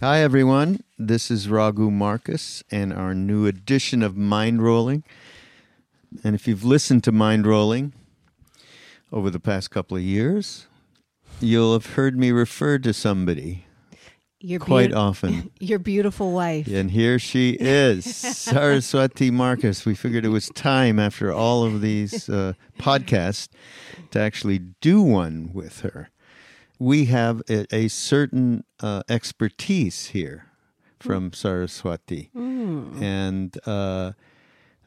Hi, 0.00 0.20
everyone. 0.22 0.82
This 0.98 1.30
is 1.30 1.50
Raghu 1.50 1.90
Markus 1.90 2.64
and 2.70 2.90
our 2.90 3.14
new 3.14 3.44
edition 3.44 4.02
of 4.02 4.16
Mind 4.16 4.62
Rolling. 4.62 5.04
And 6.24 6.34
if 6.34 6.48
you've 6.48 6.64
listened 6.64 7.04
to 7.04 7.12
Mind 7.12 7.46
Rolling 7.46 7.92
over 9.12 9.28
the 9.28 9.38
past 9.38 9.70
couple 9.70 9.98
of 9.98 10.02
years, 10.02 10.66
you'll 11.38 11.74
have 11.74 11.84
heard 11.84 12.18
me 12.18 12.30
refer 12.30 12.78
to 12.78 12.94
somebody 12.94 13.66
Your 14.40 14.58
quite 14.58 14.92
beau- 14.92 15.00
often. 15.00 15.50
Your 15.60 15.78
beautiful 15.78 16.32
wife. 16.32 16.66
And 16.66 16.90
here 16.90 17.18
she 17.18 17.58
is, 17.60 18.06
Saraswati 18.16 19.30
Markus. 19.30 19.84
We 19.84 19.94
figured 19.94 20.24
it 20.24 20.30
was 20.30 20.48
time 20.54 20.98
after 20.98 21.30
all 21.30 21.62
of 21.62 21.82
these 21.82 22.26
uh, 22.26 22.54
podcasts 22.78 23.48
to 24.12 24.18
actually 24.18 24.60
do 24.80 25.02
one 25.02 25.50
with 25.52 25.80
her. 25.80 26.08
We 26.80 27.04
have 27.04 27.42
a, 27.48 27.66
a 27.72 27.88
certain 27.88 28.64
uh, 28.80 29.02
expertise 29.08 30.06
here 30.06 30.46
from 30.98 31.32
Saraswati. 31.32 32.30
And 33.00 33.56
uh, 33.66 34.12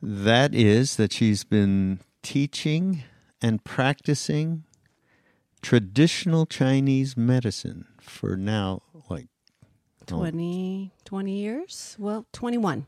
that 0.01 0.53
is 0.53 0.97
that 0.97 1.13
she's 1.13 1.43
been 1.45 1.99
teaching 2.21 3.03
and 3.41 3.63
practicing 3.63 4.63
traditional 5.61 6.45
Chinese 6.45 7.15
medicine 7.15 7.85
for 8.01 8.35
now 8.35 8.81
like 9.09 9.27
20, 10.07 10.91
20 11.05 11.31
years? 11.31 11.95
Well, 11.99 12.25
21. 12.33 12.85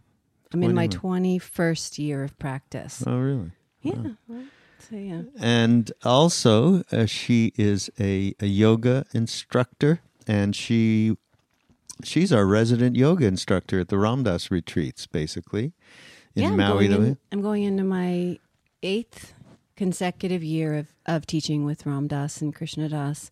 I'm 0.53 0.63
in 0.63 0.73
my 0.73 0.87
21st 0.87 1.99
year 1.99 2.23
of 2.23 2.37
practice. 2.37 3.03
Oh, 3.05 3.17
really? 3.17 3.51
yeah. 3.81 3.93
well, 4.27 4.43
So, 4.89 4.95
yeah. 4.95 5.21
And 5.39 5.91
also, 6.03 6.83
uh, 6.91 7.05
she 7.05 7.53
is 7.57 7.89
a, 7.99 8.35
a 8.39 8.45
yoga 8.45 9.05
instructor, 9.13 10.01
and 10.27 10.55
she 10.55 11.17
she's 12.03 12.31
our 12.33 12.45
resident 12.45 12.95
yoga 12.95 13.25
instructor 13.25 13.79
at 13.79 13.87
the 13.89 13.97
Ram 13.97 14.23
Dass 14.23 14.51
retreats, 14.51 15.07
basically 15.07 15.73
in 16.35 16.43
yeah, 16.43 16.49
I'm 16.49 16.57
Maui. 16.57 16.87
going, 16.87 17.05
in- 17.07 17.17
I'm 17.31 17.41
going 17.41 17.63
into 17.63 17.83
my 17.83 18.37
eighth 18.83 19.33
consecutive 19.77 20.43
year 20.43 20.75
of, 20.75 20.87
of 21.05 21.25
teaching 21.25 21.65
with 21.65 21.85
Ram 21.85 22.07
Dass 22.07 22.41
and 22.41 22.53
Krishna 22.53 22.89
Das 22.89 23.31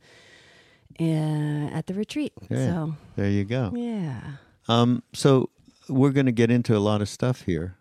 uh, 1.00 1.04
at 1.04 1.88
the 1.88 1.94
retreat. 1.94 2.34
Yeah. 2.50 2.58
So, 2.68 2.96
There 3.16 3.30
you 3.30 3.44
go. 3.44 3.72
yeah. 3.76 4.22
Um, 4.70 5.04
so 5.14 5.50
we're 5.90 6.12
going 6.12 6.26
to 6.28 6.32
get 6.32 6.50
into 6.50 6.76
a 6.76 6.80
lot 6.80 7.02
of 7.02 7.10
stuff 7.10 7.42
here, 7.42 7.76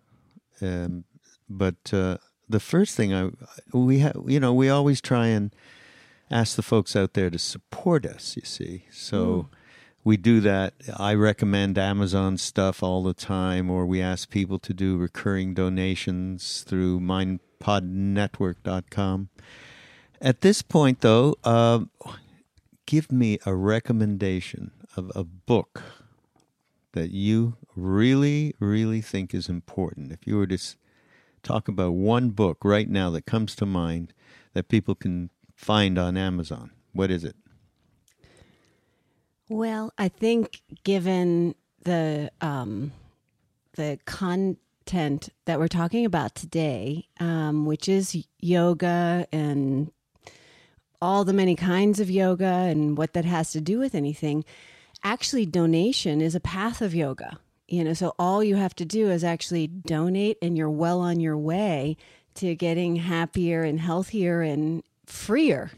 um, 0.60 1.04
but 1.48 1.92
uh, 1.92 2.18
the 2.48 2.60
first 2.60 2.96
thing 2.96 3.14
I 3.14 3.30
we 3.72 4.00
have, 4.00 4.16
you 4.26 4.40
know, 4.40 4.52
we 4.52 4.68
always 4.68 5.00
try 5.00 5.26
and 5.26 5.54
ask 6.30 6.56
the 6.56 6.62
folks 6.62 6.96
out 6.96 7.14
there 7.14 7.30
to 7.30 7.38
support 7.38 8.04
us. 8.06 8.36
You 8.36 8.42
see, 8.44 8.86
so 8.90 9.48
we 10.04 10.16
do 10.16 10.40
that. 10.40 10.74
I 10.96 11.14
recommend 11.14 11.78
Amazon 11.78 12.36
stuff 12.38 12.82
all 12.82 13.04
the 13.04 13.14
time, 13.14 13.70
or 13.70 13.86
we 13.86 14.02
ask 14.02 14.28
people 14.30 14.58
to 14.60 14.72
do 14.74 14.96
recurring 14.96 15.54
donations 15.54 16.62
through 16.62 17.00
mindpodnetwork.com. 17.00 19.28
At 20.20 20.40
this 20.40 20.62
point, 20.62 21.00
though, 21.00 21.36
uh, 21.44 21.80
give 22.86 23.12
me 23.12 23.38
a 23.46 23.54
recommendation 23.54 24.72
of 24.96 25.12
a 25.14 25.22
book 25.24 25.82
that 26.92 27.10
you 27.10 27.56
really, 27.74 28.54
really 28.58 29.00
think 29.00 29.34
is 29.34 29.48
important. 29.48 30.12
If 30.12 30.26
you 30.26 30.36
were 30.36 30.46
to 30.46 30.58
talk 31.42 31.68
about 31.68 31.92
one 31.92 32.30
book 32.30 32.58
right 32.64 32.88
now 32.88 33.10
that 33.10 33.26
comes 33.26 33.54
to 33.56 33.66
mind 33.66 34.12
that 34.54 34.68
people 34.68 34.94
can 34.94 35.30
find 35.54 35.98
on 35.98 36.16
Amazon, 36.16 36.70
what 36.92 37.10
is 37.10 37.24
it? 37.24 37.36
Well, 39.48 39.92
I 39.98 40.08
think 40.08 40.62
given 40.82 41.54
the 41.84 42.30
um, 42.40 42.92
the 43.74 43.98
content 44.06 45.28
that 45.44 45.58
we're 45.58 45.68
talking 45.68 46.06
about 46.06 46.34
today, 46.34 47.06
um, 47.20 47.66
which 47.66 47.88
is 47.88 48.16
yoga 48.38 49.26
and 49.32 49.90
all 51.00 51.24
the 51.24 51.32
many 51.32 51.56
kinds 51.56 52.00
of 52.00 52.10
yoga 52.10 52.44
and 52.44 52.96
what 52.96 53.12
that 53.12 53.24
has 53.24 53.50
to 53.52 53.60
do 53.60 53.78
with 53.78 53.94
anything, 53.94 54.44
actually 55.02 55.44
donation 55.44 56.20
is 56.20 56.34
a 56.34 56.40
path 56.40 56.80
of 56.80 56.94
yoga. 56.94 57.38
You 57.68 57.84
know, 57.84 57.94
so 57.94 58.14
all 58.18 58.42
you 58.44 58.56
have 58.56 58.74
to 58.76 58.84
do 58.84 59.10
is 59.10 59.24
actually 59.24 59.66
donate, 59.66 60.36
and 60.42 60.56
you're 60.56 60.70
well 60.70 61.00
on 61.00 61.20
your 61.20 61.38
way 61.38 61.96
to 62.34 62.54
getting 62.54 62.96
happier 62.96 63.62
and 63.62 63.80
healthier 63.80 64.42
and 64.42 64.82
freer 65.06 65.70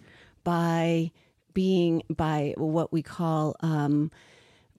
by 0.42 1.10
being 1.52 2.02
by 2.10 2.54
what 2.56 2.92
we 2.92 3.02
call 3.02 3.56
um, 3.60 4.10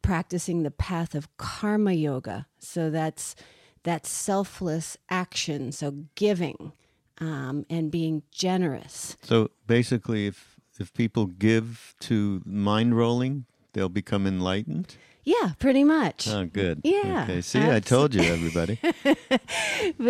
practicing 0.02 0.64
the 0.64 0.72
path 0.72 1.16
of 1.16 1.36
karma 1.38 1.94
yoga. 1.94 2.48
So 2.60 2.90
that's 2.90 3.36
that 3.84 4.06
selfless 4.06 4.98
action. 5.10 5.72
So 5.72 6.06
giving 6.16 6.74
um, 7.20 7.66
and 7.70 7.92
being 7.92 8.24
generous. 8.32 9.18
So 9.22 9.50
basically, 9.68 10.28
if 10.28 10.60
if 10.80 10.94
people 10.94 11.28
give 11.28 11.96
to 12.02 12.42
mind 12.46 12.98
rolling, 12.98 13.46
they'll 13.74 13.90
become 13.90 14.28
enlightened. 14.28 14.98
Yeah, 15.25 15.53
pretty 15.59 15.84
much. 15.84 16.28
Oh, 16.28 16.46
good. 16.46 16.81
Yeah, 16.84 17.24
Okay. 17.24 17.41
See, 17.41 17.59
I 17.59 17.80
told 17.80 18.13
you, 18.13 18.22
everybody. 18.36 18.80
but 18.84 19.18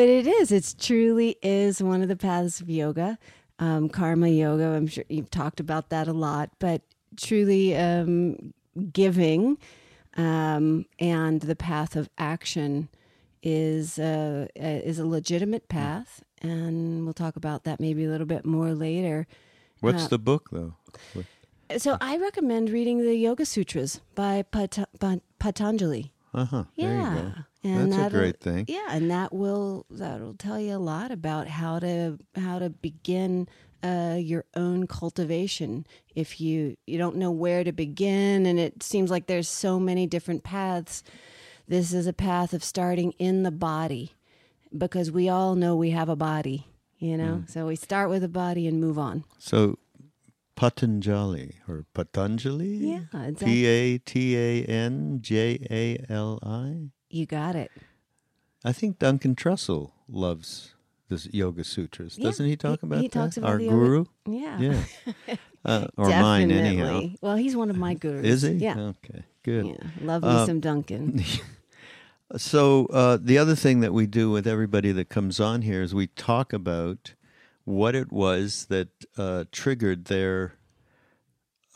it 0.10 0.28
is. 0.28 0.52
It's 0.52 0.74
truly 0.74 1.38
is 1.42 1.82
one 1.82 2.02
of 2.02 2.08
the 2.10 2.16
paths 2.18 2.60
of 2.62 2.70
yoga, 2.70 3.18
um, 3.60 3.88
karma 3.90 4.28
yoga. 4.28 4.66
I'm 4.68 4.88
sure 4.88 5.06
you've 5.10 5.32
talked 5.32 5.60
about 5.60 5.90
that 5.90 6.08
a 6.08 6.14
lot, 6.14 6.50
but 6.60 6.82
truly 7.18 7.76
um, 7.78 8.54
giving 8.92 9.58
um, 10.18 10.86
and 11.00 11.42
the 11.42 11.56
path 11.56 11.96
of 11.96 12.10
action 12.18 12.90
is 13.42 13.98
uh, 14.00 14.48
uh, 14.60 14.64
is 14.64 15.00
a 15.00 15.06
legitimate 15.06 15.70
path, 15.70 16.24
and 16.42 17.06
we'll 17.06 17.14
talk 17.14 17.36
about 17.36 17.64
that 17.64 17.80
maybe 17.80 18.04
a 18.06 18.10
little 18.10 18.28
bit 18.28 18.46
more 18.46 18.74
later. 18.74 19.28
What's 19.82 20.08
the 20.08 20.18
book, 20.20 20.50
though? 20.52 20.74
What- 21.14 21.26
So 21.78 21.98
I 22.00 22.18
recommend 22.18 22.70
reading 22.70 23.00
the 23.00 23.16
Yoga 23.16 23.46
Sutras 23.46 24.00
by 24.14 24.44
Pat- 24.44 24.88
Pat- 25.00 25.22
Patanjali. 25.40 26.12
Uh-huh. 26.34 26.66
There 26.78 26.92
you 26.92 26.98
Yeah, 27.02 27.32
and 27.64 27.92
That's 27.94 28.14
a 28.14 28.18
great 28.18 28.40
thing. 28.40 28.66
Yeah, 28.68 28.88
and 28.90 29.10
that 29.10 29.34
will 29.34 29.86
that'll 29.90 30.36
tell 30.36 30.60
you 30.60 30.76
a 30.76 30.78
lot 30.78 31.12
about 31.12 31.48
how 31.48 31.80
to 31.80 32.20
how 32.36 32.60
to 32.60 32.70
begin 32.70 33.48
uh, 33.84 34.18
your 34.20 34.46
own 34.56 34.86
cultivation. 34.86 35.88
If 36.14 36.40
you 36.40 36.76
you 36.86 36.98
don't 36.98 37.16
know 37.16 37.32
where 37.32 37.64
to 37.64 37.72
begin, 37.72 38.46
and 38.46 38.60
it 38.60 38.84
seems 38.84 39.10
like 39.10 39.28
there's 39.28 39.50
so 39.50 39.80
many 39.80 40.06
different 40.08 40.44
paths, 40.44 41.04
this 41.68 41.94
is 41.94 42.06
a 42.06 42.14
path 42.14 42.54
of 42.54 42.64
starting 42.64 43.14
in 43.18 43.44
the 43.44 43.52
body, 43.52 44.12
because 44.78 45.10
we 45.12 45.30
all 45.30 45.56
know 45.56 45.76
we 45.76 45.92
have 45.92 46.10
a 46.10 46.16
body. 46.16 46.68
You 47.00 47.18
know, 47.18 47.44
Mm. 47.44 47.50
so 47.50 47.68
we 47.68 47.76
start 47.76 48.10
with 48.10 48.22
the 48.22 48.30
body 48.30 48.68
and 48.68 48.80
move 48.80 48.98
on. 49.00 49.24
So 49.38 49.78
Patanjali 50.56 51.56
or 51.68 51.86
Patanjali? 51.94 52.76
Yeah, 52.78 53.00
exactly. 53.14 53.46
P 53.46 53.66
A 53.66 53.98
T 54.00 54.38
A 54.38 54.64
N 54.66 55.20
J 55.22 55.60
A 55.70 56.06
L 56.12 56.40
I. 56.44 56.90
You 57.10 57.26
got 57.26 57.56
it. 57.56 57.72
I 58.64 58.72
think 58.72 58.98
Duncan 59.00 59.36
Trussell 59.36 59.92
loves 60.08 60.74
the 61.10 61.28
Yoga 61.32 61.64
Sutras. 61.64 62.18
Yeah, 62.18 62.24
Doesn't 62.26 62.46
he 62.48 62.56
talk 62.56 62.82
he- 62.82 62.88
about 62.88 63.02
he 63.02 63.08
that? 63.08 63.12
talks 63.12 63.38
about 63.38 63.52
Our 63.52 63.58
the 63.58 63.66
yoga- 63.66 63.76
guru? 63.76 64.06
Yeah. 64.28 64.60
Yeah. 64.60 65.36
Uh, 65.66 65.88
or 65.98 66.08
mine, 66.08 66.52
anyhow. 66.52 67.02
Well, 67.22 67.36
he's 67.38 67.56
one 67.56 67.72
of 67.72 67.76
my 67.76 67.96
gurus. 67.96 68.24
Is 68.24 68.42
he? 68.44 68.52
Yeah. 68.52 68.78
Okay, 68.80 69.24
good. 69.42 69.66
Yeah. 69.66 69.78
Love 70.00 70.22
me 70.22 70.30
Uh, 70.30 70.46
some 70.46 70.60
Duncan. 70.60 71.24
So 72.38 72.88
uh, 72.88 73.18
the 73.22 73.38
other 73.38 73.56
thing 73.56 73.80
that 73.82 73.94
we 73.94 74.08
do 74.08 74.32
with 74.32 74.48
everybody 74.48 74.92
that 74.92 75.10
comes 75.10 75.40
on 75.40 75.62
here 75.62 75.82
is 75.82 75.94
we 75.94 76.08
talk 76.08 76.54
about 76.54 77.14
what 77.66 77.94
it 77.96 78.12
was 78.12 78.66
that 78.68 78.88
uh, 79.18 79.44
triggered 79.52 80.06
their 80.06 80.54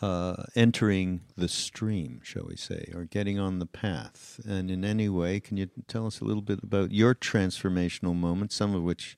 uh, 0.01 0.43
entering 0.55 1.21
the 1.35 1.49
stream, 1.49 2.21
shall 2.23 2.45
we 2.47 2.55
say, 2.55 2.89
or 2.95 3.03
getting 3.03 3.37
on 3.37 3.59
the 3.59 3.65
path. 3.65 4.39
And 4.47 4.71
in 4.71 4.85
any 4.85 5.09
way, 5.09 5.39
can 5.41 5.57
you 5.57 5.69
tell 5.87 6.07
us 6.07 6.21
a 6.21 6.25
little 6.25 6.41
bit 6.41 6.63
about 6.63 6.91
your 6.93 7.13
transformational 7.13 8.15
moments? 8.15 8.55
Some 8.55 8.73
of 8.73 8.83
which, 8.83 9.17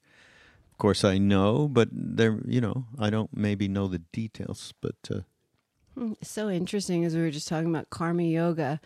of 0.72 0.78
course, 0.80 1.04
I 1.04 1.20
know, 1.20 1.68
but 1.68 1.90
they're 1.92 2.40
you 2.48 2.62
know 2.62 2.88
I 2.98 3.10
don't 3.12 3.30
maybe 3.36 3.68
know 3.68 3.88
the 3.88 4.00
details, 4.00 4.74
but. 4.82 4.96
Uh, 5.10 5.20
Hmm, 5.94 6.14
So 6.24 6.50
interesting 6.50 7.04
as 7.04 7.16
we 7.16 7.22
were 7.22 7.32
just 7.32 7.50
talking 7.50 7.70
about 7.70 7.90
karma 7.90 8.24
yoga. 8.24 8.80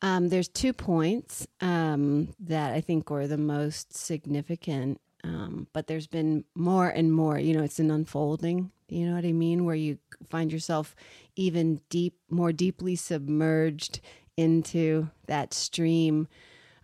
Um, 0.00 0.28
there's 0.28 0.46
two 0.46 0.72
points 0.72 1.44
um, 1.60 2.28
that 2.38 2.72
I 2.72 2.80
think 2.80 3.10
were 3.10 3.26
the 3.26 3.36
most 3.36 3.96
significant, 3.96 5.00
um, 5.26 5.66
but 5.72 5.88
there's 5.88 6.06
been 6.06 6.44
more 6.54 6.88
and 6.88 7.12
more. 7.12 7.38
You 7.38 7.56
know, 7.56 7.64
it's 7.64 7.80
an 7.80 7.90
unfolding. 7.90 8.70
You 8.88 9.08
know 9.08 9.16
what 9.16 9.24
I 9.24 9.32
mean? 9.32 9.64
Where 9.64 9.74
you 9.74 9.98
find 10.28 10.52
yourself 10.52 10.94
even 11.34 11.80
deep, 11.90 12.14
more 12.30 12.52
deeply 12.52 12.94
submerged 12.94 14.00
into 14.36 15.08
that 15.26 15.52
stream. 15.52 16.28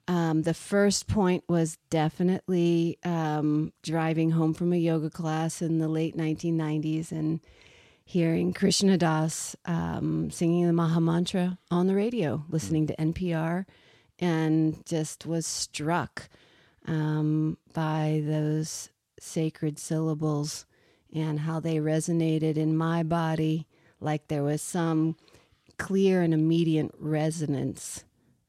Um, 0.08 0.42
the 0.42 0.54
first 0.54 1.06
point 1.06 1.44
was 1.48 1.78
definitely 1.88 2.98
um, 3.04 3.72
driving 3.82 4.32
home 4.32 4.52
from 4.52 4.72
a 4.72 4.76
yoga 4.76 5.10
class 5.10 5.62
in 5.62 5.78
the 5.78 5.88
late 5.88 6.16
1990s 6.16 7.12
and 7.12 7.40
hearing 8.04 8.52
Krishna 8.52 8.98
Das 8.98 9.54
um, 9.64 10.30
singing 10.32 10.66
the 10.66 10.72
Maha 10.72 11.00
Mantra 11.00 11.58
on 11.70 11.86
the 11.86 11.94
radio, 11.94 12.44
listening 12.50 12.88
to 12.88 12.96
NPR, 12.96 13.64
and 14.18 14.84
just 14.84 15.24
was 15.24 15.46
struck 15.46 16.28
um, 16.86 17.58
by 17.72 18.22
those 18.24 18.90
sacred 19.18 19.78
syllables 19.78 20.66
and 21.14 21.40
how 21.40 21.60
they 21.60 21.76
resonated 21.76 22.56
in 22.56 22.76
my 22.76 23.02
body 23.02 23.66
like 24.00 24.28
there 24.28 24.42
was 24.42 24.60
some 24.60 25.16
clear 25.78 26.22
and 26.22 26.34
immediate 26.34 26.90
resonance. 26.98 28.04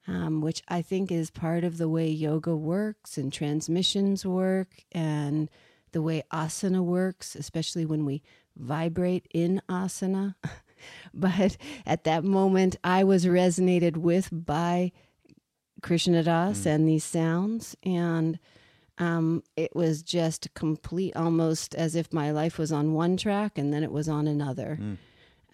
Um, 0.05 0.41
which 0.41 0.61
I 0.67 0.81
think 0.81 1.13
is 1.13 1.31
part 1.31 1.63
of 1.63 1.77
the 1.77 1.87
way 1.87 2.09
yoga 2.09 2.53
works 2.53 3.17
and 3.17 3.31
transmissions 3.31 4.25
work 4.25 4.67
and 4.91 5.49
the 5.93 6.01
way 6.01 6.23
asana 6.29 6.83
works, 6.83 7.37
especially 7.37 7.85
when 7.85 8.03
we 8.03 8.21
vibrate 8.57 9.27
in 9.33 9.61
asana. 9.69 10.35
but 11.13 11.55
at 11.85 12.03
that 12.03 12.25
moment, 12.25 12.75
I 12.83 13.05
was 13.05 13.25
resonated 13.25 13.95
with 13.95 14.27
by 14.29 14.91
Krishna 15.83 16.23
Das 16.23 16.65
and 16.65 16.87
these 16.87 17.03
sounds. 17.03 17.75
And 17.83 18.39
um, 18.97 19.43
it 19.55 19.75
was 19.75 20.01
just 20.01 20.47
complete, 20.55 21.15
almost 21.15 21.75
as 21.75 21.95
if 21.95 22.11
my 22.11 22.31
life 22.31 22.57
was 22.57 22.71
on 22.71 22.93
one 22.93 23.17
track 23.17 23.57
and 23.59 23.71
then 23.71 23.83
it 23.83 23.91
was 23.91 24.09
on 24.09 24.27
another. 24.27 24.79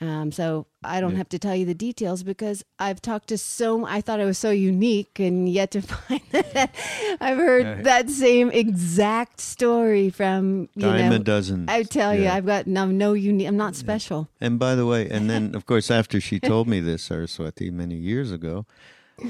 Um, 0.02 0.32
so 0.32 0.66
I 0.82 1.02
don't 1.02 1.12
Yeah. 1.12 1.18
have 1.18 1.30
to 1.30 1.40
tell 1.40 1.54
you 1.56 1.66
the 1.66 1.74
details 1.74 2.24
because 2.24 2.64
I've 2.80 3.02
talked 3.02 3.28
to 3.30 3.38
so. 3.38 3.86
I 3.86 4.00
thought 4.00 4.22
I 4.22 4.26
was 4.26 4.38
so 4.38 4.50
unique, 4.50 5.20
and 5.20 5.50
yet 5.50 5.72
to 5.72 5.82
find 5.94 6.22
that 6.32 6.74
I've 7.20 7.36
heard 7.38 7.66
Yeah. 7.66 7.82
that 7.82 8.10
same 8.10 8.50
exact 8.50 9.42
story 9.42 10.10
from 10.10 10.70
you 10.76 10.84
dime 10.84 11.10
know. 11.10 11.16
a 11.18 11.20
dozen. 11.20 11.66
I 11.68 11.84
tell 11.84 12.16
you, 12.16 12.30
I've 12.30 12.46
got 12.46 12.66
no, 12.66 12.86
no 12.86 13.12
unique. 13.12 13.46
I'm 13.50 13.58
not 13.58 13.76
special. 13.76 14.30
And 14.40 14.58
by 14.58 14.76
the 14.76 14.86
way, 14.86 15.10
and 15.10 15.30
then 15.30 15.54
of 15.58 15.66
course 15.66 15.92
after 15.92 16.22
she 16.22 16.40
told 16.40 16.70
me 16.70 16.80
this, 16.80 17.04
Saraswati, 17.04 17.70
many 17.70 17.96
years 17.96 18.32
ago, 18.32 18.66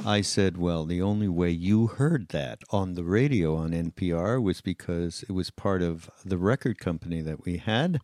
I 0.06 0.22
said, 0.22 0.58
"Well, 0.58 0.86
the 0.86 1.02
only 1.02 1.28
way 1.28 1.52
you 1.52 1.88
heard 1.88 2.30
that 2.30 2.60
on 2.70 2.94
the 2.96 3.04
radio 3.04 3.56
on 3.56 3.72
NPR 3.74 4.42
was 4.42 4.62
because 4.62 5.24
it 5.28 5.32
was 5.32 5.50
part 5.50 5.82
of 5.82 6.10
the 6.26 6.38
record 6.38 6.80
company 6.80 7.22
that 7.22 7.46
we 7.46 7.58
had, 7.58 8.00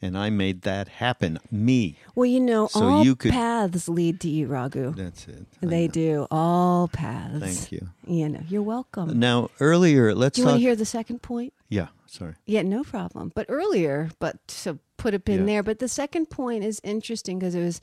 and 0.00 0.16
I 0.16 0.30
made 0.30 0.62
that 0.62 0.88
happen. 0.88 1.38
Me. 1.50 1.96
Well, 2.14 2.26
you 2.26 2.40
know, 2.40 2.68
So 2.68 2.82
all 2.88 3.04
you 3.04 3.16
could- 3.16 3.32
paths 3.32 3.88
lead 3.88 4.20
to 4.20 4.28
you, 4.28 4.46
Raghu. 4.46 4.94
That's 4.94 5.26
it. 5.28 5.46
I 5.62 5.66
They 5.66 5.86
know. 5.86 5.92
do 5.92 6.26
all 6.30 6.88
paths. 6.88 7.40
Thank 7.40 7.72
you. 7.72 7.88
You 8.06 8.28
know, 8.28 8.40
you're 8.48 8.62
welcome. 8.62 9.18
Now 9.18 9.50
earlier, 9.60 10.14
let's 10.14 10.36
do 10.36 10.42
you 10.42 10.44
talk. 10.44 10.52
want 10.52 10.58
to 10.60 10.66
hear 10.66 10.76
the 10.76 10.84
second 10.84 11.22
point? 11.22 11.52
yeah, 11.68 11.88
sorry. 12.06 12.34
Yeah, 12.46 12.62
no 12.62 12.84
problem. 12.84 13.32
But 13.34 13.46
earlier, 13.48 14.10
but 14.20 14.36
so 14.48 14.78
put 14.96 15.14
a 15.14 15.18
pin 15.18 15.40
Yeah. 15.40 15.46
there. 15.46 15.62
But 15.62 15.78
the 15.80 15.88
second 15.88 16.30
point 16.30 16.64
is 16.64 16.80
interesting 16.84 17.38
because 17.38 17.54
it 17.54 17.62
was 17.62 17.80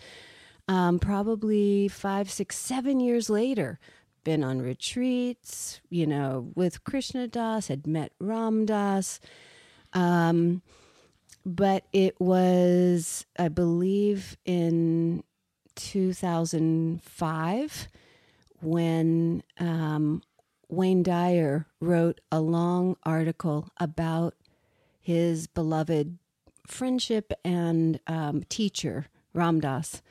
um, 0.67 0.99
probably 0.99 1.87
five, 1.87 2.29
six, 2.29 2.57
seven 2.57 2.99
years 2.99 3.29
later. 3.29 3.79
Been 4.23 4.43
on 4.43 4.61
retreats, 4.61 5.81
you 5.89 6.07
know, 6.07 6.51
with 6.55 6.83
Krishna 6.83 7.27
Das, 7.27 7.67
had 7.67 7.85
met 7.85 8.11
Ram 8.19 8.65
Dass. 8.65 9.19
Um, 9.93 10.63
but 11.45 11.83
it 11.93 12.19
was, 12.19 13.27
I 13.37 13.49
believe, 13.49 14.35
in 14.45 15.23
2005 15.75 17.87
when 18.61 19.43
um, 19.59 20.23
Wayne 20.69 21.03
Dyer 21.03 21.67
wrote 21.79 22.19
a 22.31 22.41
long 22.41 22.97
article 23.03 23.69
about 23.79 24.33
his 24.99 25.45
beloved 25.45 26.17
friendship 26.65 27.31
and 27.43 27.99
um, 28.07 28.41
teacher, 28.49 29.05
Ram 29.33 29.59
Dass, 29.59 30.01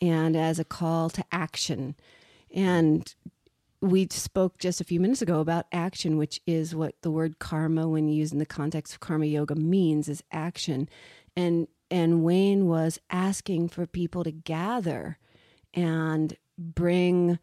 and 0.00 0.36
as 0.36 0.58
a 0.58 0.64
call 0.64 1.10
to 1.10 1.24
action. 1.32 1.94
And 2.54 3.14
we 3.80 4.08
spoke 4.10 4.58
just 4.58 4.80
a 4.80 4.84
few 4.84 5.00
minutes 5.00 5.22
ago 5.22 5.40
about 5.40 5.66
action, 5.72 6.16
which 6.16 6.40
is 6.46 6.74
what 6.74 6.94
the 7.02 7.10
word 7.10 7.38
karma, 7.38 7.88
when 7.88 8.08
used 8.08 8.32
in 8.32 8.38
the 8.38 8.46
context 8.46 8.94
of 8.94 9.00
karma 9.00 9.26
yoga, 9.26 9.54
means 9.54 10.08
is 10.08 10.22
action. 10.32 10.88
And 11.36 11.68
and 11.90 12.24
Wayne 12.24 12.66
was 12.66 12.98
asking 13.10 13.68
for 13.68 13.86
people 13.86 14.24
to 14.24 14.32
gather 14.32 15.18
and 15.72 16.36
bring 16.58 17.38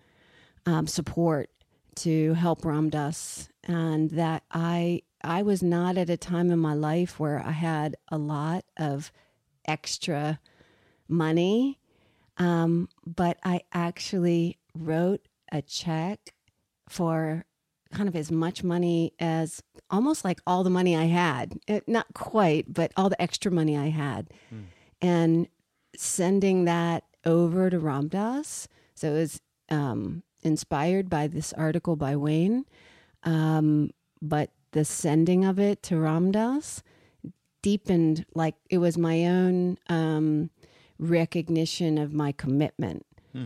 um, 0.65 0.87
support 0.87 1.49
to 1.95 2.33
help 2.33 2.65
Ram 2.65 2.89
Dass, 2.89 3.49
and 3.63 4.09
that 4.11 4.43
I 4.51 5.03
I 5.23 5.43
was 5.43 5.63
not 5.63 5.97
at 5.97 6.09
a 6.09 6.17
time 6.17 6.51
in 6.51 6.59
my 6.59 6.73
life 6.73 7.19
where 7.19 7.39
I 7.39 7.51
had 7.51 7.95
a 8.09 8.17
lot 8.17 8.65
of 8.75 9.11
extra 9.65 10.39
money, 11.07 11.79
um, 12.37 12.89
but 13.05 13.37
I 13.43 13.61
actually 13.73 14.57
wrote 14.75 15.27
a 15.51 15.61
check 15.61 16.33
for 16.89 17.45
kind 17.93 18.09
of 18.09 18.15
as 18.15 18.31
much 18.31 18.63
money 18.63 19.13
as 19.19 19.61
almost 19.89 20.25
like 20.25 20.39
all 20.47 20.63
the 20.63 20.69
money 20.69 20.95
I 20.95 21.05
had. 21.05 21.59
It, 21.67 21.87
not 21.87 22.07
quite, 22.13 22.73
but 22.73 22.91
all 22.97 23.09
the 23.09 23.21
extra 23.21 23.51
money 23.51 23.77
I 23.77 23.89
had. 23.89 24.29
And 25.01 25.47
sending 25.95 26.65
that 26.65 27.03
over 27.25 27.69
to 27.69 27.79
Ram 27.79 28.07
Dass. 28.07 28.67
So 28.95 29.11
it 29.11 29.17
was 29.17 29.41
um, 29.69 30.23
inspired 30.41 31.09
by 31.09 31.27
this 31.27 31.53
article 31.53 31.95
by 31.95 32.15
Wayne. 32.15 32.65
Um, 33.23 33.91
but 34.21 34.51
the 34.71 34.85
sending 34.85 35.45
of 35.45 35.59
it 35.59 35.83
to 35.83 35.97
Ram 35.97 36.31
Dass 36.31 36.81
deepened, 37.61 38.25
like 38.33 38.55
it 38.69 38.79
was 38.79 38.97
my 38.97 39.25
own 39.25 39.77
um, 39.87 40.49
recognition 41.03 41.97
of 41.97 42.13
my 42.13 42.31
commitment 42.31 43.05
hmm. 43.33 43.45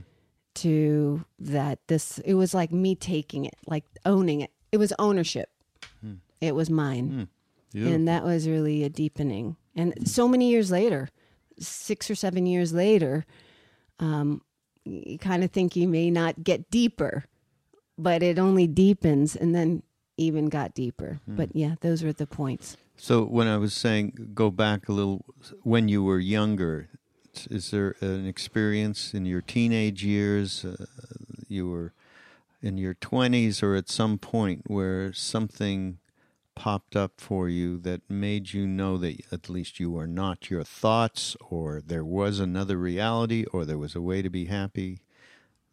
to 0.55 1.25
that 1.39 1.79
this 1.87 2.19
it 2.19 2.35
was 2.35 2.53
like 2.53 2.71
me 2.71 2.95
taking 2.95 3.45
it 3.45 3.55
like 3.65 3.85
owning 4.05 4.41
it. 4.41 4.51
It 4.71 4.77
was 4.77 4.93
ownership. 4.99 5.49
Hmm. 6.01 6.15
It 6.41 6.55
was 6.55 6.69
mine. 6.69 7.09
Hmm. 7.09 7.23
Beautiful. 7.73 7.95
and 7.95 8.07
that 8.07 8.23
was 8.23 8.47
really 8.47 8.83
a 8.85 8.89
deepening. 8.89 9.57
And 9.75 10.07
so 10.07 10.27
many 10.27 10.49
years 10.49 10.71
later 10.71 11.09
six 11.59 12.09
or 12.09 12.15
seven 12.15 12.45
years 12.45 12.71
later 12.71 13.25
um, 13.99 14.41
you 14.85 15.17
kind 15.17 15.43
of 15.43 15.51
think 15.51 15.75
you 15.75 15.87
may 15.87 16.09
not 16.09 16.43
get 16.43 16.69
deeper 16.69 17.25
but 17.97 18.21
it 18.21 18.37
only 18.37 18.67
deepens 18.67 19.35
and 19.35 19.55
then 19.55 19.81
even 20.17 20.49
got 20.49 20.73
deeper. 20.73 21.19
But 21.27 21.55
yeah 21.55 21.75
those 21.81 22.03
were 22.03 22.13
the 22.13 22.27
points. 22.27 22.77
So 22.95 23.23
when 23.23 23.47
I 23.47 23.57
was 23.57 23.73
saying 23.73 24.31
go 24.33 24.49
back 24.49 24.89
a 24.89 24.91
little, 24.91 25.25
when 25.63 25.87
you 25.87 26.03
were 26.03 26.19
younger, 26.19 26.89
is 27.51 27.71
there 27.71 27.95
an 28.01 28.25
experience 28.25 29.13
in 29.13 29.25
your 29.25 29.41
teenage 29.41 30.03
years, 30.03 30.65
uh, 30.65 30.85
you 31.47 31.69
were 31.69 31.93
in 32.61 32.77
your 32.77 32.95
twenties, 32.95 33.61
or 33.61 33.75
at 33.75 33.89
some 33.89 34.17
point 34.17 34.63
where 34.67 35.13
something 35.13 35.99
popped 36.55 36.95
up 36.95 37.13
for 37.17 37.47
you 37.47 37.77
that 37.77 38.01
made 38.09 38.51
you 38.51 38.65
know 38.65 38.97
that 38.97 39.21
at 39.31 39.47
least 39.47 39.79
you 39.79 39.95
are 39.95 40.07
not 40.07 40.49
your 40.49 40.63
thoughts, 40.63 41.37
or 41.49 41.81
there 41.85 42.03
was 42.03 42.39
another 42.39 42.77
reality, 42.77 43.45
or 43.53 43.63
there 43.63 43.77
was 43.77 43.95
a 43.95 44.01
way 44.01 44.23
to 44.23 44.29
be 44.29 44.45
happy? 44.45 45.01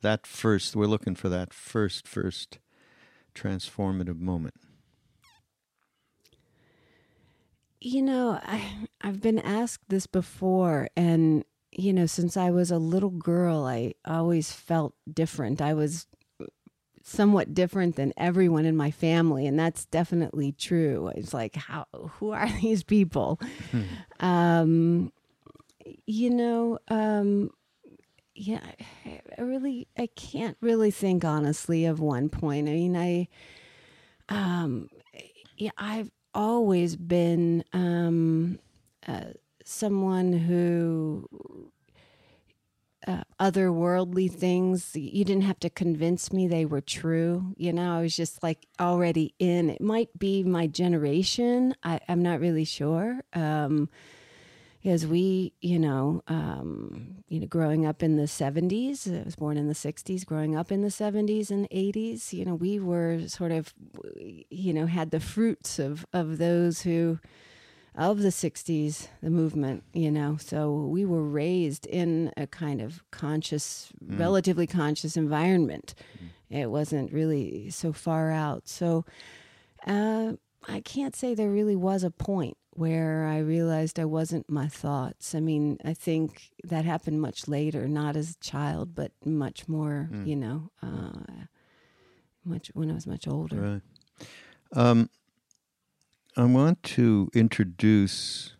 That 0.02 0.26
first, 0.26 0.76
we're 0.76 0.86
looking 0.86 1.14
for 1.14 1.30
that 1.30 1.54
first, 1.54 2.06
first 2.06 2.58
transformative 3.34 4.20
moment. 4.20 4.54
You 7.80 8.02
know, 8.02 8.40
I 8.42 8.88
I've 9.00 9.20
been 9.20 9.38
asked 9.38 9.88
this 9.88 10.06
before 10.06 10.88
and 10.96 11.44
you 11.76 11.92
know, 11.92 12.06
since 12.06 12.36
I 12.36 12.50
was 12.50 12.70
a 12.70 12.78
little 12.78 13.10
girl, 13.10 13.64
I 13.64 13.94
always 14.04 14.52
felt 14.52 14.94
different. 15.12 15.60
I 15.60 15.74
was 15.74 16.06
somewhat 17.02 17.52
different 17.52 17.96
than 17.96 18.12
everyone 18.16 18.64
in 18.64 18.76
my 18.76 18.90
family, 18.90 19.46
and 19.46 19.58
that's 19.58 19.84
definitely 19.84 20.52
true. 20.52 21.12
It's 21.14 21.34
like, 21.34 21.54
how? 21.54 21.86
Who 22.18 22.30
are 22.30 22.48
these 22.62 22.82
people? 22.82 23.40
um, 24.20 25.12
you 26.06 26.30
know, 26.30 26.78
um, 26.88 27.50
yeah, 28.34 28.60
I 29.38 29.40
really, 29.42 29.86
I 29.98 30.08
can't 30.16 30.56
really 30.60 30.90
think 30.90 31.24
honestly 31.24 31.84
of 31.84 32.00
one 32.00 32.28
point. 32.28 32.68
I 32.68 32.72
mean, 32.72 32.96
I, 32.96 33.28
um, 34.28 34.88
yeah, 35.56 35.70
I've 35.78 36.10
always 36.34 36.96
been 36.96 37.64
um, 37.72 38.58
uh, 39.06 39.24
someone 39.64 40.32
who 40.32 41.28
uh, 43.06 43.22
otherworldly 43.38 44.30
things. 44.30 44.94
You 44.94 45.24
didn't 45.24 45.42
have 45.42 45.60
to 45.60 45.70
convince 45.70 46.32
me 46.32 46.46
they 46.46 46.64
were 46.64 46.80
true. 46.80 47.54
You 47.56 47.72
know, 47.72 47.96
I 47.96 48.00
was 48.00 48.16
just 48.16 48.42
like 48.42 48.66
already 48.80 49.34
in. 49.38 49.70
It 49.70 49.80
might 49.80 50.18
be 50.18 50.42
my 50.42 50.66
generation. 50.66 51.74
I, 51.82 52.00
am 52.08 52.22
not 52.22 52.40
really 52.40 52.64
sure. 52.64 53.22
Um, 53.32 53.88
because 54.82 55.06
we, 55.06 55.54
you 55.62 55.78
know, 55.78 56.22
um, 56.28 57.24
you 57.28 57.40
know, 57.40 57.46
growing 57.46 57.86
up 57.86 58.02
in 58.02 58.16
the 58.16 58.24
'70s, 58.24 59.10
I 59.18 59.24
was 59.24 59.34
born 59.34 59.56
in 59.56 59.66
the 59.66 59.74
'60s. 59.74 60.26
Growing 60.26 60.54
up 60.54 60.70
in 60.70 60.82
the 60.82 60.88
'70s 60.88 61.50
and 61.50 61.68
'80s, 61.70 62.34
you 62.34 62.44
know, 62.44 62.54
we 62.54 62.78
were 62.78 63.26
sort 63.26 63.50
of, 63.50 63.72
you 64.14 64.74
know, 64.74 64.84
had 64.84 65.10
the 65.10 65.20
fruits 65.20 65.78
of 65.78 66.04
of 66.12 66.36
those 66.36 66.82
who 66.82 67.18
of 67.94 68.20
the 68.20 68.28
60s, 68.28 69.08
the 69.22 69.30
movement, 69.30 69.84
you 69.92 70.10
know. 70.10 70.36
So 70.38 70.72
we 70.72 71.04
were 71.04 71.22
raised 71.22 71.86
in 71.86 72.32
a 72.36 72.46
kind 72.46 72.80
of 72.80 73.02
conscious, 73.10 73.92
mm. 74.04 74.18
relatively 74.18 74.66
conscious 74.66 75.16
environment. 75.16 75.94
Mm. 76.50 76.60
It 76.60 76.70
wasn't 76.70 77.12
really 77.12 77.70
so 77.70 77.92
far 77.92 78.30
out. 78.30 78.68
So 78.68 79.04
uh, 79.86 80.34
I 80.68 80.80
can't 80.80 81.14
say 81.14 81.34
there 81.34 81.50
really 81.50 81.76
was 81.76 82.02
a 82.02 82.10
point 82.10 82.56
where 82.70 83.26
I 83.26 83.38
realized 83.38 84.00
I 84.00 84.04
wasn't 84.04 84.50
my 84.50 84.66
thoughts. 84.66 85.34
I 85.34 85.40
mean, 85.40 85.78
I 85.84 85.94
think 85.94 86.50
that 86.64 86.84
happened 86.84 87.20
much 87.20 87.46
later, 87.46 87.86
not 87.86 88.16
as 88.16 88.32
a 88.32 88.44
child, 88.44 88.94
but 88.94 89.12
much 89.24 89.68
more, 89.68 90.08
mm. 90.12 90.26
you 90.26 90.34
know, 90.34 90.70
uh, 90.82 91.44
much 92.44 92.70
when 92.74 92.90
I 92.90 92.94
was 92.94 93.06
much 93.06 93.28
older. 93.28 93.80
Right. 94.20 94.28
Um, 94.72 95.08
I 96.36 96.46
want 96.46 96.82
to 96.82 97.30
introduce 97.32 98.54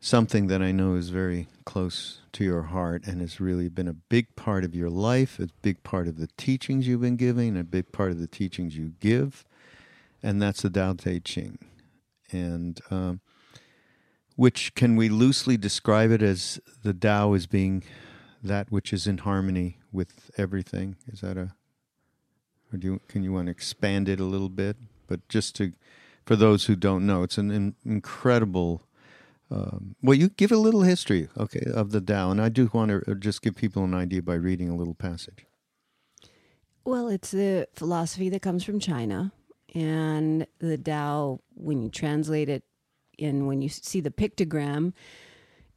something 0.00 0.46
that 0.46 0.62
I 0.62 0.72
know 0.72 0.94
is 0.94 1.10
very 1.10 1.46
close 1.66 2.22
to 2.32 2.42
your 2.42 2.62
heart 2.62 3.06
and 3.06 3.20
has 3.20 3.38
really 3.38 3.68
been 3.68 3.86
a 3.86 3.92
big 3.92 4.34
part 4.34 4.64
of 4.64 4.74
your 4.74 4.88
life, 4.88 5.38
a 5.38 5.48
big 5.60 5.82
part 5.82 6.08
of 6.08 6.16
the 6.16 6.28
teachings 6.38 6.88
you've 6.88 7.02
been 7.02 7.16
giving, 7.16 7.54
a 7.54 7.64
big 7.64 7.92
part 7.92 8.12
of 8.12 8.18
the 8.18 8.26
teachings 8.26 8.78
you 8.78 8.94
give, 8.98 9.44
and 10.22 10.40
that's 10.40 10.62
the 10.62 10.70
Tao 10.70 10.94
Te 10.94 11.20
Ching. 11.20 11.58
And 12.32 12.80
um, 12.90 13.20
which 14.34 14.74
can 14.74 14.96
we 14.96 15.10
loosely 15.10 15.58
describe 15.58 16.10
it 16.10 16.22
as 16.22 16.60
the 16.82 16.94
Tao 16.94 17.34
as 17.34 17.46
being 17.46 17.84
that 18.42 18.72
which 18.72 18.94
is 18.94 19.06
in 19.06 19.18
harmony 19.18 19.76
with 19.92 20.30
everything? 20.38 20.96
Is 21.12 21.20
that 21.20 21.36
a, 21.36 21.52
or 22.72 22.78
do 22.78 22.86
you, 22.86 23.00
can 23.06 23.22
you 23.22 23.34
want 23.34 23.48
to 23.48 23.50
expand 23.50 24.08
it 24.08 24.18
a 24.18 24.24
little 24.24 24.48
bit? 24.48 24.78
But 25.06 25.28
just 25.28 25.54
to 25.56 25.74
for 26.28 26.36
those 26.36 26.66
who 26.66 26.76
don't 26.76 27.06
know. 27.06 27.22
It's 27.22 27.38
an 27.38 27.50
in, 27.50 27.74
incredible. 27.86 28.82
Um, 29.50 29.96
well, 30.02 30.14
you 30.14 30.28
give 30.28 30.52
a 30.52 30.58
little 30.58 30.82
history, 30.82 31.30
okay, 31.38 31.64
of 31.72 31.90
the 31.90 32.02
Tao, 32.02 32.30
and 32.30 32.38
I 32.38 32.50
do 32.50 32.68
want 32.74 32.90
to 32.90 33.10
uh, 33.10 33.14
just 33.14 33.40
give 33.40 33.56
people 33.56 33.82
an 33.82 33.94
idea 33.94 34.20
by 34.20 34.34
reading 34.34 34.68
a 34.68 34.76
little 34.76 34.92
passage. 34.92 35.46
Well, 36.84 37.08
it's 37.08 37.32
a 37.32 37.64
philosophy 37.74 38.28
that 38.28 38.42
comes 38.42 38.62
from 38.62 38.78
China, 38.78 39.32
and 39.74 40.46
the 40.58 40.76
Tao, 40.76 41.40
when 41.54 41.82
you 41.82 41.88
translate 41.88 42.50
it, 42.50 42.62
and 43.18 43.46
when 43.46 43.62
you 43.62 43.70
see 43.70 44.02
the 44.02 44.10
pictogram, 44.10 44.92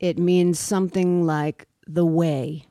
it 0.02 0.20
means 0.20 0.60
something 0.60 1.26
like 1.26 1.66
the 1.88 2.06
way. 2.06 2.66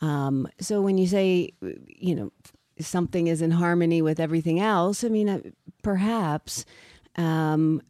Um, 0.00 0.48
so 0.58 0.82
when 0.82 0.98
you 0.98 1.06
say, 1.06 1.52
you 1.86 2.16
know, 2.16 2.32
something 2.80 3.28
is 3.28 3.40
in 3.40 3.52
harmony 3.52 4.02
with 4.02 4.18
everything 4.18 4.58
else, 4.58 5.04
I 5.04 5.08
mean, 5.10 5.28
uh, 5.28 5.38
perhaps 5.84 6.64
um, 7.16 7.82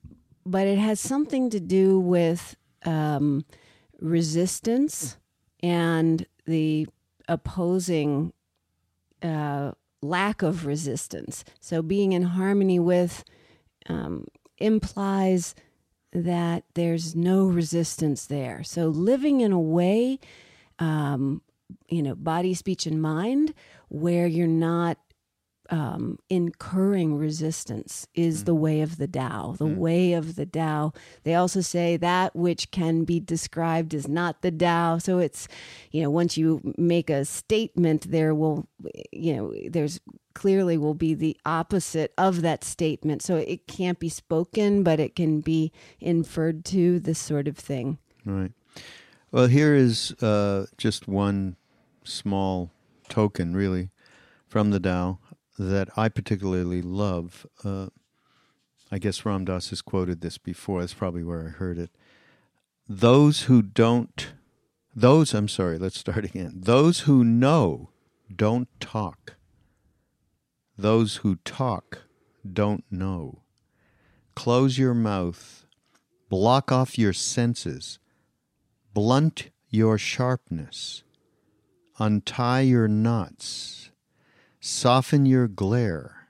but 0.46 0.66
it 0.66 0.78
has 0.78 1.00
something 1.00 1.50
to 1.50 1.60
do 1.60 1.98
with 1.98 2.56
um, 2.84 3.44
resistance 4.00 5.16
and 5.62 6.26
the 6.46 6.86
opposing 7.28 8.32
uh, 9.22 9.72
lack 10.02 10.42
of 10.42 10.66
resistance. 10.66 11.44
So 11.60 11.82
being 11.82 12.12
in 12.12 12.22
harmony 12.22 12.78
with 12.78 13.24
um, 13.88 14.26
implies 14.58 15.54
that 16.12 16.64
there's 16.74 17.16
no 17.16 17.46
resistance 17.46 18.26
there. 18.26 18.62
So 18.62 18.88
living 18.88 19.40
in 19.40 19.50
a 19.50 19.60
way, 19.60 20.20
um, 20.78 21.42
you 21.88 22.02
know, 22.02 22.14
body, 22.14 22.54
speech, 22.54 22.86
and 22.86 23.00
mind, 23.00 23.54
where 23.88 24.26
you're 24.26 24.46
not 24.46 24.98
um, 25.70 26.18
incurring 26.28 27.16
resistance 27.16 28.06
is 28.14 28.42
mm. 28.42 28.46
the 28.46 28.54
way 28.54 28.80
of 28.80 28.98
the 28.98 29.08
Tao, 29.08 29.54
the 29.58 29.64
mm. 29.64 29.76
way 29.76 30.12
of 30.12 30.36
the 30.36 30.46
Tao. 30.46 30.92
They 31.22 31.34
also 31.34 31.60
say 31.60 31.96
that 31.96 32.34
which 32.36 32.70
can 32.70 33.04
be 33.04 33.20
described 33.20 33.94
is 33.94 34.08
not 34.08 34.42
the 34.42 34.50
Tao. 34.50 34.98
So 34.98 35.18
it's, 35.18 35.48
you 35.90 36.02
know, 36.02 36.10
once 36.10 36.36
you 36.36 36.74
make 36.76 37.10
a 37.10 37.24
statement, 37.24 38.10
there 38.10 38.34
will, 38.34 38.66
you 39.12 39.36
know, 39.36 39.54
there's 39.68 40.00
clearly 40.34 40.76
will 40.76 40.94
be 40.94 41.14
the 41.14 41.36
opposite 41.46 42.12
of 42.18 42.42
that 42.42 42.64
statement. 42.64 43.22
So 43.22 43.36
it 43.36 43.66
can't 43.66 43.98
be 43.98 44.08
spoken, 44.08 44.82
but 44.82 45.00
it 45.00 45.14
can 45.14 45.40
be 45.40 45.72
inferred 46.00 46.64
to, 46.66 46.98
this 46.98 47.18
sort 47.18 47.48
of 47.48 47.56
thing. 47.56 47.98
Right. 48.24 48.52
Well, 49.30 49.46
here 49.46 49.74
is 49.74 50.12
uh, 50.22 50.66
just 50.76 51.08
one 51.08 51.56
small 52.04 52.70
token, 53.08 53.54
really, 53.54 53.90
from 54.46 54.70
the 54.70 54.80
Tao 54.80 55.18
that 55.58 55.88
I 55.96 56.08
particularly 56.08 56.82
love. 56.82 57.46
Uh, 57.62 57.88
I 58.90 58.98
guess 58.98 59.24
Ram 59.24 59.44
Dass 59.44 59.70
has 59.70 59.82
quoted 59.82 60.20
this 60.20 60.38
before. 60.38 60.80
That's 60.80 60.94
probably 60.94 61.24
where 61.24 61.46
I 61.46 61.50
heard 61.50 61.78
it. 61.78 61.90
Those 62.88 63.42
who 63.42 63.62
don't, 63.62 64.34
those, 64.94 65.32
I'm 65.34 65.48
sorry, 65.48 65.78
let's 65.78 65.98
start 65.98 66.24
again. 66.24 66.52
Those 66.56 67.00
who 67.00 67.24
know 67.24 67.90
don't 68.34 68.68
talk. 68.80 69.36
Those 70.76 71.16
who 71.16 71.36
talk 71.36 72.02
don't 72.50 72.84
know. 72.90 73.42
Close 74.34 74.78
your 74.78 74.94
mouth, 74.94 75.64
block 76.28 76.72
off 76.72 76.98
your 76.98 77.12
senses, 77.12 77.98
blunt 78.92 79.50
your 79.70 79.96
sharpness, 79.96 81.04
untie 81.98 82.60
your 82.60 82.88
knots 82.88 83.83
Soften 84.66 85.26
your 85.26 85.46
glare, 85.46 86.28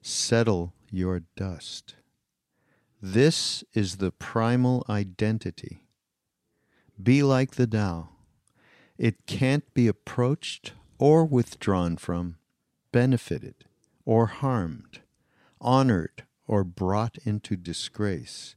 settle 0.00 0.72
your 0.90 1.24
dust. 1.36 1.94
This 3.02 3.62
is 3.74 3.98
the 3.98 4.10
primal 4.10 4.82
identity. 4.88 5.84
Be 7.02 7.22
like 7.22 7.56
the 7.56 7.66
Tao. 7.66 8.08
It 8.96 9.26
can't 9.26 9.74
be 9.74 9.88
approached 9.88 10.72
or 10.98 11.26
withdrawn 11.26 11.98
from, 11.98 12.36
benefited 12.92 13.66
or 14.06 14.24
harmed, 14.24 15.00
honored 15.60 16.24
or 16.46 16.64
brought 16.64 17.18
into 17.26 17.56
disgrace. 17.56 18.56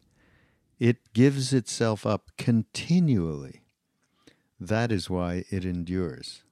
It 0.80 1.12
gives 1.12 1.52
itself 1.52 2.06
up 2.06 2.32
continually. 2.38 3.64
That 4.62 4.94
is 4.94 5.10
why 5.10 5.44
it 5.50 5.66
endures. 5.66 6.44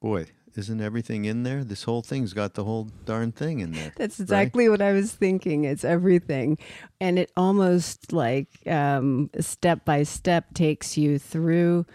Boy, 0.00 0.32
isn't 0.56 0.80
everything 0.80 1.24
in 1.24 1.42
there? 1.42 1.64
This 1.64 1.84
whole 1.84 2.02
thing's 2.02 2.32
got 2.32 2.54
the 2.54 2.64
whole 2.64 2.88
darn 3.04 3.32
thing 3.32 3.60
in 3.60 3.72
there. 3.72 3.92
That's 3.96 4.20
exactly 4.20 4.68
right? 4.68 4.72
what 4.72 4.82
I 4.82 4.92
was 4.92 5.12
thinking. 5.12 5.64
It's 5.64 5.84
everything. 5.84 6.58
And 7.00 7.18
it 7.18 7.30
almost 7.36 8.12
like 8.12 8.48
um, 8.66 9.30
step 9.40 9.84
by 9.84 10.02
step 10.02 10.52
takes 10.54 10.98
you 10.98 11.18
through 11.18 11.86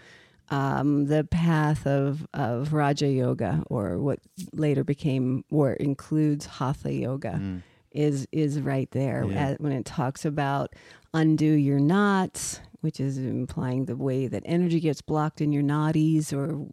um, 0.48 1.06
the 1.06 1.24
path 1.24 1.86
of, 1.86 2.26
of 2.32 2.72
Raja 2.72 3.08
Yoga, 3.08 3.62
or 3.68 3.98
what 3.98 4.20
later 4.52 4.84
became, 4.84 5.44
or 5.50 5.72
includes 5.72 6.46
Hatha 6.46 6.92
Yoga. 6.92 7.38
Mm. 7.40 7.62
Is 7.92 8.28
is 8.30 8.60
right 8.60 8.90
there 8.90 9.24
yeah. 9.24 9.54
when 9.58 9.72
it 9.72 9.86
talks 9.86 10.26
about 10.26 10.74
undo 11.14 11.46
your 11.50 11.78
knots, 11.78 12.60
which 12.80 13.00
is 13.00 13.18
implying 13.18 13.84
the 13.84 13.96
way 13.96 14.26
that 14.26 14.42
energy 14.46 14.80
gets 14.80 15.02
blocked 15.02 15.40
in 15.40 15.52
your 15.52 15.62
nadis 15.62 16.32
or, 16.32 16.64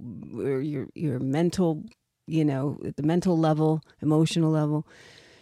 or 0.41 0.61
your 0.61 0.87
your 0.95 1.19
mental, 1.19 1.83
you 2.27 2.45
know, 2.45 2.77
at 2.85 2.95
the 2.95 3.03
mental 3.03 3.37
level, 3.37 3.81
emotional 4.01 4.51
level. 4.51 4.87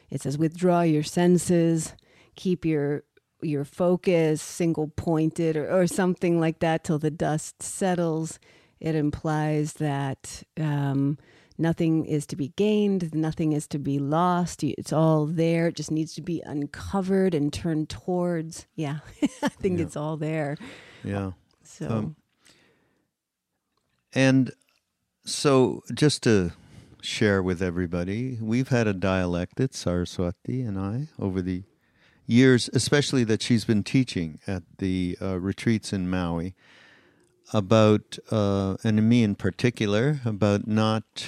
It 0.09 0.21
says 0.21 0.37
withdraw 0.37 0.81
your 0.81 1.03
senses, 1.03 1.93
keep 2.35 2.65
your 2.65 3.03
your 3.41 3.65
focus 3.65 4.41
single 4.41 4.87
pointed 4.87 5.57
or, 5.57 5.81
or 5.81 5.87
something 5.87 6.39
like 6.39 6.59
that 6.59 6.83
till 6.83 6.99
the 6.99 7.11
dust 7.11 7.61
settles. 7.63 8.39
It 8.79 8.95
implies 8.95 9.73
that 9.73 10.43
um, 10.59 11.17
nothing 11.61 12.05
is 12.05 12.25
to 12.27 12.35
be 12.35 12.49
gained, 12.57 13.13
nothing 13.13 13.53
is 13.53 13.67
to 13.67 13.79
be 13.79 13.99
lost. 13.99 14.63
It's 14.63 14.91
all 14.91 15.25
there. 15.25 15.67
It 15.67 15.75
just 15.75 15.91
needs 15.91 16.13
to 16.15 16.21
be 16.21 16.41
uncovered 16.45 17.33
and 17.33 17.53
turned 17.53 17.89
towards. 17.89 18.67
Yeah, 18.75 18.99
I 19.43 19.47
think 19.49 19.77
Yeah. 19.79 19.85
it's 19.85 19.95
all 19.95 20.17
there. 20.17 20.57
Yeah. 21.03 21.31
So, 21.63 21.87
Um, 21.89 22.15
And 24.13 24.51
so, 25.25 25.83
just 25.93 26.23
to 26.23 26.51
share 27.01 27.41
with 27.41 27.61
everybody, 27.61 28.37
we've 28.41 28.67
had 28.67 28.87
a 28.87 28.93
dialectic, 28.93 29.73
Saraswati 29.73 30.61
and 30.61 30.77
I, 30.77 31.07
over 31.17 31.41
the 31.41 31.63
years, 32.27 32.69
especially 32.73 33.23
that 33.25 33.41
she's 33.41 33.65
been 33.65 33.83
teaching 33.83 34.39
at 34.47 34.63
the 34.79 35.17
uh, 35.21 35.39
retreats 35.39 35.93
in 35.93 36.09
Maui, 36.09 36.55
about, 37.53 38.17
uh, 38.31 38.75
and 38.83 39.07
me 39.09 39.23
in 39.23 39.35
particular, 39.35 40.19
about 40.25 40.67
not 40.67 41.25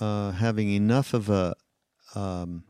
uh, 0.00 0.32
having 0.32 0.70
enough 0.70 1.14
of 1.14 1.28
a 1.28 1.54
um, 2.14 2.64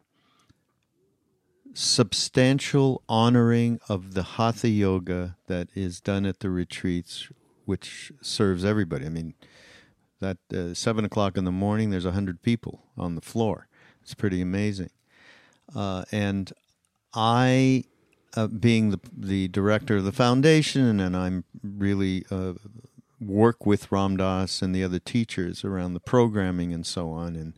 substantial 1.73 3.03
honoring 3.09 3.81
of 3.89 4.15
the 4.15 4.23
hatha 4.23 4.69
yoga 4.69 5.37
that 5.47 5.69
is 5.75 6.01
done 6.01 6.27
at 6.27 6.41
the 6.41 6.51
retreats, 6.51 7.29
which 7.65 8.13
serves 8.21 8.65
everybody. 8.65 9.07
I 9.07 9.09
mean, 9.09 9.35
that 10.21 10.39
uh, 10.53 10.75
seven 10.75 11.05
o'clock 11.05 11.37
in 11.37 11.45
the 11.45 11.53
morning, 11.53 11.91
there's 11.91 12.05
a 12.05 12.13
hundred 12.13 12.43
people 12.43 12.83
on 12.97 13.15
the 13.15 13.21
floor. 13.21 13.69
It's 14.03 14.15
pretty 14.15 14.41
amazing. 14.41 14.91
Uh, 15.75 16.05
and 16.11 16.53
I, 17.15 17.85
uh, 18.37 18.49
being 18.49 18.91
the 18.91 19.01
the 19.17 19.49
director 19.49 19.97
of 19.97 20.05
the 20.05 20.13
foundation, 20.13 21.01
and 21.01 21.17
I'm 21.17 21.45
really 21.63 22.25
uh, 22.31 22.55
work 23.21 23.67
with 23.67 23.93
Ram 23.93 24.17
Dass 24.17 24.63
and 24.63 24.75
the 24.75 24.83
other 24.83 24.99
teachers 24.99 25.65
around 25.65 25.95
the 25.95 26.01
programming 26.01 26.73
and 26.73 26.87
so 26.87 27.11
on, 27.11 27.37
and 27.37 27.55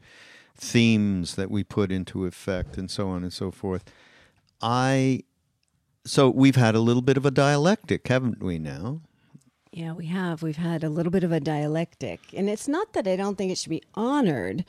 themes 0.57 1.35
that 1.37 1.51
we 1.51 1.65
put 1.65 1.93
into 1.93 2.27
effect, 2.27 2.77
and 2.77 2.91
so 2.91 3.09
on 3.09 3.23
and 3.23 3.33
so 3.33 3.51
forth. 3.51 3.85
I 4.61 5.25
so 6.05 6.29
we've 6.31 6.57
had 6.57 6.75
a 6.75 6.81
little 6.81 7.03
bit 7.03 7.17
of 7.17 7.25
a 7.25 7.31
dialectic, 7.31 8.09
haven't 8.09 8.43
we? 8.43 8.59
Now, 8.59 9.03
yeah, 9.73 9.93
we 9.93 10.07
have. 10.07 10.43
We've 10.43 10.57
had 10.57 10.85
a 10.85 10.91
little 10.91 11.11
bit 11.11 11.25
of 11.25 11.33
a 11.33 11.41
dialectic. 11.41 12.21
And 12.35 12.51
it's 12.51 12.69
not 12.69 12.93
that 12.93 13.07
I 13.07 13.17
don't 13.17 13.39
think 13.39 13.51
it 13.51 13.59
should 13.59 13.71
be 13.71 13.83
honored. 13.95 14.67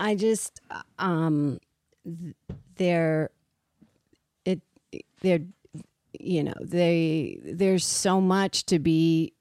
I 0.00 0.16
just, 0.16 0.60
um, 0.98 1.60
th- 2.04 2.34
they're, 2.76 3.30
it, 4.44 4.60
they're, 5.20 5.40
you 6.18 6.42
know, 6.42 6.54
they, 6.60 7.38
there's 7.44 7.84
so 7.84 8.20
much 8.20 8.66
to 8.66 8.80
be 8.80 9.34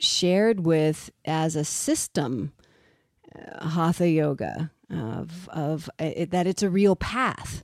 shared 0.00 0.64
with 0.64 1.10
as 1.24 1.56
a 1.56 1.64
system, 1.64 2.52
uh, 3.34 3.68
hatha 3.68 4.08
yoga, 4.08 4.70
of, 4.90 5.48
of 5.50 5.90
uh, 6.00 6.10
it, 6.16 6.30
that 6.30 6.46
it's 6.46 6.62
a 6.62 6.70
real 6.70 6.96
path. 6.96 7.62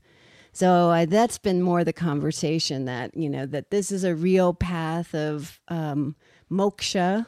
So 0.52 0.90
I, 0.90 1.04
that's 1.04 1.38
been 1.38 1.62
more 1.62 1.82
the 1.82 1.92
conversation 1.92 2.84
that 2.84 3.16
you 3.16 3.28
know 3.28 3.44
that 3.46 3.70
this 3.70 3.90
is 3.90 4.04
a 4.04 4.14
real 4.14 4.54
path 4.54 5.12
of 5.14 5.60
um, 5.68 6.14
moksha 6.50 7.26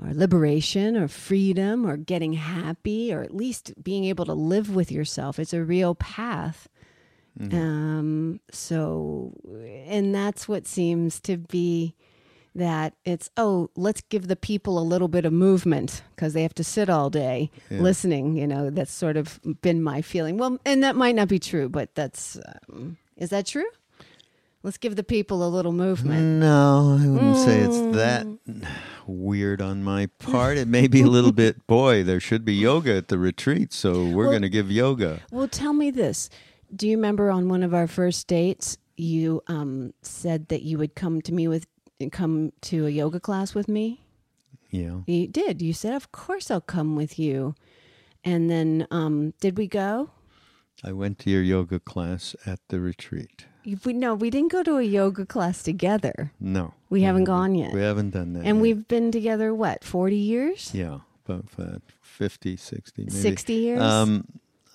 or 0.00 0.14
liberation 0.14 0.96
or 0.96 1.08
freedom 1.08 1.86
or 1.86 1.96
getting 1.96 2.34
happy 2.34 3.12
or 3.12 3.22
at 3.22 3.34
least 3.34 3.72
being 3.82 4.04
able 4.04 4.24
to 4.26 4.34
live 4.34 4.74
with 4.74 4.92
yourself. 4.92 5.38
It's 5.38 5.54
a 5.54 5.64
real 5.64 5.94
path. 5.96 6.68
Um, 7.52 8.40
so, 8.50 9.34
and 9.86 10.14
that's 10.14 10.48
what 10.48 10.66
seems 10.66 11.20
to 11.20 11.36
be 11.36 11.94
that 12.56 12.94
it's 13.04 13.28
oh 13.36 13.70
let's 13.76 14.00
give 14.08 14.28
the 14.28 14.36
people 14.36 14.78
a 14.78 14.82
little 14.82 15.08
bit 15.08 15.24
of 15.24 15.32
movement 15.32 16.02
because 16.14 16.32
they 16.32 16.42
have 16.42 16.54
to 16.54 16.64
sit 16.64 16.88
all 16.88 17.10
day 17.10 17.50
listening 17.70 18.36
you 18.36 18.46
know 18.46 18.70
that's 18.70 18.90
sort 18.92 19.16
of 19.16 19.38
been 19.62 19.82
my 19.82 20.00
feeling 20.02 20.38
well 20.38 20.58
and 20.64 20.82
that 20.82 20.96
might 20.96 21.14
not 21.14 21.28
be 21.28 21.38
true 21.38 21.68
but 21.68 21.94
that's 21.94 22.38
um, 22.72 22.96
is 23.16 23.30
that 23.30 23.46
true 23.46 23.68
let's 24.62 24.78
give 24.78 24.96
the 24.96 25.04
people 25.04 25.46
a 25.46 25.50
little 25.50 25.72
movement 25.72 26.22
no, 26.40 26.98
I 27.00 27.06
wouldn't 27.06 27.36
say 27.38 27.60
it's 27.60 27.96
that 27.96 28.26
weird 29.06 29.60
on 29.62 29.84
my 29.84 30.06
part. 30.18 30.58
It 30.58 30.66
may 30.66 30.88
be 30.88 31.02
a 31.02 31.06
little 31.06 31.30
bit. 31.30 31.64
Boy, 31.68 32.02
there 32.02 32.18
should 32.18 32.44
be 32.44 32.54
yoga 32.54 32.96
at 32.96 33.06
the 33.06 33.18
retreat, 33.18 33.72
so 33.72 34.04
we're 34.04 34.24
Well- 34.24 34.32
going 34.32 34.42
to 34.42 34.48
give 34.48 34.68
yoga. 34.70 35.20
well 35.30 35.46
tell 35.46 35.72
me 35.72 35.90
this 35.92 36.28
do 36.74 36.88
you 36.88 36.96
remember 36.96 37.30
on 37.30 37.48
one 37.48 37.62
of 37.62 37.72
our 37.72 37.86
first 37.86 38.26
dates 38.26 38.76
you 38.96 39.42
um, 39.46 39.92
said 40.02 40.48
that 40.48 40.62
you 40.62 40.78
would 40.78 40.94
come 40.96 41.20
to 41.22 41.32
me 41.32 41.46
with 41.46 41.66
come 42.12 42.52
to 42.60 42.86
a 42.86 42.90
yoga 42.90 43.18
class 43.18 43.54
with 43.54 43.68
me 43.68 44.00
Yeah, 44.70 45.00
you 45.06 45.26
did 45.26 45.62
you 45.62 45.72
said 45.72 45.94
of 45.94 46.12
course 46.12 46.50
i'll 46.50 46.60
come 46.60 46.94
with 46.96 47.18
you 47.18 47.54
and 48.22 48.50
then 48.50 48.86
um, 48.90 49.32
did 49.40 49.56
we 49.56 49.66
go 49.66 50.10
I 50.84 50.92
went 50.92 51.18
to 51.20 51.30
your 51.30 51.42
yoga 51.42 51.80
class 51.80 52.36
at 52.44 52.60
the 52.68 52.80
retreat. 52.80 53.46
We, 53.84 53.94
no, 53.94 54.14
we 54.14 54.28
didn't 54.28 54.52
go 54.52 54.62
to 54.62 54.76
a 54.76 54.82
yoga 54.82 55.24
class 55.24 55.62
together. 55.62 56.32
No, 56.38 56.74
We 56.90 57.02
haven't 57.02 57.24
gone 57.24 57.54
yet. 57.54 57.72
we 57.72 57.80
haven't 57.80 58.10
done 58.10 58.34
that. 58.34 58.40
and 58.40 58.58
yet. 58.58 58.62
we've 58.62 58.86
been 58.86 59.10
together, 59.10 59.54
what, 59.54 59.82
40 59.82 60.16
years? 60.16 60.70
yeah, 60.74 60.98
about 61.26 61.46
uh, 61.58 61.78
50, 62.02 62.56
60, 62.56 63.02
maybe 63.02 63.10
60 63.10 63.52
years? 63.54 63.80
Um, 63.80 64.26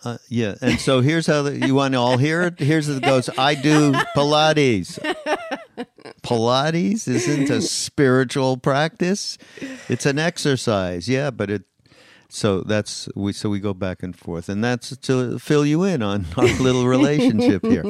uh, 0.03 0.17
yeah, 0.29 0.55
and 0.61 0.79
so 0.79 1.01
here's 1.01 1.27
how 1.27 1.43
the, 1.43 1.67
you 1.67 1.75
want 1.75 1.93
to 1.93 1.99
all 1.99 2.17
hear 2.17 2.41
it. 2.43 2.59
Here's 2.59 2.87
how 2.87 2.93
it 2.93 3.03
goes. 3.03 3.29
I 3.37 3.55
do 3.55 3.91
Pilates. 4.15 4.97
Pilates 6.23 7.07
isn't 7.07 7.49
a 7.49 7.61
spiritual 7.61 8.57
practice; 8.57 9.37
it's 9.89 10.05
an 10.05 10.17
exercise. 10.17 11.07
Yeah, 11.07 11.29
but 11.31 11.49
it. 11.51 11.63
So 12.29 12.61
that's 12.61 13.09
we. 13.15 13.33
So 13.33 13.49
we 13.49 13.59
go 13.59 13.73
back 13.73 14.01
and 14.01 14.15
forth, 14.17 14.49
and 14.49 14.63
that's 14.63 14.95
to 14.97 15.37
fill 15.37 15.65
you 15.65 15.83
in 15.83 16.01
on 16.01 16.25
our 16.37 16.45
little 16.59 16.87
relationship 16.87 17.63
here, 17.65 17.83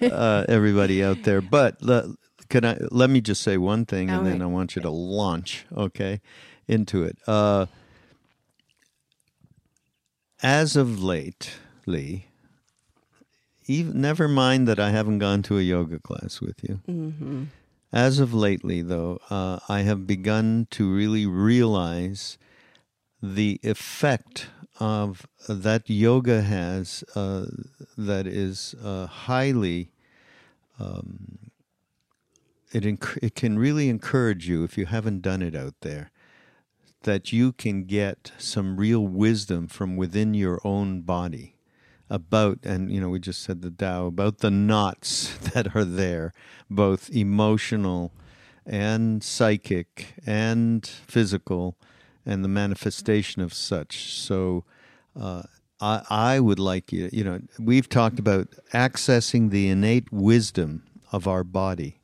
uh, 0.02 0.44
everybody 0.48 1.02
out 1.02 1.22
there. 1.22 1.40
But 1.40 1.80
le, 1.80 2.16
can 2.48 2.64
I? 2.64 2.78
Let 2.90 3.10
me 3.10 3.20
just 3.20 3.42
say 3.42 3.56
one 3.56 3.86
thing, 3.86 4.10
and 4.10 4.18
All 4.18 4.24
then 4.24 4.40
right. 4.40 4.42
I 4.42 4.46
want 4.46 4.76
you 4.76 4.82
to 4.82 4.90
launch, 4.90 5.64
okay, 5.74 6.20
into 6.68 7.04
it. 7.04 7.16
Uh, 7.26 7.66
as 10.42 10.76
of 10.76 11.02
lately, 11.02 12.28
even, 13.66 14.00
never 14.00 14.28
mind 14.28 14.68
that 14.68 14.78
I 14.78 14.90
haven't 14.90 15.18
gone 15.18 15.42
to 15.44 15.58
a 15.58 15.62
yoga 15.62 15.98
class 15.98 16.40
with 16.40 16.62
you. 16.62 16.80
Mm-hmm. 16.88 17.44
As 17.92 18.18
of 18.18 18.34
lately, 18.34 18.82
though, 18.82 19.20
uh, 19.30 19.58
I 19.68 19.80
have 19.80 20.06
begun 20.06 20.66
to 20.72 20.92
really 20.92 21.26
realize 21.26 22.36
the 23.22 23.58
effect 23.62 24.48
of 24.78 25.26
that 25.48 25.88
yoga 25.88 26.42
has 26.42 27.02
uh, 27.14 27.46
that 27.96 28.26
is 28.26 28.74
uh, 28.84 29.06
highly. 29.06 29.90
Um, 30.78 31.50
it 32.72 32.84
enc- 32.84 33.18
it 33.22 33.34
can 33.34 33.58
really 33.58 33.88
encourage 33.88 34.48
you 34.48 34.64
if 34.64 34.76
you 34.76 34.86
haven't 34.86 35.22
done 35.22 35.40
it 35.40 35.54
out 35.54 35.74
there 35.80 36.10
that 37.06 37.32
you 37.32 37.52
can 37.52 37.84
get 37.84 38.32
some 38.36 38.76
real 38.76 39.06
wisdom 39.06 39.68
from 39.68 39.96
within 39.96 40.34
your 40.34 40.60
own 40.64 41.00
body 41.02 41.54
about 42.10 42.58
and 42.64 42.90
you 42.90 43.00
know 43.00 43.08
we 43.08 43.18
just 43.18 43.42
said 43.42 43.62
the 43.62 43.70
Tao 43.70 44.06
about 44.06 44.38
the 44.38 44.50
knots 44.50 45.36
that 45.52 45.74
are 45.74 45.84
there 45.84 46.32
both 46.68 47.08
emotional 47.10 48.12
and 48.66 49.22
psychic 49.22 50.14
and 50.26 50.84
physical 50.86 51.76
and 52.24 52.42
the 52.42 52.48
manifestation 52.48 53.40
of 53.40 53.54
such. 53.54 54.12
So 54.12 54.64
uh, 55.18 55.44
I, 55.80 56.02
I 56.10 56.40
would 56.40 56.58
like 56.58 56.92
you 56.92 57.08
you 57.12 57.22
know 57.22 57.40
we've 57.58 57.88
talked 57.88 58.18
about 58.18 58.48
accessing 58.72 59.50
the 59.50 59.68
innate 59.68 60.12
wisdom 60.12 60.82
of 61.12 61.28
our 61.28 61.44
body 61.44 61.95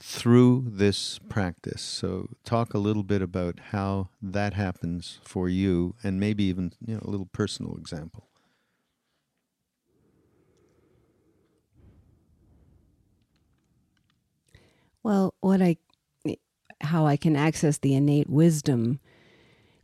through 0.00 0.64
this 0.66 1.18
practice. 1.28 1.82
So, 1.82 2.28
talk 2.44 2.74
a 2.74 2.78
little 2.78 3.02
bit 3.02 3.22
about 3.22 3.58
how 3.70 4.10
that 4.22 4.54
happens 4.54 5.20
for 5.24 5.48
you, 5.48 5.94
and 6.02 6.20
maybe 6.20 6.44
even 6.44 6.72
you 6.84 6.94
know 6.94 7.02
a 7.04 7.10
little 7.10 7.28
personal 7.32 7.76
example. 7.76 8.28
Well, 15.02 15.34
what 15.40 15.62
I, 15.62 15.76
how 16.80 17.06
I 17.06 17.16
can 17.16 17.36
access 17.36 17.78
the 17.78 17.94
innate 17.94 18.28
wisdom, 18.28 19.00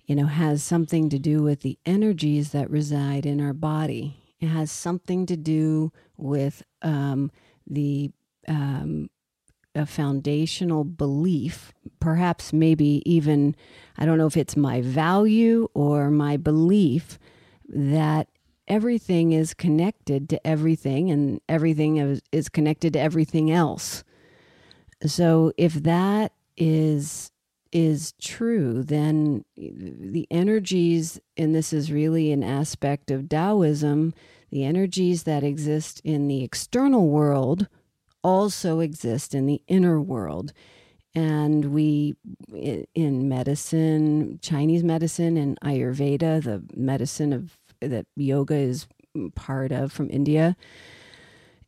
you 0.07 0.15
know, 0.15 0.27
has 0.27 0.63
something 0.63 1.09
to 1.09 1.19
do 1.19 1.43
with 1.43 1.61
the 1.61 1.79
energies 1.87 2.51
that 2.51 2.71
reside 2.71 3.25
in 3.25 3.41
our 3.41 3.55
body. 3.55 4.17
It 4.39 4.49
has 4.49 4.71
something 4.71 5.25
to 5.27 5.37
do 5.37 5.93
with 6.17 6.63
um, 6.83 7.31
the 7.67 8.11
um, 8.47 9.09
a 9.75 9.87
foundational 9.87 10.85
belief, 10.85 11.73
perhaps 12.01 12.53
maybe 12.53 13.03
even, 13.05 13.57
I 13.97 14.05
don't 14.07 14.19
know 14.19 14.27
if 14.27 14.37
it's 14.37 14.57
my 14.57 14.81
value 14.81 15.69
or 15.75 16.11
my 16.11 16.37
belief 16.37 17.19
that 17.69 18.29
everything 18.69 19.33
is 19.33 19.55
connected 19.55 20.29
to 20.29 20.47
everything 20.47 21.11
and 21.11 21.41
everything 21.49 21.97
is, 22.33 22.49
connected 22.49 22.93
to 22.93 23.01
everything 23.01 23.51
else. 23.51 24.05
So 25.07 25.53
if 25.57 25.75
that 25.75 26.33
is 26.57 27.31
is 27.73 28.15
true, 28.21 28.85
then 28.85 29.45
the 29.57 30.29
energies, 30.31 31.21
and 31.37 31.53
this 31.53 31.73
is 31.73 31.91
really 31.91 32.31
an 32.31 32.45
aspect 32.45 33.11
of 33.11 33.29
Taoism, 33.29 34.15
the 34.51 34.63
energies 34.65 35.25
that 35.25 35.43
exist 35.43 36.01
in 36.05 36.29
the 36.29 36.45
external 36.45 37.09
world 37.09 37.67
also 38.25 38.81
exist 38.81 39.35
in 39.35 39.47
the 39.47 39.63
inner 39.69 40.01
world. 40.01 40.53
And 41.15 41.67
we, 41.67 42.17
in 42.53 43.29
medicine, 43.29 44.41
Chinese 44.43 44.83
medicine 44.83 45.37
and 45.37 45.61
Ayurveda, 45.61 46.43
the 46.43 46.65
medicine 46.75 47.33
of 47.33 47.57
that 47.81 48.07
yoga 48.17 48.57
is 48.57 48.89
part 49.37 49.71
of 49.71 49.93
from 49.93 50.11
India, 50.11 50.57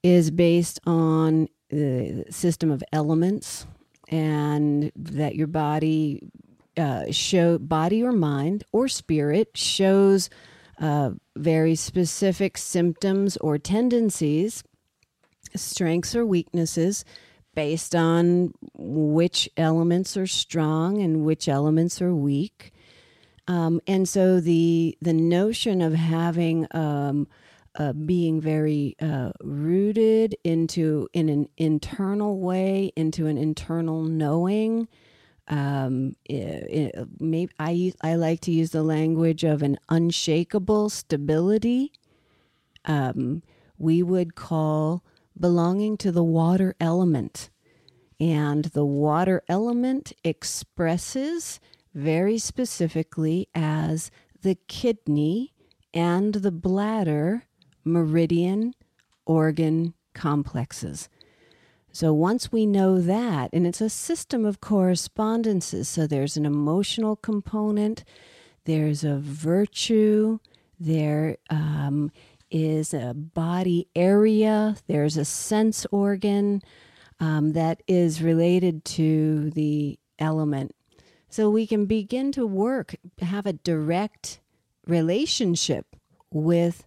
is 0.03 0.33
based 0.33 0.81
on 0.85 1.49
the 1.69 2.25
system 2.31 2.73
of 2.73 2.83
elements 2.93 3.67
and 4.09 4.91
that 4.97 5.37
your 5.37 5.47
body 5.47 6.29
uh, 6.77 7.11
show 7.11 7.59
body 7.59 8.03
or 8.03 8.13
mind 8.13 8.65
or 8.73 8.89
spirit 8.89 9.57
shows 9.57 10.29
uh, 10.81 11.11
very 11.37 11.75
specific 11.75 12.59
symptoms 12.59 13.37
or 13.39 13.59
tendencies, 13.59 14.63
strengths 15.59 16.15
or 16.15 16.25
weaknesses 16.25 17.05
based 17.55 17.95
on 17.95 18.53
which 18.75 19.49
elements 19.57 20.17
are 20.17 20.27
strong 20.27 21.01
and 21.01 21.25
which 21.25 21.49
elements 21.49 22.03
are 22.03 22.15
weak. 22.15 22.73
Um, 23.49 23.81
and 23.87 24.09
so 24.09 24.41
the 24.41 24.97
the 25.01 25.13
notion 25.13 25.81
of 25.81 25.95
having 25.95 26.67
um, 26.73 27.29
uh, 27.77 27.93
being 27.93 28.41
very 28.41 28.97
uh, 29.01 29.33
rooted 29.43 30.37
into 30.45 31.09
in 31.13 31.29
an 31.29 31.49
internal 31.57 32.39
way, 32.41 32.93
into 32.97 33.27
an 33.27 33.39
internal 33.39 34.03
knowing. 34.03 34.89
Um, 35.49 36.17
it, 36.25 36.95
it, 36.97 37.09
maybe 37.21 37.53
I 37.59 37.93
I 38.03 38.17
like 38.17 38.41
to 38.43 38.51
use 38.51 38.71
the 38.71 38.83
language 38.83 39.45
of 39.45 39.63
an 39.63 39.79
unshakable 39.89 40.91
stability. 40.91 41.93
Um, 42.85 43.43
we 43.79 44.03
would 44.03 44.35
call 44.35 45.05
belonging 45.39 45.97
to 45.99 46.13
the 46.13 46.25
water 46.25 46.75
element, 46.81 47.51
and 48.19 48.67
the 48.67 48.85
water 48.85 49.43
element 49.49 50.13
expresses 50.25 51.61
very 51.95 52.39
specifically 52.39 53.49
as 53.55 54.11
the 54.43 54.57
kidney 54.69 55.53
and 55.93 56.35
the 56.35 56.53
bladder 56.53 57.45
meridian 57.85 58.75
organ 59.25 59.95
complexes. 60.15 61.09
So 61.93 62.13
once 62.13 62.53
we 62.53 62.67
know 62.67 63.01
that, 63.01 63.51
and 63.55 63.67
it's 63.67 63.81
a 63.81 63.89
system 63.89 64.45
of 64.45 64.61
correspondences, 64.61 65.89
so 65.89 66.07
there's 66.07 66.37
an 66.37 66.45
emotional 66.45 67.17
component, 67.17 68.05
there's 68.65 69.03
a 69.03 69.17
virtue, 69.17 70.39
there 70.79 71.39
um, 71.49 72.13
is 72.51 72.95
a 72.95 73.15
body 73.15 73.89
area, 73.95 74.77
there's 74.87 75.17
a 75.17 75.25
sense 75.25 75.87
organ 75.91 76.63
um, 77.21 77.53
that 77.53 77.83
is 77.87 78.23
related 78.23 78.85
to 78.85 79.51
the 79.51 79.99
element. 80.19 80.75
So 81.29 81.51
we 81.51 81.67
can 81.67 81.87
begin 81.87 82.33
to 82.33 82.47
work, 82.47 82.97
have 83.21 83.47
a 83.47 83.53
direct 83.53 84.41
relationship 84.87 85.87
with 86.31 86.85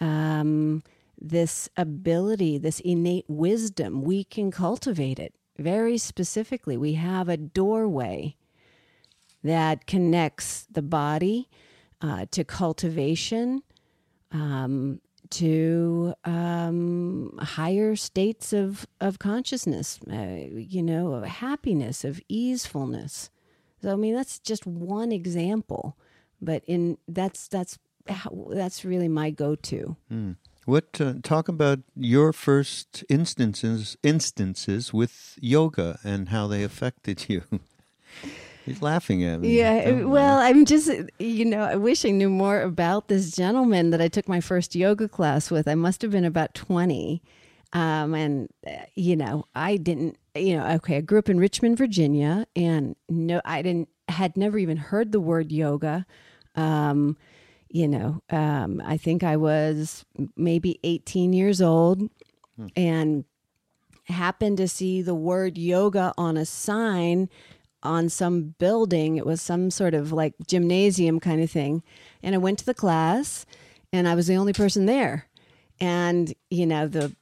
um, 0.00 0.82
this 1.20 1.68
ability, 1.76 2.58
this 2.58 2.80
innate 2.80 3.26
wisdom, 3.28 4.02
we 4.02 4.24
can 4.24 4.50
cultivate 4.50 5.18
it 5.18 5.34
very 5.58 5.98
specifically. 5.98 6.76
We 6.76 6.94
have 6.94 7.28
a 7.28 7.36
doorway 7.36 8.36
that 9.44 9.86
connects 9.86 10.66
the 10.70 10.82
body 10.82 11.48
uh, 12.00 12.26
to 12.30 12.44
cultivation, 12.44 13.62
um, 14.32 15.00
to 15.30 16.14
um, 16.24 17.38
higher 17.40 17.94
states 17.96 18.52
of, 18.52 18.86
of 19.00 19.18
consciousness, 19.18 20.00
uh, 20.10 20.48
you 20.52 20.82
know, 20.82 21.14
of 21.14 21.24
happiness, 21.24 22.04
of 22.04 22.20
easefulness. 22.28 23.30
So, 23.82 23.92
I 23.92 23.96
mean, 23.96 24.14
that's 24.14 24.38
just 24.38 24.66
one 24.66 25.12
example, 25.12 25.96
but 26.40 26.62
in 26.66 26.98
that's 27.06 27.48
that's 27.48 27.78
that's 28.50 28.84
really 28.84 29.08
my 29.08 29.30
go-to. 29.30 29.96
Mm. 30.12 30.36
What 30.66 31.00
uh, 31.00 31.14
talk 31.22 31.48
about 31.48 31.80
your 31.96 32.32
first 32.32 33.04
instances 33.08 33.96
instances 34.02 34.92
with 34.92 35.38
yoga 35.40 35.98
and 36.04 36.28
how 36.28 36.46
they 36.46 36.62
affected 36.62 37.26
you? 37.28 37.42
He's 38.66 38.82
laughing 38.82 39.24
at 39.24 39.40
me. 39.40 39.58
Yeah, 39.58 40.02
well, 40.02 40.38
I'm 40.38 40.64
just 40.64 40.90
you 41.18 41.44
know, 41.44 41.62
I 41.62 41.76
wish 41.76 42.04
I 42.04 42.10
knew 42.10 42.30
more 42.30 42.60
about 42.60 43.08
this 43.08 43.34
gentleman 43.34 43.90
that 43.90 44.00
I 44.00 44.08
took 44.08 44.28
my 44.28 44.40
first 44.40 44.74
yoga 44.74 45.08
class 45.08 45.50
with. 45.50 45.66
I 45.66 45.74
must 45.74 46.02
have 46.02 46.10
been 46.10 46.24
about 46.24 46.54
20. 46.54 47.22
Um, 47.72 48.14
and 48.14 48.48
uh, 48.66 48.84
you 48.96 49.14
know, 49.14 49.44
I 49.54 49.76
didn't, 49.76 50.16
you 50.34 50.56
know, 50.56 50.66
okay, 50.74 50.96
I 50.96 51.00
grew 51.00 51.20
up 51.20 51.28
in 51.28 51.38
Richmond, 51.38 51.78
Virginia, 51.78 52.46
and 52.56 52.96
no, 53.08 53.40
I 53.44 53.62
didn't 53.62 53.88
had 54.08 54.36
never 54.36 54.58
even 54.58 54.76
heard 54.76 55.12
the 55.12 55.20
word 55.20 55.52
yoga. 55.52 56.04
Um, 56.56 57.16
you 57.68 57.86
know, 57.86 58.22
um, 58.30 58.82
I 58.84 58.96
think 58.96 59.22
I 59.22 59.36
was 59.36 60.04
maybe 60.36 60.80
18 60.82 61.32
years 61.32 61.62
old 61.62 62.10
hmm. 62.56 62.66
and 62.74 63.24
happened 64.04 64.56
to 64.58 64.66
see 64.66 65.02
the 65.02 65.14
word 65.14 65.56
yoga 65.56 66.12
on 66.18 66.36
a 66.36 66.44
sign 66.44 67.28
on 67.82 68.08
some 68.08 68.54
building. 68.58 69.16
It 69.16 69.26
was 69.26 69.40
some 69.40 69.70
sort 69.70 69.94
of 69.94 70.12
like 70.12 70.34
gymnasium 70.46 71.20
kind 71.20 71.42
of 71.42 71.50
thing. 71.50 71.82
And 72.22 72.34
I 72.34 72.38
went 72.38 72.58
to 72.60 72.66
the 72.66 72.74
class 72.74 73.46
and 73.92 74.06
I 74.08 74.14
was 74.14 74.26
the 74.26 74.36
only 74.36 74.52
person 74.52 74.86
there. 74.86 75.26
And, 75.80 76.32
you 76.50 76.66
know, 76.66 76.86
the 76.86 77.14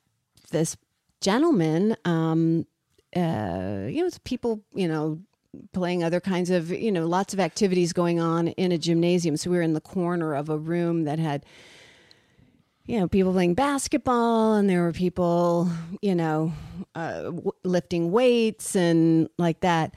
this 0.50 0.76
gentleman, 1.20 1.96
um, 2.04 2.66
uh, 3.14 3.86
you 3.88 4.02
know, 4.02 4.10
people, 4.24 4.62
you 4.74 4.88
know, 4.88 5.20
playing 5.72 6.04
other 6.04 6.20
kinds 6.20 6.50
of, 6.50 6.70
you 6.70 6.92
know, 6.92 7.06
lots 7.06 7.32
of 7.32 7.40
activities 7.40 7.92
going 7.92 8.20
on 8.20 8.48
in 8.48 8.72
a 8.72 8.78
gymnasium. 8.78 9.36
So 9.36 9.50
we 9.50 9.56
were 9.56 9.62
in 9.62 9.72
the 9.74 9.80
corner 9.80 10.34
of 10.34 10.48
a 10.48 10.58
room 10.58 11.04
that 11.04 11.18
had, 11.18 11.44
you 12.86 12.98
know, 12.98 13.08
people 13.08 13.32
playing 13.32 13.54
basketball, 13.54 14.54
and 14.54 14.68
there 14.68 14.82
were 14.82 14.92
people, 14.92 15.70
you 16.00 16.14
know, 16.14 16.52
uh, 16.94 17.24
w- 17.24 17.52
lifting 17.62 18.10
weights 18.10 18.74
and 18.74 19.28
like 19.38 19.60
that. 19.60 19.94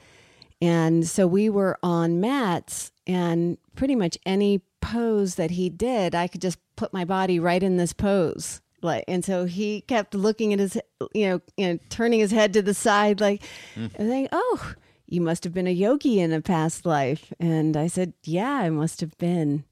And 0.62 1.06
so 1.06 1.26
we 1.26 1.50
were 1.50 1.76
on 1.82 2.20
mats, 2.20 2.92
and 3.06 3.58
pretty 3.74 3.96
much 3.96 4.16
any 4.24 4.62
pose 4.80 5.34
that 5.34 5.50
he 5.50 5.68
did, 5.68 6.14
I 6.14 6.28
could 6.28 6.40
just 6.40 6.58
put 6.76 6.92
my 6.92 7.04
body 7.04 7.38
right 7.38 7.62
in 7.62 7.76
this 7.76 7.92
pose. 7.92 8.60
Like, 8.80 9.04
and 9.08 9.24
so 9.24 9.44
he 9.44 9.80
kept 9.82 10.14
looking 10.14 10.52
at 10.52 10.58
his, 10.58 10.78
you 11.12 11.28
know, 11.28 11.40
you 11.56 11.68
know, 11.68 11.78
turning 11.88 12.20
his 12.20 12.30
head 12.30 12.52
to 12.54 12.62
the 12.62 12.74
side, 12.74 13.20
like, 13.20 13.42
mm. 13.74 13.90
and 13.94 14.08
saying, 14.08 14.28
"Oh, 14.32 14.74
you 15.12 15.20
must 15.20 15.44
have 15.44 15.52
been 15.52 15.66
a 15.66 15.70
yogi 15.70 16.20
in 16.20 16.32
a 16.32 16.40
past 16.40 16.86
life. 16.86 17.34
And 17.38 17.76
I 17.76 17.86
said, 17.86 18.14
Yeah, 18.24 18.50
I 18.50 18.70
must 18.70 19.02
have 19.02 19.16
been. 19.18 19.64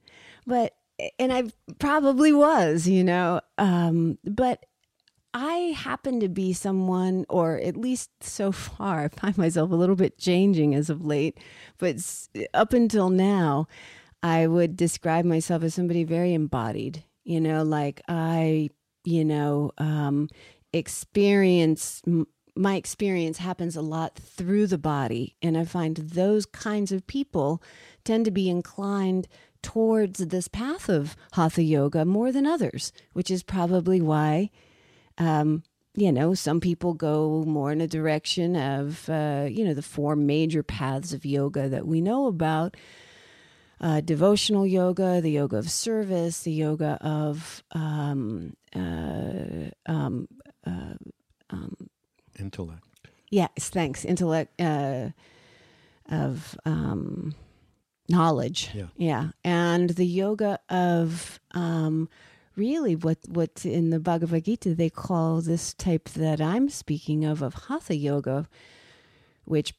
But, 0.47 0.75
and 1.19 1.33
I 1.33 1.45
probably 1.79 2.31
was, 2.33 2.87
you 2.87 3.03
know, 3.03 3.41
um, 3.57 4.19
but 4.23 4.67
I 5.33 5.75
happen 5.77 6.21
to 6.21 6.29
be 6.29 6.53
someone, 6.53 7.25
or 7.29 7.59
at 7.59 7.77
least 7.77 8.11
so 8.21 8.53
far, 8.53 9.05
I 9.05 9.09
find 9.09 9.39
myself 9.39 9.71
a 9.71 9.77
little 9.77 9.97
bit 9.97 10.19
changing 10.19 10.75
as 10.75 10.91
of 10.91 11.05
late. 11.05 11.39
But 11.79 11.97
up 12.55 12.73
until 12.73 13.11
now, 13.11 13.67
I 14.23 14.47
would 14.47 14.77
describe 14.77 15.25
myself 15.25 15.63
as 15.63 15.75
somebody 15.75 16.05
very 16.05 16.35
embodied. 16.35 17.05
You 17.25 17.41
know, 17.41 17.63
like 17.63 18.03
I, 18.09 18.71
you 19.05 19.25
know, 19.25 19.73
um, 19.79 20.29
experience 20.73 22.03
my 22.57 22.75
experience 22.75 23.39
happens 23.39 23.77
a 23.77 23.81
lot 23.81 24.17
through 24.17 24.67
the 24.67 24.79
body. 24.79 25.37
And 25.41 25.57
I 25.57 25.65
find 25.65 25.97
those 25.97 26.47
kinds 26.47 26.93
of 26.93 27.07
people 27.07 27.63
tend 28.05 28.25
to 28.27 28.31
be 28.31 28.51
inclined 28.51 29.29
towards 29.63 30.19
this 30.19 30.49
path 30.49 30.89
of 30.89 31.17
hatha 31.33 31.63
yoga 31.63 32.05
more 32.05 32.33
than 32.33 32.47
others, 32.47 32.93
which 33.13 33.31
is 33.31 33.43
probably 33.43 34.01
why, 34.01 34.51
um, 35.21 35.63
you 35.95 36.11
know, 36.11 36.35
some 36.35 36.61
people 36.61 36.95
go 36.95 37.45
more 37.47 37.71
in 37.71 37.81
a 37.81 37.87
direction 37.87 38.57
of, 38.57 39.09
uh, 39.09 39.47
you 39.49 39.65
know, 39.65 39.75
the 39.75 39.83
four 39.83 40.17
major 40.17 40.63
paths 40.63 41.13
of 41.13 41.25
yoga 41.25 41.69
that 41.69 41.87
we 41.87 42.01
know 42.01 42.27
about. 42.27 42.77
Uh, 43.81 44.01
devotional 44.01 44.67
yoga, 44.67 45.21
the 45.21 45.31
yoga 45.31 45.57
of 45.57 45.71
service, 45.71 46.43
the 46.43 46.53
yoga 46.53 46.99
of 47.01 47.63
um, 47.73 48.55
uh, 48.75 49.71
um, 49.87 50.29
uh, 50.67 50.95
um 51.49 51.77
intellect. 52.39 52.83
Yes, 53.31 53.71
thanks. 53.71 54.05
Intellect 54.05 54.61
uh, 54.61 55.11
of 56.11 56.59
um, 56.67 57.35
knowledge. 58.09 58.71
Yeah. 58.75 58.89
Yeah. 58.97 59.29
And 59.45 59.91
the 59.91 60.07
yoga 60.07 60.59
of 60.69 61.41
um, 61.53 62.09
really 62.57 62.97
what 62.97 63.19
what 63.29 63.65
in 63.65 63.91
the 63.91 64.01
Bhagavad 64.01 64.45
Gita 64.45 64.75
they 64.75 64.91
call 64.91 65.41
this 65.41 65.75
type 65.75 66.09
that 66.11 66.41
I'm 66.41 66.69
speaking 66.69 67.25
of 67.25 67.43
of 67.43 67.55
hatha 67.67 67.97
yoga, 67.97 68.49
which 69.45 69.75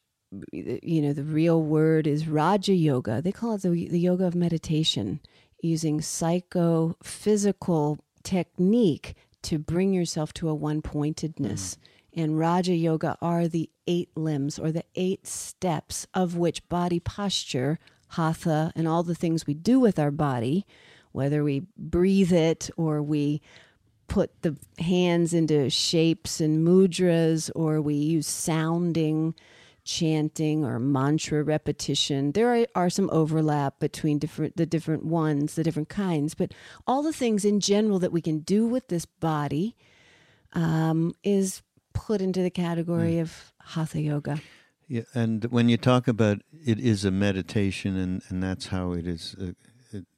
you 0.51 1.01
know 1.01 1.13
the 1.13 1.23
real 1.23 1.61
word 1.61 2.07
is 2.07 2.27
Raja 2.27 2.73
Yoga. 2.73 3.21
They 3.21 3.31
call 3.31 3.55
it 3.55 3.61
the, 3.61 3.69
the 3.69 3.99
yoga 3.99 4.25
of 4.25 4.35
meditation, 4.35 5.19
using 5.61 6.01
psychophysical 6.01 7.99
technique 8.23 9.15
to 9.43 9.57
bring 9.57 9.93
yourself 9.93 10.33
to 10.35 10.49
a 10.49 10.55
one 10.55 10.81
pointedness. 10.81 11.75
Mm. 11.75 11.77
And 12.13 12.39
Raja 12.39 12.75
Yoga 12.75 13.17
are 13.21 13.47
the 13.47 13.69
eight 13.87 14.09
limbs 14.15 14.59
or 14.59 14.71
the 14.71 14.83
eight 14.95 15.25
steps 15.25 16.07
of 16.13 16.35
which 16.35 16.67
body 16.67 16.99
posture, 16.99 17.79
hatha, 18.09 18.73
and 18.75 18.87
all 18.87 19.03
the 19.03 19.15
things 19.15 19.47
we 19.47 19.53
do 19.53 19.79
with 19.79 19.97
our 19.97 20.11
body 20.11 20.65
whether 21.11 21.43
we 21.43 21.63
breathe 21.77 22.33
it 22.33 22.69
or 22.77 23.01
we 23.01 23.41
put 24.07 24.41
the 24.41 24.57
hands 24.79 25.33
into 25.33 25.69
shapes 25.69 26.41
and 26.41 26.67
mudras 26.67 27.49
or 27.55 27.81
we 27.81 27.95
use 27.95 28.27
sounding 28.27 29.33
chanting 29.83 30.63
or 30.63 30.77
mantra 30.77 31.41
repetition 31.41 32.33
there 32.33 32.53
are, 32.53 32.67
are, 32.75 32.89
some 32.89 33.09
overlap 33.11 33.79
between 33.79 34.19
different 34.19 34.55
the 34.57 34.65
different 34.65 35.05
ones 35.05 35.55
the 35.55 35.63
different 35.63 35.89
kinds 35.89 36.35
but 36.35 36.53
all 36.85 37.01
the 37.01 37.13
things 37.13 37.43
in 37.43 37.59
general 37.59 37.97
that 37.97 38.11
we 38.11 38.21
can 38.21 38.39
do 38.39 38.67
with 38.67 38.89
this 38.89 39.05
body 39.05 39.75
um, 40.53 41.15
is 41.23 41.63
put 41.93 42.21
into 42.21 42.43
the 42.43 42.51
category 42.51 43.13
mm. 43.13 43.21
of 43.21 43.53
hatha 43.59 43.99
yoga 43.99 44.39
yeah, 44.87 45.03
and 45.13 45.45
when 45.45 45.69
you 45.69 45.77
talk 45.77 46.09
about 46.09 46.41
it 46.65 46.77
is 46.77 47.05
a 47.05 47.11
meditation 47.11 47.95
and, 47.95 48.21
and 48.27 48.43
that's 48.43 48.67
how 48.67 48.91
it 48.91 49.07
is 49.07 49.37
uh, 49.41 49.53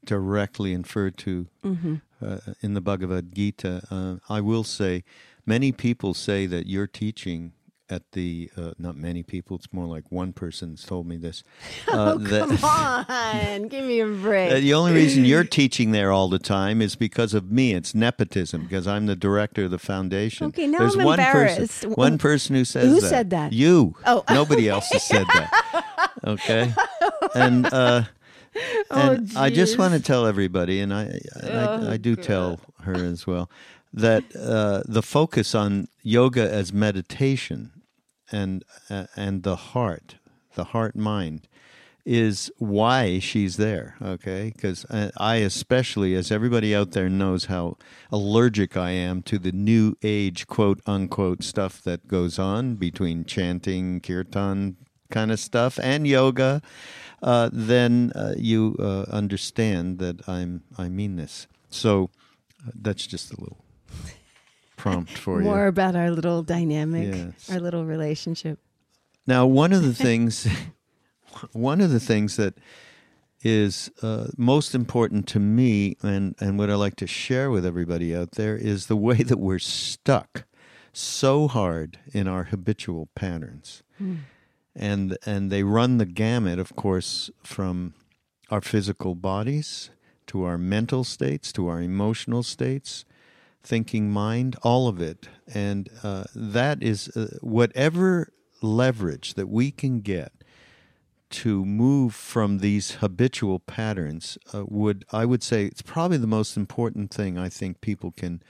directly 0.05 0.73
inferred 0.73 1.17
to 1.19 1.47
mm-hmm. 1.63 1.95
uh, 2.23 2.37
in 2.61 2.73
the 2.73 2.81
Bhagavad 2.81 3.33
Gita. 3.33 3.83
Uh, 3.89 4.15
I 4.33 4.41
will 4.41 4.63
say, 4.63 5.03
many 5.45 5.71
people 5.71 6.13
say 6.13 6.45
that 6.45 6.67
your 6.67 6.87
teaching 6.87 7.53
at 7.89 8.11
the 8.13 8.49
uh, 8.57 8.71
not 8.79 8.95
many 8.95 9.23
people 9.23 9.57
it's 9.57 9.71
more 9.73 9.85
like 9.85 10.09
one 10.09 10.31
person's 10.31 10.83
told 10.85 11.05
me 11.05 11.17
this 11.17 11.43
uh, 11.89 12.13
oh, 12.13 12.17
that, 12.17 12.49
come 12.49 12.63
on. 12.63 13.67
Give 13.67 13.85
me 13.85 13.99
a 13.99 14.07
break. 14.07 14.61
The 14.61 14.73
only 14.73 14.93
reason 14.93 15.25
you're 15.25 15.43
teaching 15.59 15.91
there 15.91 16.11
all 16.11 16.29
the 16.29 16.39
time 16.39 16.81
is 16.81 16.95
because 16.95 17.33
of 17.33 17.51
me. 17.51 17.73
It's 17.73 17.93
nepotism 17.93 18.63
because 18.63 18.87
i'm 18.87 19.05
the 19.05 19.15
director 19.15 19.65
of 19.65 19.71
the 19.71 19.79
foundation. 19.79 20.47
Okay 20.47 20.67
now 20.67 20.79
There's 20.79 20.95
I'm 20.95 21.03
one 21.03 21.19
embarrassed. 21.19 21.57
person 21.57 21.91
one 21.91 22.17
person 22.17 22.55
who 22.55 22.65
says 22.65 22.83
that 22.83 22.89
who 22.89 23.01
that. 23.01 23.09
said 23.09 23.29
that? 23.31 23.53
You. 23.53 23.95
Oh. 24.05 24.23
Nobody 24.29 24.69
else 24.69 24.89
has 24.91 25.03
said 25.03 25.25
that. 25.27 25.85
Okay? 26.25 26.73
And 27.35 27.65
uh 27.65 28.03
oh, 28.91 29.17
I 29.35 29.49
just 29.49 29.77
want 29.77 29.93
to 29.93 29.99
tell 29.99 30.25
everybody, 30.25 30.79
and 30.79 30.93
I, 30.93 31.19
I, 31.41 31.47
oh, 31.49 31.91
I 31.91 31.97
do 31.97 32.15
God. 32.15 32.23
tell 32.23 32.59
her 32.81 32.95
as 32.95 33.25
well, 33.25 33.49
that 33.93 34.23
uh, 34.35 34.83
the 34.85 35.01
focus 35.01 35.53
on 35.55 35.87
yoga 36.01 36.51
as 36.51 36.73
meditation 36.73 37.71
and 38.31 38.63
uh, 38.89 39.05
and 39.15 39.43
the 39.43 39.55
heart, 39.55 40.15
the 40.55 40.65
heart 40.65 40.95
mind, 40.95 41.47
is 42.05 42.51
why 42.57 43.19
she's 43.19 43.57
there. 43.57 43.95
Okay, 44.01 44.51
because 44.55 44.85
uh, 44.85 45.11
I, 45.17 45.35
especially, 45.35 46.15
as 46.15 46.31
everybody 46.31 46.75
out 46.75 46.91
there 46.91 47.09
knows, 47.09 47.45
how 47.45 47.77
allergic 48.11 48.75
I 48.75 48.91
am 48.91 49.21
to 49.23 49.39
the 49.39 49.51
new 49.51 49.95
age 50.03 50.47
quote 50.47 50.81
unquote 50.85 51.43
stuff 51.43 51.81
that 51.83 52.07
goes 52.07 52.39
on 52.39 52.75
between 52.75 53.25
chanting, 53.25 54.01
kirtan 54.01 54.77
kind 55.13 55.32
of 55.32 55.39
stuff, 55.39 55.80
and 55.82 56.06
yoga 56.08 56.62
uh, 57.23 57.49
then 57.54 58.12
uh, 58.15 58.34
you 58.38 58.76
uh, 58.80 59.06
understand 59.10 59.97
that 59.99 60.28
I'm 60.28 60.63
I 60.78 60.89
mean 60.89 61.15
this. 61.15 61.47
So 61.69 62.10
uh, 62.67 62.71
that's 62.76 63.08
just 63.08 63.32
a 63.34 63.39
little 63.39 63.63
prompt 64.76 65.17
for 65.17 65.36
More 65.36 65.41
you. 65.41 65.47
More 65.47 65.67
about 65.67 65.95
our 65.95 66.12
little 66.12 66.43
dynamic, 66.43 67.15
yes. 67.15 67.49
our 67.49 67.60
little 67.60 67.86
relationship. 67.86 68.60
Now, 69.26 69.45
one 69.45 69.71
of 69.71 69.84
the 69.84 69.93
things, 70.08 70.45
one 71.54 71.80
of 71.80 71.91
the 71.91 72.02
things 72.02 72.36
that 72.36 72.56
is 73.41 73.89
uh, 74.02 74.28
most 74.38 74.76
important 74.76 75.26
to 75.30 75.39
me, 75.39 75.95
and 76.04 76.36
and 76.41 76.60
what 76.60 76.69
I 76.69 76.76
like 76.76 76.97
to 76.97 77.08
share 77.08 77.49
with 77.49 77.65
everybody 77.65 78.13
out 78.13 78.32
there 78.32 78.58
is 78.58 78.88
the 78.88 78.97
way 78.97 79.23
that 79.23 79.39
we're 79.39 79.60
stuck 79.60 80.43
so 80.91 81.47
hard 81.47 81.99
in 82.13 82.28
our 82.28 82.43
habitual 82.45 83.08
patterns. 83.15 83.82
Mm 83.99 84.17
and 84.75 85.17
and 85.25 85.51
they 85.51 85.63
run 85.63 85.97
the 85.97 86.05
gamut, 86.05 86.59
of 86.59 86.75
course, 86.75 87.29
from 87.43 87.93
our 88.49 88.62
physical 88.62 89.15
bodies 89.15 89.89
to 90.27 90.43
our 90.43 90.57
mental 90.57 91.03
states 91.03 91.51
to 91.53 91.67
our 91.67 91.81
emotional 91.81 92.43
states, 92.43 93.05
thinking 93.62 94.09
mind, 94.09 94.55
all 94.63 94.88
of 94.88 95.01
it, 95.01 95.27
and 95.53 95.89
uh, 96.01 96.23
that 96.36 96.81
is 96.81 97.09
uh, 97.09 97.38
whatever 97.41 98.31
leverage 98.62 99.33
that 99.33 99.49
we 99.49 99.71
can 99.71 99.99
get 99.99 100.31
to 101.29 101.65
move 101.65 102.13
from 102.13 102.59
these 102.59 102.91
habitual 102.95 103.59
patterns 103.59 104.38
uh, 104.53 104.63
would 104.67 105.03
I 105.12 105.25
would 105.25 105.41
say 105.41 105.65
it's 105.65 105.81
probably 105.81 106.17
the 106.17 106.27
most 106.27 106.55
important 106.55 107.12
thing 107.12 107.38
I 107.38 107.49
think 107.49 107.81
people 107.81 108.12
can 108.12 108.43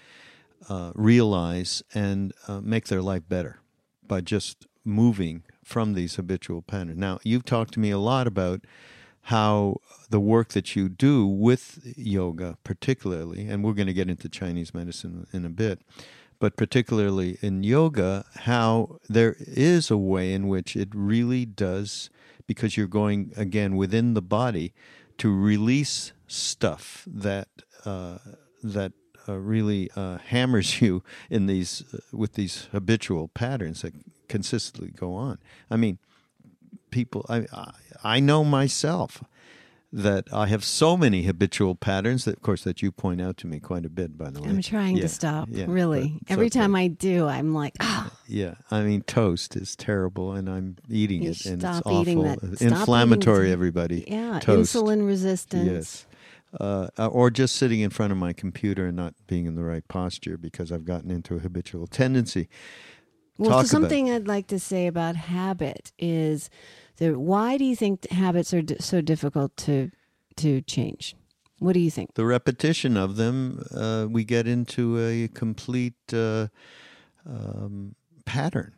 uh, 0.70 0.92
realize 0.94 1.82
and 1.94 2.34
uh, 2.48 2.60
make 2.60 2.88
their 2.88 3.02
life 3.02 3.24
better 3.28 3.60
by 4.06 4.20
just 4.20 4.68
moving 4.84 5.44
from 5.64 5.94
these 5.94 6.16
habitual 6.16 6.62
patterns. 6.62 6.98
Now, 6.98 7.20
you've 7.24 7.46
talked 7.46 7.74
to 7.76 7.80
me 7.80 7.92
a 7.92 7.98
lot 7.98 8.28
about 8.28 8.62
how 9.28 9.78
the 10.10 10.20
work 10.20 10.50
that 10.50 10.76
you 10.76 10.90
do 10.90 11.26
with 11.26 11.80
yoga, 11.98 12.58
particularly, 12.64 13.48
and 13.48 13.64
we're 13.64 13.74
going 13.74 13.88
to 13.88 13.94
get 13.94 14.10
into 14.10 14.28
Chinese 14.28 14.74
medicine 14.74 15.28
in 15.32 15.46
a 15.46 15.50
bit, 15.50 15.80
but 16.40 16.58
particularly 16.58 17.38
in 17.42 17.64
yoga, 17.64 18.26
how 18.42 19.00
there 19.08 19.36
is 19.40 19.90
a 19.90 19.98
way 19.98 20.34
in 20.34 20.48
which 20.50 20.76
it 20.76 20.90
really 20.94 21.46
does, 21.46 22.10
because 22.48 22.76
you're 22.76 22.88
going 22.88 23.32
again 23.38 23.78
within 23.78 24.14
the 24.14 24.22
body, 24.22 24.74
to 25.18 25.34
release 25.34 26.12
stuff 26.28 27.08
that 27.08 27.48
uh, 27.86 28.18
that 28.62 28.92
uh, 29.28 29.38
really 29.38 29.90
uh, 29.96 30.18
hammers 30.18 30.82
you 30.82 31.04
in 31.30 31.46
these 31.46 31.84
uh, 31.94 32.00
with 32.12 32.34
these 32.34 32.68
habitual 32.72 33.30
patterns 33.30 33.84
that 33.84 33.94
consistently 34.28 34.92
go 34.92 35.14
on. 35.14 35.38
I 35.70 35.78
mean, 35.78 35.98
people, 36.92 37.26
I, 37.30 37.46
I 38.04 38.20
know 38.20 38.44
myself 38.44 39.24
that 39.96 40.28
I 40.34 40.48
have 40.48 40.64
so 40.64 40.98
many 40.98 41.22
habitual 41.22 41.76
patterns 41.76 42.26
that, 42.26 42.38
of 42.38 42.42
course, 42.42 42.64
that 42.64 42.82
you 42.82 42.92
point 42.92 43.22
out 43.22 43.38
to 43.38 43.48
me 43.48 43.60
quite 43.60 43.86
a 43.86 43.90
bit, 43.90 44.18
by 44.18 44.32
the 44.32 44.42
way. 44.42 44.50
I'm 44.50 44.62
trying 44.62 44.98
yeah, 44.98 45.04
to 45.04 45.08
stop, 45.08 45.50
yeah, 45.52 45.66
really. 45.68 46.20
Every 46.28 46.50
time 46.50 46.76
I 46.76 46.88
do, 46.88 47.28
I'm 47.28 47.54
like, 47.54 47.76
oh. 47.80 48.10
Yeah, 48.28 48.56
I 48.72 48.82
mean, 48.82 49.04
toast 49.04 49.56
is 49.56 49.76
terrible, 49.76 50.32
and 50.32 50.50
I'm 50.50 50.78
eating 50.90 51.22
you 51.22 51.32
it, 51.32 51.46
and 51.46 51.64
it's 51.64 51.82
awful. 51.86 52.24
That. 52.24 52.60
Inflammatory, 52.60 53.52
everybody. 53.52 54.04
Yeah, 54.08 54.40
toast. 54.40 54.74
insulin 54.74 55.06
resistance. 55.06 55.70
Yes. 55.70 56.06
Uh, 56.60 56.88
or 57.08 57.30
just 57.30 57.56
sitting 57.56 57.80
in 57.80 57.90
front 57.90 58.12
of 58.12 58.18
my 58.18 58.34
computer 58.34 58.88
and 58.88 58.96
not 58.96 59.14
being 59.28 59.46
in 59.46 59.56
the 59.56 59.64
right 59.64 59.88
posture 59.88 60.38
because 60.38 60.72
I've 60.72 60.86
gotten 60.86 61.12
into 61.12 61.36
a 61.36 61.40
habitual 61.40 61.88
tendency. 61.88 62.48
Well, 63.38 63.64
something 63.64 64.12
I'd 64.12 64.28
like 64.28 64.48
to 64.48 64.60
say 64.60 64.88
about 64.88 65.16
habit 65.16 65.92
is 65.98 66.50
that 66.98 67.18
why 67.18 67.58
do 67.58 67.66
you 67.66 67.76
think 67.76 68.10
habits 68.10 68.54
are 68.54 68.62
d- 68.62 68.78
so 68.80 69.02
difficult 69.02 69.56
to 69.58 69.92
to 70.38 70.62
change? 70.62 71.16
What 71.60 71.74
do 71.74 71.80
you 71.80 71.92
think? 71.92 72.16
The 72.16 72.26
repetition 72.26 72.98
of 72.98 73.16
them, 73.16 73.64
uh, 73.74 74.08
we 74.10 74.24
get 74.24 74.48
into 74.48 75.00
a 75.00 75.30
complete 75.30 75.94
uh, 76.14 76.48
um, 77.26 77.96
pattern. 78.26 78.74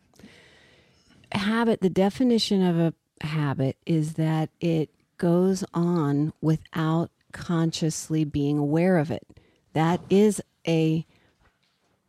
Habit. 1.31 1.81
The 1.81 1.89
definition 1.89 2.61
of 2.61 2.77
a 2.77 2.93
habit 3.25 3.77
is 3.85 4.13
that 4.13 4.49
it 4.61 4.89
goes 5.17 5.63
on 5.73 6.31
without 6.41 7.09
consciously 7.31 8.23
being 8.23 8.57
aware 8.57 8.97
of 8.97 9.09
it. 9.11 9.25
That 9.73 9.99
is 10.09 10.41
a 10.67 11.05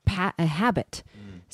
pa- 0.04 0.34
a 0.38 0.46
habit. 0.46 1.02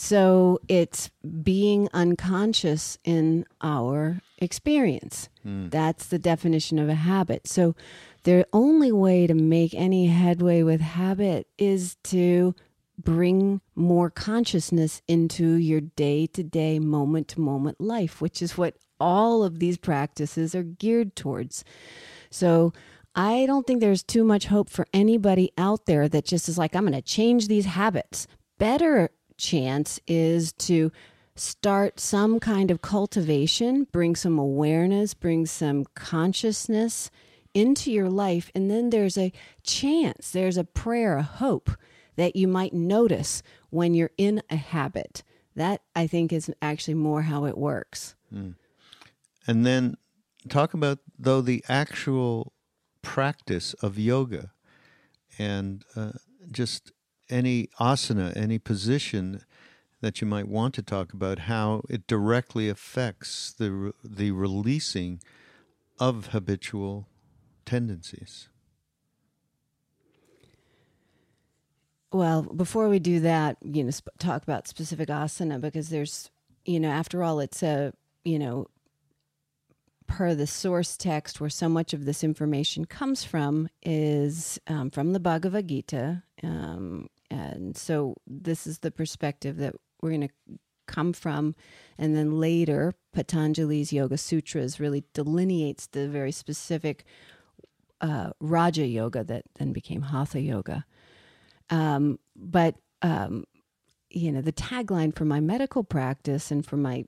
So 0.02 0.58
it's 0.66 1.10
being 1.44 1.88
unconscious 1.94 2.98
in 3.04 3.46
our 3.60 4.20
experience. 4.38 5.28
Mm. 5.46 5.70
That's 5.70 6.06
the 6.08 6.18
definition 6.18 6.80
of 6.80 6.88
a 6.88 6.96
habit. 6.96 7.46
So 7.46 7.76
the 8.24 8.44
only 8.52 8.90
way 8.90 9.28
to 9.28 9.34
make 9.34 9.74
any 9.74 10.08
headway 10.08 10.64
with 10.64 10.80
habit 10.80 11.46
is 11.56 11.94
to 12.02 12.52
bring 12.98 13.60
more 13.76 14.10
consciousness 14.10 15.02
into 15.06 15.54
your 15.54 15.80
day 15.80 16.26
to 16.26 16.42
day, 16.42 16.80
moment 16.80 17.28
to 17.28 17.40
moment 17.40 17.80
life, 17.80 18.20
which 18.20 18.42
is 18.42 18.58
what 18.58 18.74
all 18.98 19.44
of 19.44 19.60
these 19.60 19.78
practices 19.78 20.52
are 20.56 20.64
geared 20.64 21.14
towards. 21.14 21.64
So 22.28 22.72
I 23.14 23.46
don't 23.46 23.68
think 23.68 23.78
there's 23.78 24.02
too 24.02 24.24
much 24.24 24.46
hope 24.46 24.68
for 24.68 24.84
anybody 24.92 25.52
out 25.56 25.86
there 25.86 26.08
that 26.08 26.24
just 26.24 26.48
is 26.48 26.58
like, 26.58 26.74
I'm 26.74 26.82
going 26.82 26.92
to 26.92 27.02
change 27.02 27.46
these 27.46 27.66
habits. 27.66 28.26
Better 28.58 29.10
chance 29.42 30.00
is 30.06 30.52
to 30.52 30.90
start 31.34 31.98
some 31.98 32.38
kind 32.38 32.70
of 32.70 32.80
cultivation, 32.80 33.86
bring 33.90 34.14
some 34.14 34.38
awareness, 34.38 35.14
bring 35.14 35.44
some 35.46 35.84
consciousness 35.94 37.10
into 37.52 37.90
your 37.90 38.08
life. 38.08 38.50
And 38.54 38.70
then 38.70 38.90
there's 38.90 39.18
a 39.18 39.32
chance, 39.62 40.30
there's 40.30 40.56
a 40.56 40.64
prayer, 40.64 41.16
a 41.16 41.22
hope 41.22 41.70
that 42.16 42.36
you 42.36 42.46
might 42.46 42.72
notice 42.72 43.42
when 43.70 43.94
you're 43.94 44.12
in 44.16 44.42
a 44.48 44.56
habit. 44.56 45.22
That 45.56 45.82
I 45.94 46.06
think 46.06 46.32
is 46.32 46.50
actually 46.62 46.94
more 46.94 47.22
how 47.22 47.44
it 47.44 47.58
works. 47.58 48.14
Mm. 48.32 48.54
And 49.46 49.66
then 49.66 49.96
talk 50.48 50.72
about, 50.72 50.98
though, 51.18 51.40
the 51.40 51.64
actual 51.68 52.52
practice 53.02 53.74
of 53.74 53.98
yoga 53.98 54.52
and 55.38 55.84
uh, 55.96 56.12
just 56.50 56.92
any 57.32 57.68
asana, 57.80 58.36
any 58.36 58.58
position 58.58 59.44
that 60.00 60.20
you 60.20 60.26
might 60.26 60.48
want 60.48 60.74
to 60.74 60.82
talk 60.82 61.12
about, 61.12 61.40
how 61.40 61.82
it 61.88 62.06
directly 62.06 62.68
affects 62.68 63.52
the, 63.52 63.92
the 64.04 64.32
releasing 64.32 65.20
of 65.98 66.28
habitual 66.28 67.08
tendencies. 67.64 68.48
Well, 72.12 72.42
before 72.42 72.88
we 72.88 72.98
do 72.98 73.20
that, 73.20 73.56
you 73.62 73.84
know, 73.84 73.90
sp- 73.94 74.12
talk 74.18 74.42
about 74.42 74.68
specific 74.68 75.08
asana 75.08 75.60
because 75.60 75.88
there's, 75.88 76.30
you 76.66 76.78
know, 76.78 76.90
after 76.90 77.22
all, 77.22 77.40
it's 77.40 77.62
a, 77.62 77.94
you 78.24 78.38
know, 78.38 78.66
per 80.06 80.34
the 80.34 80.46
source 80.46 80.96
text 80.98 81.40
where 81.40 81.48
so 81.48 81.70
much 81.70 81.94
of 81.94 82.04
this 82.04 82.22
information 82.22 82.84
comes 82.84 83.24
from 83.24 83.68
is 83.82 84.58
um, 84.66 84.90
from 84.90 85.14
the 85.14 85.20
Bhagavad 85.20 85.68
Gita. 85.68 86.22
Um, 86.42 87.08
and 87.32 87.76
so 87.78 88.14
this 88.26 88.66
is 88.66 88.80
the 88.80 88.90
perspective 88.90 89.56
that 89.56 89.74
we're 90.02 90.10
going 90.10 90.28
to 90.28 90.58
come 90.86 91.14
from. 91.14 91.54
And 91.96 92.14
then 92.14 92.38
later, 92.38 92.92
Patanjali's 93.16 93.92
Yoga 93.92 94.18
Sutras 94.18 94.78
really 94.78 95.04
delineates 95.14 95.86
the 95.86 96.08
very 96.08 96.32
specific 96.32 97.04
uh, 98.02 98.30
Raja 98.38 98.86
Yoga 98.86 99.24
that 99.24 99.44
then 99.58 99.72
became 99.72 100.02
Hatha 100.02 100.40
Yoga. 100.40 100.84
Um, 101.70 102.18
but 102.36 102.74
um, 103.00 103.44
you 104.10 104.30
know, 104.30 104.42
the 104.42 104.52
tagline 104.52 105.16
for 105.16 105.24
my 105.24 105.40
medical 105.40 105.84
practice 105.84 106.50
and 106.50 106.66
for 106.66 106.76
my 106.76 107.06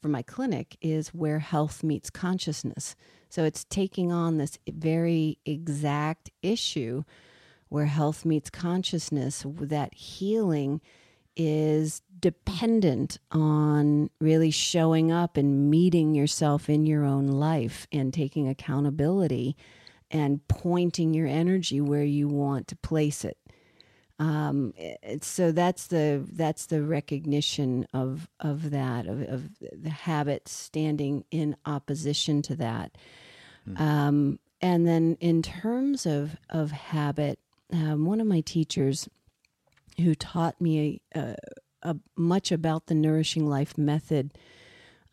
for 0.00 0.08
my 0.08 0.22
clinic 0.22 0.78
is 0.80 1.08
where 1.08 1.40
health 1.40 1.84
meets 1.84 2.08
consciousness. 2.08 2.96
So 3.28 3.44
it's 3.44 3.64
taking 3.64 4.10
on 4.10 4.38
this 4.38 4.58
very 4.66 5.38
exact 5.44 6.30
issue 6.40 7.04
where 7.68 7.86
health 7.86 8.24
meets 8.24 8.50
consciousness. 8.50 9.44
That 9.46 9.94
healing 9.94 10.80
is 11.36 12.02
dependent 12.18 13.18
on 13.30 14.10
really 14.20 14.50
showing 14.50 15.12
up 15.12 15.36
and 15.36 15.70
meeting 15.70 16.14
yourself 16.14 16.70
in 16.70 16.86
your 16.86 17.04
own 17.04 17.26
life 17.26 17.86
and 17.92 18.12
taking 18.12 18.48
accountability 18.48 19.56
and 20.10 20.46
pointing 20.48 21.12
your 21.12 21.26
energy 21.26 21.80
where 21.80 22.04
you 22.04 22.28
want 22.28 22.68
to 22.68 22.76
place 22.76 23.24
it. 23.24 23.36
Um, 24.18 24.72
so 25.20 25.52
that's 25.52 25.88
the 25.88 26.26
that's 26.32 26.66
the 26.66 26.82
recognition 26.82 27.86
of 27.92 28.28
of 28.40 28.70
that 28.70 29.06
of, 29.06 29.20
of 29.22 29.50
the 29.60 29.90
habit 29.90 30.48
standing 30.48 31.24
in 31.30 31.54
opposition 31.66 32.40
to 32.42 32.56
that. 32.56 32.96
Mm. 33.68 33.80
Um, 33.80 34.38
and 34.62 34.86
then 34.86 35.18
in 35.20 35.42
terms 35.42 36.06
of 36.06 36.36
of 36.48 36.70
habit, 36.70 37.38
um, 37.72 38.04
one 38.04 38.20
of 38.20 38.26
my 38.26 38.40
teachers 38.40 39.08
who 39.98 40.14
taught 40.14 40.60
me 40.60 41.02
uh, 41.14 41.34
much 42.16 42.52
about 42.52 42.86
the 42.86 42.94
nourishing 42.94 43.46
life 43.48 43.78
method, 43.78 44.36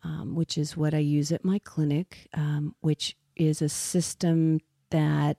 um, 0.02 0.34
which 0.34 0.58
is 0.58 0.76
what 0.76 0.94
I 0.94 0.98
use 0.98 1.32
at 1.32 1.44
my 1.44 1.58
clinic, 1.58 2.28
um, 2.34 2.74
which 2.80 3.16
is 3.36 3.62
a 3.62 3.68
system 3.68 4.60
that 4.90 5.38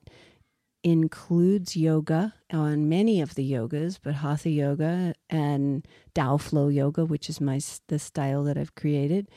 includes 0.83 1.75
yoga 1.75 2.33
on 2.51 2.87
many 2.87 3.21
of 3.21 3.35
the 3.35 3.51
yogas, 3.51 3.97
but 4.01 4.15
Hatha 4.15 4.49
yoga 4.49 5.15
and 5.29 5.87
Dao 6.13 6.39
Flow 6.39 6.67
yoga, 6.67 7.05
which 7.05 7.29
is 7.29 7.41
my 7.41 7.59
the 7.87 7.99
style 7.99 8.43
that 8.43 8.57
I've 8.57 8.75
created. 8.75 9.29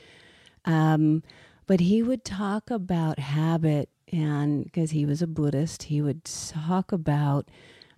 Um, 0.65 1.23
but 1.65 1.79
he 1.79 2.03
would 2.03 2.23
talk 2.23 2.69
about 2.69 3.19
habit, 3.19 3.89
and 4.11 4.63
because 4.63 4.91
he 4.91 5.05
was 5.05 5.21
a 5.21 5.27
Buddhist, 5.27 5.83
he 5.83 6.01
would 6.01 6.23
talk 6.23 6.91
about 6.91 7.49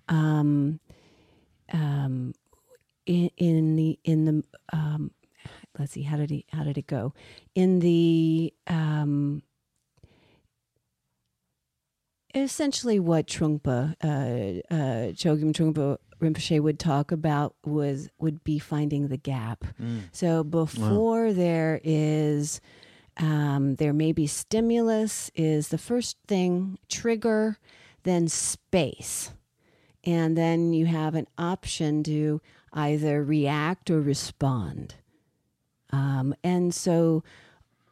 um, 0.10 0.80
um, 1.71 2.34
in, 3.06 3.30
in 3.38 3.76
the 3.76 4.00
in 4.04 4.26
the 4.26 4.43
um, 4.74 5.12
let's 5.80 5.93
see 5.93 6.04
how 6.04 6.17
did 6.17 6.30
he 6.30 6.45
how 6.52 6.63
did 6.63 6.78
it 6.78 6.88
go 6.88 7.13
in 7.56 7.80
the 7.80 8.54
um, 8.67 9.41
essentially 12.34 13.00
what 13.00 13.28
Trungpa, 13.28 13.95
uh, 14.04 14.74
uh, 14.74 15.12
Chogyam 15.13 15.54
Trungpa 15.54 15.97
Rinpoche 16.21 16.62
would 16.62 16.80
talk 16.80 17.12
about 17.12 17.56
was 17.65 18.10
would 18.19 18.43
be 18.43 18.60
finding 18.60 19.08
the 19.08 19.17
gap. 19.17 19.65
Mm. 19.82 20.02
So 20.12 20.43
before 20.43 21.28
wow. 21.28 21.34
there 21.34 21.82
is, 21.84 22.62
um, 23.17 23.76
there 23.76 23.93
may 23.93 24.12
be 24.12 24.28
stimulus 24.28 25.30
is 25.36 25.69
the 25.69 25.78
first 25.78 26.17
thing 26.28 26.80
trigger, 26.89 27.58
then 28.04 28.28
space, 28.28 29.32
and 30.04 30.38
then 30.38 30.74
you 30.74 30.86
have 30.86 31.15
an 31.15 31.28
option 31.38 32.04
to 32.04 32.41
either 32.74 33.24
react 33.24 33.89
or 33.89 34.02
respond. 34.02 34.95
Um, 35.91 36.34
and 36.43 36.74
so 36.74 37.24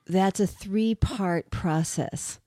that's 0.08 0.40
a 0.40 0.48
three 0.48 0.96
part 0.96 1.52
process 1.52 2.40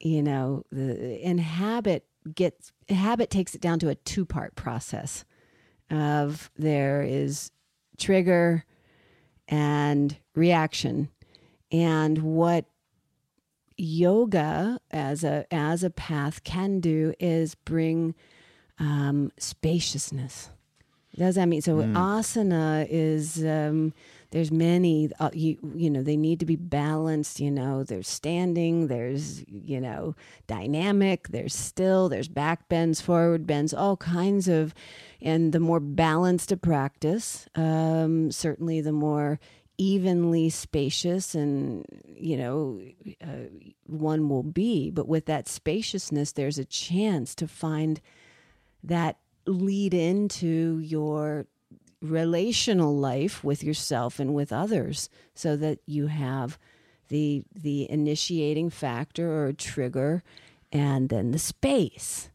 you 0.00 0.22
know, 0.22 0.64
the 0.70 1.20
and 1.24 1.40
habit 1.40 2.04
gets 2.34 2.72
habit 2.88 3.30
takes 3.30 3.54
it 3.54 3.60
down 3.60 3.78
to 3.80 3.88
a 3.88 3.94
two 3.94 4.24
part 4.24 4.54
process 4.54 5.24
of 5.90 6.50
there 6.56 7.02
is 7.02 7.50
trigger 7.96 8.64
and 9.48 10.16
reaction 10.34 11.08
and 11.70 12.18
what 12.18 12.64
yoga 13.76 14.80
as 14.90 15.22
a 15.22 15.46
as 15.52 15.84
a 15.84 15.90
path 15.90 16.42
can 16.42 16.80
do 16.80 17.14
is 17.20 17.54
bring 17.54 18.14
um, 18.78 19.30
spaciousness 19.38 20.50
does 21.16 21.36
that 21.36 21.46
mean 21.46 21.62
so 21.62 21.76
mm. 21.76 21.92
asana 21.94 22.86
is 22.88 23.44
um, 23.44 23.92
there's 24.30 24.50
many 24.50 25.10
uh, 25.20 25.30
you 25.32 25.56
you 25.74 25.88
know 25.88 26.02
they 26.02 26.16
need 26.16 26.38
to 26.40 26.46
be 26.46 26.56
balanced 26.56 27.40
you 27.40 27.50
know 27.50 27.82
there's 27.82 28.08
standing 28.08 28.88
there's 28.88 29.44
you 29.48 29.80
know 29.80 30.14
dynamic 30.46 31.28
there's 31.28 31.54
still 31.54 32.08
there's 32.08 32.28
back 32.28 32.68
bends 32.68 33.00
forward 33.00 33.46
bends 33.46 33.72
all 33.72 33.96
kinds 33.96 34.48
of 34.48 34.74
and 35.20 35.52
the 35.52 35.60
more 35.60 35.80
balanced 35.80 36.52
a 36.52 36.56
practice 36.56 37.48
um, 37.54 38.30
certainly 38.30 38.80
the 38.80 38.92
more 38.92 39.40
evenly 39.78 40.50
spacious 40.50 41.36
and 41.36 41.84
you 42.16 42.36
know 42.36 42.80
uh, 43.22 43.48
one 43.86 44.28
will 44.28 44.42
be 44.42 44.90
but 44.90 45.06
with 45.06 45.26
that 45.26 45.48
spaciousness 45.48 46.32
there's 46.32 46.58
a 46.58 46.64
chance 46.64 47.32
to 47.34 47.46
find 47.46 48.00
that 48.82 49.18
lead 49.46 49.94
into 49.94 50.78
your 50.80 51.46
relational 52.00 52.96
life 52.96 53.42
with 53.42 53.62
yourself 53.62 54.18
and 54.18 54.34
with 54.34 54.52
others 54.52 55.08
so 55.34 55.56
that 55.56 55.78
you 55.86 56.08
have 56.08 56.58
the 57.08 57.42
the 57.54 57.90
initiating 57.90 58.70
factor 58.70 59.44
or 59.44 59.52
trigger 59.52 60.22
and 60.72 61.08
then 61.08 61.30
the 61.30 61.38
space. 61.38 62.30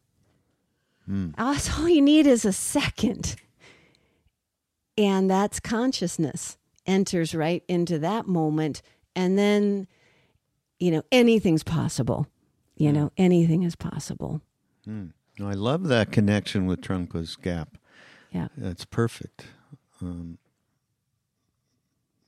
Mm. 1.08 1.34
all 1.38 1.88
you 1.88 2.02
need 2.02 2.26
is 2.26 2.44
a 2.44 2.52
second. 2.52 3.36
And 4.96 5.28
that's 5.28 5.58
consciousness 5.58 6.56
enters 6.86 7.34
right 7.34 7.62
into 7.68 7.98
that 7.98 8.26
moment 8.26 8.82
and 9.16 9.38
then 9.38 9.86
you 10.78 10.90
know 10.90 11.02
anything's 11.10 11.62
possible 11.62 12.26
you 12.76 12.90
mm. 12.90 12.94
know 12.94 13.12
anything 13.16 13.62
is 13.62 13.76
possible 13.76 14.40
mm. 14.86 15.10
i 15.40 15.52
love 15.52 15.84
that 15.88 16.12
connection 16.12 16.66
with 16.66 16.80
trungpa's 16.80 17.36
gap 17.36 17.78
yeah. 18.34 18.48
That's 18.56 18.84
perfect. 18.84 19.46
Um, 20.02 20.38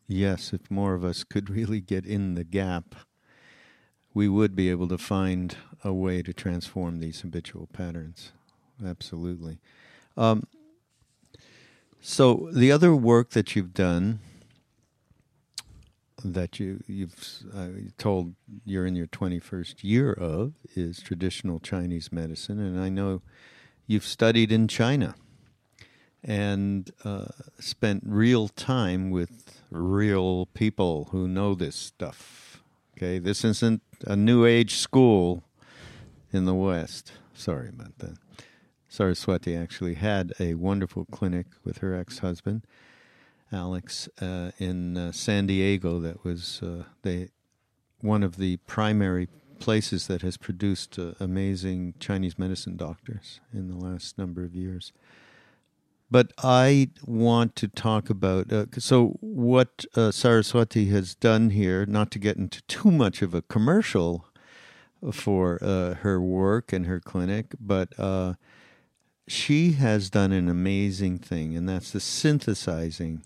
yes, 0.07 0.53
if 0.53 0.70
more 0.70 0.95
of 0.95 1.05
us 1.05 1.24
could 1.24 1.51
really 1.57 1.81
get 1.81 2.07
in 2.07 2.35
the 2.35 2.45
gap, 2.45 2.95
we 4.14 4.28
would 4.28 4.55
be 4.55 4.70
able 4.70 4.89
to 4.89 4.99
find 4.99 5.57
a 5.85 5.93
way 5.93 6.22
to 6.22 6.33
transform 6.33 7.01
these 7.01 7.20
habitual 7.20 7.66
patterns. 7.66 8.33
Absolutely. 8.85 9.59
Um, 10.16 10.45
so 12.01 12.49
the 12.53 12.70
other 12.70 12.95
work 12.95 13.31
that 13.31 13.57
you've 13.57 13.74
done 13.74 14.20
that 16.35 16.59
you 16.59 16.83
you've 16.87 17.43
uh, 17.55 17.68
told 17.99 18.35
you're 18.64 18.87
in 18.87 18.97
your 18.97 19.07
21st 19.07 19.77
year 19.83 20.12
of 20.12 20.55
is 20.74 21.01
traditional 21.01 21.61
Chinese 21.61 22.11
medicine 22.12 22.59
and 22.59 22.81
I 22.81 22.89
know 22.89 23.22
you've 23.87 24.05
studied 24.05 24.51
in 24.51 24.68
China 24.68 25.14
and 26.27 26.91
uh, 27.05 27.27
spent 27.61 28.03
real 28.05 28.49
time 28.49 29.11
with 29.11 29.61
real 29.70 30.47
people 30.47 31.09
who 31.12 31.29
know 31.29 31.55
this 31.55 31.77
stuff. 31.77 32.62
Okay, 32.97 33.18
this 33.18 33.45
isn't 33.45 33.83
a 34.07 34.16
new 34.16 34.45
age 34.45 34.74
school 34.74 35.45
in 36.33 36.45
the 36.45 36.55
West. 36.55 37.12
Sorry 37.35 37.68
about 37.68 37.99
that. 37.99 38.16
Saraswati 38.89 39.55
actually 39.55 39.95
had 39.95 40.33
a 40.41 40.55
wonderful 40.55 41.05
clinic 41.05 41.47
with 41.64 41.79
her 41.79 41.95
ex 41.95 42.20
husband, 42.20 42.66
Alex, 43.53 44.09
uh, 44.20 44.51
in 44.59 44.97
uh, 44.97 45.12
San 45.12 45.47
Diego. 45.47 46.01
That 46.01 46.24
was 46.24 46.61
uh, 46.62 46.84
they, 47.03 47.28
one 48.01 48.22
of 48.22 48.36
the 48.36 48.57
primary 48.59 49.28
places 49.59 50.07
that 50.09 50.22
has 50.22 50.36
produced 50.36 50.99
uh, 50.99 51.12
amazing 51.20 51.94
Chinese 51.99 52.38
medicine 52.38 52.76
doctors 52.76 53.40
in 53.53 53.68
the 53.68 53.76
last 53.76 54.18
number 54.18 54.44
of 54.44 54.55
years. 54.55 54.92
But 56.11 56.32
I 56.38 56.90
want 57.05 57.57
to 57.57 57.68
talk 57.68 58.11
about 58.11 58.53
uh, 58.53 58.66
so 58.78 59.16
what 59.20 59.84
uh, 59.97 60.12
Saraswati 60.12 60.86
has 60.86 61.14
done 61.14 61.51
here, 61.51 61.84
not 61.86 62.11
to 62.12 62.18
get 62.18 62.36
into 62.36 62.62
too 62.62 62.90
much 62.90 63.22
of 63.22 63.34
a 63.34 63.42
commercial 63.42 64.26
for 65.12 65.59
her 65.61 66.20
work 66.20 66.72
and 66.72 66.86
her 66.86 67.01
clinic, 67.01 67.55
but 67.61 67.92
she 69.28 69.72
has 69.72 70.09
done 70.11 70.32
an 70.32 70.49
amazing 70.49 71.18
thing, 71.18 71.57
and 71.57 71.68
that's 71.68 71.90
the 71.90 72.01
synthesizing 72.01 73.24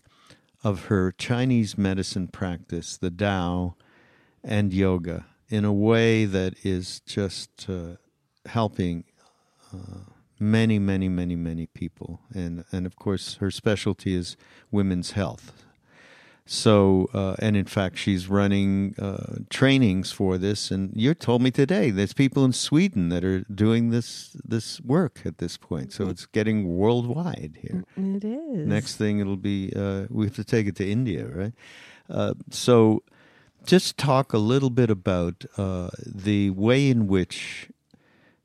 of 0.63 0.85
her 0.85 1.11
Chinese 1.11 1.77
medicine 1.77 2.27
practice, 2.27 2.97
the 2.97 3.11
Tao, 3.11 3.75
and 4.43 4.73
yoga 4.73 5.25
in 5.49 5.65
a 5.65 5.73
way 5.73 6.25
that 6.25 6.53
is 6.63 7.01
just 7.01 7.69
uh, 7.69 7.97
helping 8.45 9.03
uh, 9.73 10.11
many, 10.39 10.79
many, 10.79 11.09
many, 11.09 11.35
many 11.35 11.67
people. 11.67 12.21
And, 12.33 12.63
and 12.71 12.85
of 12.85 12.95
course, 12.95 13.35
her 13.35 13.51
specialty 13.51 14.15
is 14.15 14.37
women's 14.71 15.11
health. 15.11 15.65
So, 16.53 17.07
uh, 17.13 17.35
and 17.39 17.55
in 17.55 17.63
fact, 17.63 17.97
she's 17.97 18.27
running 18.27 18.93
uh, 18.99 19.35
trainings 19.49 20.11
for 20.11 20.37
this. 20.37 20.69
And 20.69 20.91
you 20.93 21.13
told 21.13 21.41
me 21.41 21.49
today 21.49 21.91
there's 21.91 22.11
people 22.11 22.43
in 22.43 22.51
Sweden 22.51 23.07
that 23.07 23.23
are 23.23 23.45
doing 23.45 23.89
this 23.89 24.35
this 24.43 24.81
work 24.81 25.21
at 25.23 25.37
this 25.37 25.55
point. 25.55 25.93
So 25.93 26.09
it's 26.09 26.25
getting 26.25 26.75
worldwide 26.75 27.59
here. 27.61 27.85
It 27.95 28.25
is. 28.25 28.67
Next 28.67 28.97
thing, 28.97 29.19
it'll 29.19 29.37
be 29.37 29.71
uh, 29.73 30.07
we 30.09 30.25
have 30.25 30.35
to 30.35 30.43
take 30.43 30.67
it 30.67 30.75
to 30.75 30.85
India, 30.85 31.25
right? 31.25 31.53
Uh, 32.09 32.33
so, 32.49 33.03
just 33.65 33.97
talk 33.97 34.33
a 34.33 34.37
little 34.37 34.69
bit 34.69 34.89
about 34.89 35.45
uh, 35.57 35.91
the 36.05 36.49
way 36.49 36.89
in 36.89 37.07
which 37.07 37.69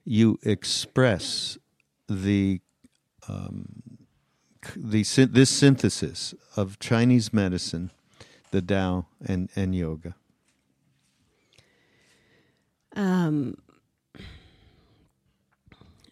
you 0.04 0.38
express 0.44 1.58
the 2.08 2.60
um, 3.28 3.82
the 4.76 5.02
this 5.02 5.50
synthesis 5.50 6.34
of 6.56 6.78
Chinese 6.78 7.32
medicine, 7.32 7.90
the 8.56 8.74
Tao, 8.74 9.06
and 9.26 9.50
and 9.54 9.74
yoga. 9.74 10.14
Um, 12.94 13.58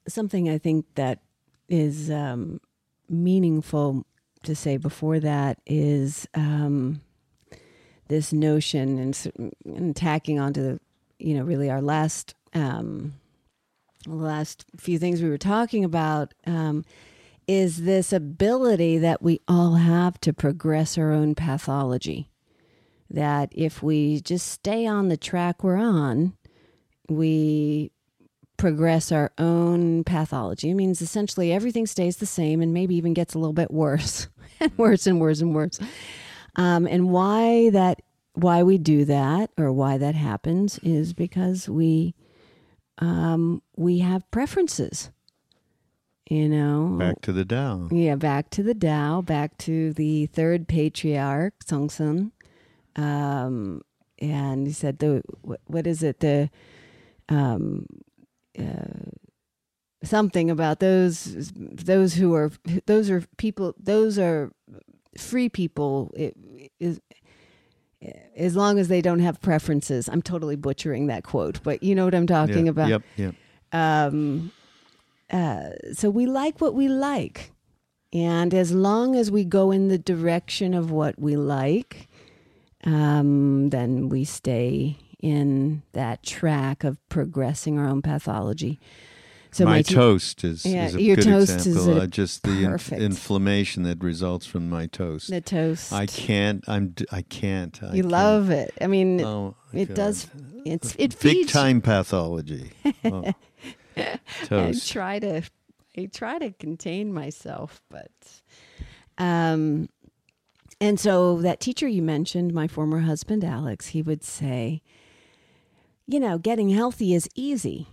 something 0.06 0.50
I 0.50 0.58
think 0.58 0.84
that 0.96 1.20
is 1.68 2.10
um, 2.10 2.60
meaningful 3.08 4.04
to 4.42 4.54
say 4.54 4.76
before 4.76 5.18
that 5.20 5.58
is 5.64 6.28
um, 6.34 7.00
this 8.08 8.34
notion 8.34 8.98
and, 8.98 9.54
and 9.64 9.96
tacking 9.96 10.38
onto 10.38 10.62
the, 10.62 10.80
you 11.18 11.34
know, 11.34 11.42
really 11.42 11.70
our 11.70 11.80
last 11.80 12.34
um, 12.52 13.14
last 14.06 14.66
few 14.76 14.98
things 14.98 15.22
we 15.22 15.30
were 15.30 15.38
talking 15.38 15.82
about 15.82 16.34
um, 16.46 16.84
is 17.48 17.84
this 17.84 18.12
ability 18.12 18.98
that 18.98 19.22
we 19.22 19.40
all 19.48 19.76
have 19.76 20.20
to 20.20 20.34
progress 20.34 20.98
our 20.98 21.10
own 21.10 21.34
pathology. 21.34 22.28
That 23.14 23.50
if 23.52 23.82
we 23.82 24.20
just 24.20 24.48
stay 24.48 24.86
on 24.86 25.08
the 25.08 25.16
track 25.16 25.62
we're 25.62 25.76
on, 25.76 26.34
we 27.08 27.92
progress 28.56 29.12
our 29.12 29.32
own 29.38 30.04
pathology. 30.04 30.70
It 30.70 30.74
means 30.74 31.00
essentially 31.00 31.52
everything 31.52 31.86
stays 31.86 32.16
the 32.16 32.26
same 32.26 32.60
and 32.60 32.72
maybe 32.72 32.96
even 32.96 33.14
gets 33.14 33.34
a 33.34 33.38
little 33.38 33.52
bit 33.52 33.70
worse 33.70 34.28
and 34.60 34.76
worse 34.76 35.06
and 35.06 35.20
worse 35.20 35.40
and 35.40 35.54
worse. 35.54 35.78
Um, 36.56 36.86
and 36.86 37.10
why 37.10 37.70
that 37.70 38.00
why 38.34 38.62
we 38.62 38.78
do 38.78 39.04
that 39.04 39.50
or 39.56 39.72
why 39.72 39.98
that 39.98 40.14
happens 40.14 40.78
is 40.80 41.12
because 41.12 41.68
we 41.68 42.14
um, 42.98 43.62
we 43.76 43.98
have 44.00 44.30
preferences. 44.30 45.10
You 46.30 46.48
know, 46.48 46.96
back 46.98 47.20
to 47.22 47.32
the 47.32 47.44
Tao. 47.44 47.88
Yeah, 47.90 48.14
back 48.14 48.48
to 48.50 48.62
the 48.62 48.74
Tao, 48.74 49.20
back 49.20 49.58
to 49.58 49.92
the 49.92 50.26
third 50.26 50.66
patriarch, 50.68 51.52
Sengcan. 51.66 52.30
Um, 52.96 53.82
and 54.18 54.66
he 54.66 54.72
said, 54.72 54.98
the 54.98 55.22
what, 55.42 55.60
what 55.66 55.86
is 55.86 56.02
it? 56.02 56.20
The 56.20 56.50
um, 57.28 57.86
uh, 58.58 59.10
something 60.02 60.50
about 60.50 60.80
those 60.80 61.52
those 61.54 62.14
who 62.14 62.34
are 62.34 62.50
those 62.86 63.10
are 63.10 63.24
people 63.36 63.74
those 63.78 64.18
are 64.18 64.52
free 65.18 65.48
people. 65.48 66.12
It, 66.16 66.36
is 66.80 67.00
as 68.36 68.54
long 68.54 68.78
as 68.78 68.88
they 68.88 69.00
don't 69.00 69.20
have 69.20 69.40
preferences. 69.40 70.08
I'm 70.08 70.22
totally 70.22 70.56
butchering 70.56 71.06
that 71.06 71.24
quote, 71.24 71.62
but 71.62 71.82
you 71.82 71.94
know 71.94 72.04
what 72.04 72.14
I'm 72.14 72.26
talking 72.26 72.66
yeah, 72.66 72.70
about. 72.70 72.88
Yep, 72.88 73.02
yep. 73.16 73.34
Um, 73.72 74.52
uh, 75.30 75.70
so 75.92 76.10
we 76.10 76.26
like 76.26 76.60
what 76.60 76.74
we 76.74 76.88
like. 76.88 77.52
And 78.12 78.54
as 78.54 78.72
long 78.72 79.16
as 79.16 79.30
we 79.30 79.44
go 79.44 79.70
in 79.70 79.88
the 79.88 79.98
direction 79.98 80.74
of 80.74 80.90
what 80.90 81.18
we 81.18 81.36
like, 81.36 82.08
um, 82.84 83.70
then 83.70 84.08
we 84.08 84.24
stay 84.24 84.98
in 85.20 85.82
that 85.92 86.22
track 86.22 86.84
of 86.84 86.98
progressing 87.08 87.78
our 87.78 87.88
own 87.88 88.02
pathology. 88.02 88.78
So 89.54 89.64
my, 89.64 89.70
my 89.70 89.82
toast 89.82 90.42
is, 90.42 90.66
yeah, 90.66 90.86
is 90.86 90.96
a 90.96 91.02
your 91.02 91.14
good 91.14 91.26
toast 91.26 91.54
example. 91.66 91.96
Is 91.96 92.02
uh, 92.02 92.06
just 92.08 92.42
the 92.42 92.64
in- 92.64 93.00
inflammation 93.00 93.84
that 93.84 94.02
results 94.02 94.46
from 94.46 94.68
my 94.68 94.86
toast. 94.86 95.30
The 95.30 95.40
toast. 95.40 95.92
I 95.92 96.06
can't. 96.06 96.64
I'm. 96.66 96.92
I 97.12 97.22
can't. 97.22 97.80
I 97.80 97.94
you 97.94 98.02
can't. 98.02 98.10
love 98.12 98.50
it. 98.50 98.74
I 98.80 98.88
mean, 98.88 99.20
oh, 99.20 99.54
it 99.72 99.86
God. 99.88 99.94
does. 99.94 100.26
It's 100.64 100.94
it 100.98 101.18
big 101.20 101.48
time 101.48 101.80
pathology. 101.80 102.72
Oh. 103.04 103.32
toast. 104.46 104.90
I 104.90 104.92
try 104.92 105.18
to. 105.20 105.42
I 105.96 106.06
try 106.12 106.38
to 106.40 106.50
contain 106.50 107.14
myself, 107.14 107.80
but. 107.88 108.10
Um, 109.18 109.88
and 110.84 111.00
so 111.00 111.40
that 111.42 111.60
teacher 111.60 111.88
you 111.88 112.02
mentioned, 112.02 112.52
my 112.52 112.68
former 112.68 113.00
husband 113.00 113.44
Alex, 113.44 113.88
he 113.88 114.02
would 114.02 114.22
say, 114.22 114.82
you 116.06 116.20
know, 116.20 116.38
getting 116.38 116.70
healthy 116.70 117.14
is 117.14 117.28
easy 117.34 117.88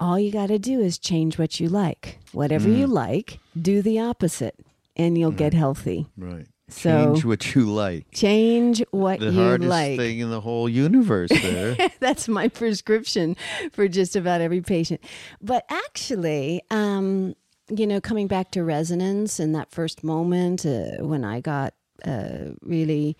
all 0.00 0.18
you 0.18 0.32
got 0.32 0.46
to 0.46 0.58
do 0.58 0.80
is 0.80 0.98
change 0.98 1.38
what 1.38 1.60
you 1.60 1.68
like. 1.68 2.18
Whatever 2.32 2.68
mm. 2.68 2.78
you 2.78 2.86
like, 2.86 3.38
do 3.60 3.82
the 3.82 4.00
opposite, 4.00 4.58
and 4.96 5.16
you'll 5.16 5.30
get 5.30 5.52
healthy. 5.52 6.06
Right. 6.16 6.46
So 6.68 6.90
change 6.90 7.24
what 7.24 7.54
you 7.54 7.64
like. 7.66 8.10
Change 8.12 8.82
what 8.92 9.20
the 9.20 9.26
you 9.26 9.32
hardest 9.32 9.68
like. 9.68 9.98
thing 9.98 10.20
in 10.20 10.30
the 10.30 10.40
whole 10.40 10.68
universe. 10.68 11.30
There. 11.30 11.76
That's 12.00 12.28
my 12.28 12.48
prescription 12.48 13.36
for 13.72 13.88
just 13.88 14.16
about 14.16 14.40
every 14.40 14.62
patient. 14.62 15.02
But 15.42 15.66
actually, 15.68 16.62
um, 16.70 17.34
you 17.68 17.86
know, 17.86 18.00
coming 18.00 18.28
back 18.28 18.52
to 18.52 18.64
resonance 18.64 19.38
in 19.38 19.52
that 19.52 19.70
first 19.70 20.02
moment 20.02 20.64
uh, 20.64 21.04
when 21.04 21.24
I 21.24 21.40
got 21.40 21.74
uh, 22.04 22.54
really 22.62 23.16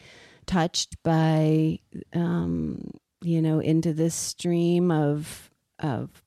touched 0.46 1.02
by, 1.02 1.78
um, 2.12 2.90
you 3.22 3.40
know, 3.42 3.60
into 3.60 3.92
this 3.92 4.14
stream 4.14 4.90
of 4.90 5.50
of 5.78 6.22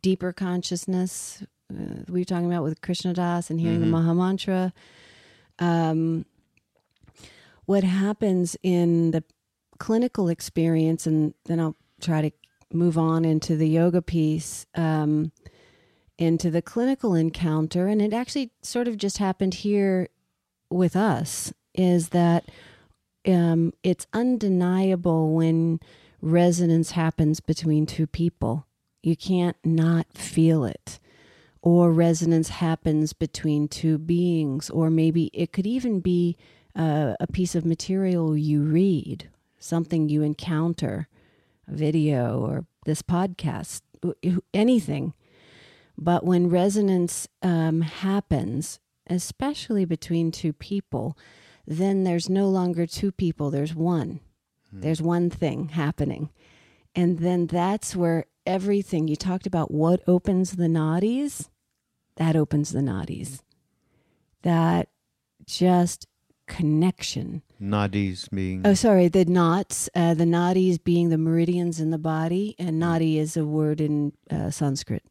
deeper 0.00 0.32
consciousness 0.32 1.42
uh, 1.72 2.02
we 2.08 2.20
were 2.20 2.24
talking 2.24 2.46
about 2.46 2.62
with 2.62 2.80
Krishna 2.80 3.14
Das 3.14 3.50
and 3.50 3.60
hearing 3.60 3.80
mm-hmm. 3.80 3.90
the 3.90 3.98
Maha 3.98 4.14
Mantra. 4.14 4.72
Um, 5.58 6.26
what 7.64 7.84
happens 7.84 8.56
in 8.62 9.12
the 9.12 9.24
clinical 9.78 10.28
experience, 10.28 11.06
and 11.06 11.34
then 11.46 11.60
I'll 11.60 11.76
try 12.00 12.22
to 12.22 12.30
move 12.72 12.98
on 12.98 13.24
into 13.24 13.56
the 13.56 13.68
yoga 13.68 14.02
piece, 14.02 14.66
um, 14.74 15.32
into 16.18 16.50
the 16.50 16.62
clinical 16.62 17.14
encounter, 17.14 17.86
and 17.86 18.02
it 18.02 18.12
actually 18.12 18.50
sort 18.62 18.88
of 18.88 18.96
just 18.96 19.18
happened 19.18 19.54
here 19.54 20.08
with 20.70 20.96
us, 20.96 21.52
is 21.74 22.10
that 22.10 22.44
um, 23.26 23.72
it's 23.82 24.06
undeniable 24.12 25.34
when 25.34 25.80
resonance 26.20 26.92
happens 26.92 27.40
between 27.40 27.86
two 27.86 28.06
people 28.06 28.66
you 29.04 29.16
can't 29.16 29.56
not 29.64 30.06
feel 30.14 30.64
it. 30.64 30.98
Or 31.60 31.92
resonance 31.92 32.48
happens 32.48 33.12
between 33.12 33.68
two 33.68 33.98
beings, 33.98 34.70
or 34.70 34.90
maybe 34.90 35.30
it 35.32 35.52
could 35.52 35.66
even 35.66 36.00
be 36.00 36.36
a, 36.74 37.14
a 37.20 37.26
piece 37.26 37.54
of 37.54 37.64
material 37.64 38.36
you 38.36 38.62
read, 38.62 39.30
something 39.58 40.08
you 40.08 40.22
encounter, 40.22 41.08
a 41.68 41.74
video 41.74 42.40
or 42.40 42.66
this 42.84 43.02
podcast, 43.02 43.82
anything. 44.52 45.14
But 45.96 46.24
when 46.24 46.50
resonance 46.50 47.28
um, 47.42 47.82
happens, 47.82 48.80
especially 49.06 49.84
between 49.84 50.32
two 50.32 50.52
people, 50.52 51.16
then 51.66 52.04
there's 52.04 52.28
no 52.28 52.48
longer 52.48 52.86
two 52.86 53.12
people, 53.12 53.50
there's 53.50 53.74
one. 53.74 54.20
Hmm. 54.70 54.80
There's 54.80 55.02
one 55.02 55.30
thing 55.30 55.70
happening. 55.70 56.30
And 56.94 57.18
then 57.18 57.46
that's 57.46 57.96
where 57.96 58.26
everything 58.46 59.08
you 59.08 59.16
talked 59.16 59.46
about 59.46 59.70
what 59.70 60.02
opens 60.06 60.52
the 60.52 60.66
nadis, 60.66 61.48
that 62.16 62.36
opens 62.36 62.70
the 62.72 62.80
nadis. 62.80 63.40
That 64.42 64.88
just 65.46 66.06
connection. 66.46 67.42
Nadis 67.60 68.30
being 68.30 68.62
Oh, 68.66 68.74
sorry, 68.74 69.08
the 69.08 69.24
knots, 69.24 69.88
uh, 69.94 70.14
the 70.14 70.24
nadis 70.24 70.82
being 70.82 71.08
the 71.08 71.18
meridians 71.18 71.80
in 71.80 71.90
the 71.90 71.98
body, 71.98 72.54
and 72.58 72.82
nadi 72.82 73.16
is 73.18 73.36
a 73.36 73.44
word 73.44 73.80
in 73.80 74.12
uh, 74.30 74.50
Sanskrit. 74.50 75.02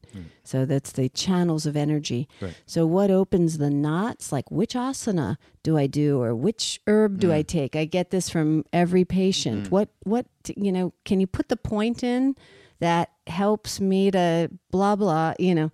So 0.44 0.66
that's 0.66 0.92
the 0.92 1.10
channels 1.10 1.66
of 1.66 1.76
energy. 1.76 2.28
Right. 2.40 2.54
So 2.68 2.86
what 2.86 3.10
opens 3.10 3.58
the 3.58 3.72
knots? 3.72 4.32
Like 4.32 4.52
which 4.52 4.74
asana 4.76 5.38
do 5.64 5.76
I 5.78 5.88
do, 5.88 6.22
or 6.22 6.36
which 6.36 6.80
herb 6.86 7.20
do 7.20 7.32
I 7.34 7.42
take? 7.42 7.76
I 7.76 7.86
get 7.86 8.12
this 8.12 8.30
from 8.30 8.64
every 8.72 9.06
patient. 9.06 9.72
What 9.72 9.90
what 10.04 10.28
you 10.56 10.72
know? 10.72 10.94
Can 11.04 11.20
you 11.20 11.26
put 11.26 11.50
the 11.50 11.58
point 11.58 12.04
in 12.04 12.36
that 12.80 13.10
helps 13.26 13.80
me 13.80 14.12
to 14.12 14.52
blah 14.70 14.96
blah? 14.96 15.34
You 15.40 15.56
know, 15.56 15.72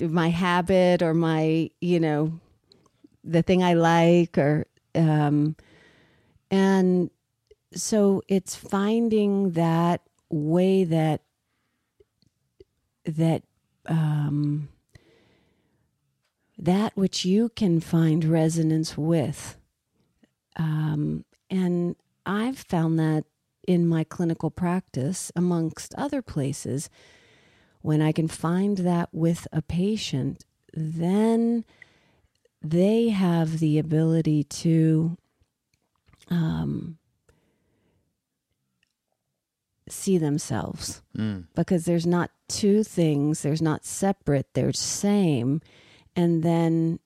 my 0.00 0.30
habit 0.30 1.02
or 1.02 1.12
my 1.12 1.70
you 1.80 2.00
know 2.00 2.40
the 3.24 3.42
thing 3.42 3.62
I 3.62 3.74
like 3.74 4.38
or 4.38 4.66
um, 4.96 5.56
and 6.50 7.10
so 7.74 8.22
it's 8.28 8.54
finding 8.54 9.52
that 9.52 10.02
way 10.30 10.84
that 10.84 11.22
that 13.04 13.42
um, 13.86 14.68
that 16.58 16.96
which 16.96 17.24
you 17.24 17.48
can 17.50 17.80
find 17.80 18.24
resonance 18.24 18.96
with. 18.96 19.58
Um, 20.56 21.24
and 21.50 21.96
i've 22.24 22.58
found 22.58 22.98
that 22.98 23.24
in 23.66 23.86
my 23.86 24.04
clinical 24.04 24.50
practice 24.50 25.30
amongst 25.36 25.94
other 25.94 26.22
places 26.22 26.90
when 27.82 28.00
i 28.00 28.12
can 28.12 28.28
find 28.28 28.78
that 28.78 29.08
with 29.12 29.46
a 29.52 29.62
patient 29.62 30.44
then 30.74 31.64
they 32.70 33.08
have 33.10 33.58
the 33.58 33.78
ability 33.78 34.44
to 34.44 35.16
um, 36.30 36.98
see 39.88 40.18
themselves. 40.18 41.02
Mm. 41.16 41.46
because 41.54 41.84
there's 41.84 42.06
not 42.06 42.30
two 42.48 42.84
things 42.84 43.42
there's 43.42 43.62
not 43.62 43.84
separate 43.84 44.46
they're 44.54 44.72
same. 44.72 45.60
And 46.14 46.42
then 46.42 47.00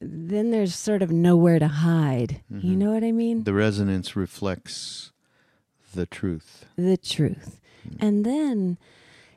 then 0.00 0.50
there's 0.50 0.74
sort 0.74 1.02
of 1.02 1.10
nowhere 1.12 1.58
to 1.60 1.68
hide. 1.68 2.42
You 2.50 2.76
know 2.76 2.92
what 2.92 3.04
i 3.04 3.12
mean? 3.12 3.44
The 3.44 3.54
resonance 3.54 4.16
reflects 4.16 5.12
the 5.94 6.06
truth. 6.06 6.66
the 6.76 6.96
truth. 6.96 7.60
And 8.00 8.24
then 8.24 8.78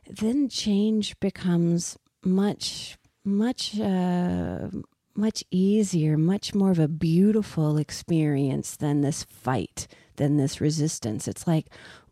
then 0.10 0.50
change 0.50 1.20
becomes 1.20 1.98
much 2.24 2.98
much 3.24 3.80
uh, 3.80 4.68
much 5.18 5.44
easier 5.52 6.18
much 6.18 6.54
more 6.54 6.72
of 6.72 6.80
a 6.80 6.88
beautiful 6.88 7.78
experience 7.78 8.76
than 8.76 9.02
this 9.02 9.24
fight 9.24 9.88
than 10.18 10.38
this 10.38 10.62
resistance. 10.62 11.28
It's 11.28 11.48
like 11.48 11.68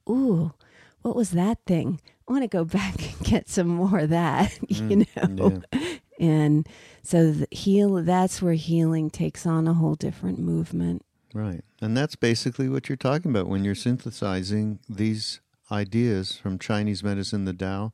ooh 0.09 0.53
what 1.01 1.15
was 1.15 1.31
that 1.31 1.59
thing? 1.65 1.99
I 2.27 2.31
want 2.31 2.43
to 2.43 2.47
go 2.47 2.63
back 2.79 2.95
and 3.01 3.27
get 3.27 3.49
some 3.49 3.67
more 3.67 3.99
of 3.99 4.09
that 4.09 4.57
you 4.69 5.05
mm, 5.05 5.29
know? 5.29 5.61
and 6.19 6.67
so 7.03 7.31
the 7.31 7.47
heal 7.51 7.95
that's 8.03 8.41
where 8.41 8.53
healing 8.53 9.09
takes 9.09 9.45
on 9.45 9.67
a 9.67 9.73
whole 9.73 9.95
different 9.95 10.39
movement. 10.39 11.03
Right. 11.33 11.61
And 11.81 11.97
that's 11.97 12.15
basically 12.15 12.69
what 12.69 12.87
you're 12.87 12.95
talking 12.95 13.31
about 13.31 13.47
when 13.47 13.63
you're 13.63 13.75
synthesizing 13.75 14.79
these 14.87 15.41
ideas 15.71 16.37
from 16.37 16.59
Chinese 16.59 17.03
medicine, 17.03 17.45
the 17.45 17.53
Tao, 17.53 17.91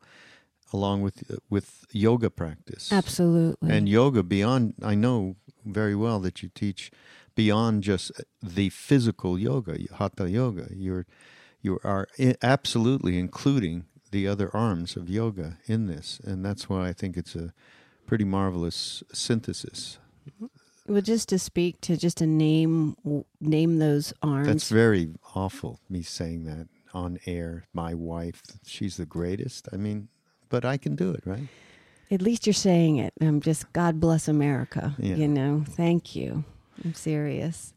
along 0.74 1.02
with 1.02 1.40
with 1.50 1.86
yoga 1.92 2.30
practice. 2.30 2.92
absolutely 2.92 3.70
And 3.70 3.88
yoga 3.90 4.24
beyond 4.24 4.76
I 4.82 4.96
know 4.96 5.36
very 5.66 5.96
well 5.96 6.20
that 6.20 6.42
you 6.42 6.50
teach 6.50 6.92
beyond 7.36 7.84
just 7.84 8.12
the 8.42 8.70
physical 8.70 9.38
yoga, 9.40 9.78
hatha 9.98 10.30
yoga. 10.30 10.68
You're 10.76 11.06
you 11.62 11.80
are 11.84 12.08
absolutely 12.42 13.18
including 13.18 13.86
the 14.12 14.28
other 14.28 14.50
arms 14.56 14.96
of 14.96 15.10
yoga 15.10 15.58
in 15.66 15.88
this, 15.88 16.20
and 16.24 16.44
that's 16.44 16.70
why 16.70 16.88
I 16.88 16.94
think 16.94 17.18
it's 17.18 17.36
a 17.36 17.54
pretty 18.08 18.24
marvelous 18.24 19.04
synthesis. 19.14 20.00
Well, 20.88 21.02
just 21.02 21.30
to 21.30 21.38
speak 21.38 21.82
to 21.82 21.98
just 21.98 22.18
to 22.18 22.28
name 22.28 22.96
name 23.40 23.80
those 23.80 24.14
arms. 24.24 24.48
That's 24.48 24.70
very 24.70 25.14
awful, 25.36 25.80
me 25.90 26.02
saying 26.02 26.46
that 26.46 26.68
on 26.94 27.20
air. 27.26 27.66
My 27.74 27.94
wife, 27.94 28.42
she's 28.66 28.98
the 28.98 29.06
greatest. 29.06 29.68
I 29.72 29.78
mean, 29.78 30.10
but 30.50 30.66
I 30.66 30.78
can 30.78 30.96
do 30.96 31.12
it, 31.12 31.22
right? 31.26 31.48
At 32.12 32.22
least 32.22 32.48
you're 32.48 32.54
saying 32.54 32.98
it. 32.98 33.14
I'm 33.22 33.40
just 33.40 33.72
God 33.74 34.00
bless 34.00 34.28
America. 34.28 34.96
Yeah. 34.98 35.16
You 35.16 35.28
know, 35.28 35.64
thank 35.68 36.16
you. 36.16 36.44
I'm 36.84 36.94
serious. 36.94 37.74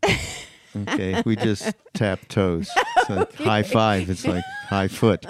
Okay, 0.75 1.23
we 1.27 1.37
just 1.37 1.75
tap 1.93 2.21
toes. 2.29 2.71
It's 2.97 3.11
like 3.11 3.35
high 3.35 3.63
five. 3.63 4.09
It's 4.09 4.27
like 4.27 4.45
high 4.69 4.89
foot. 4.89 5.27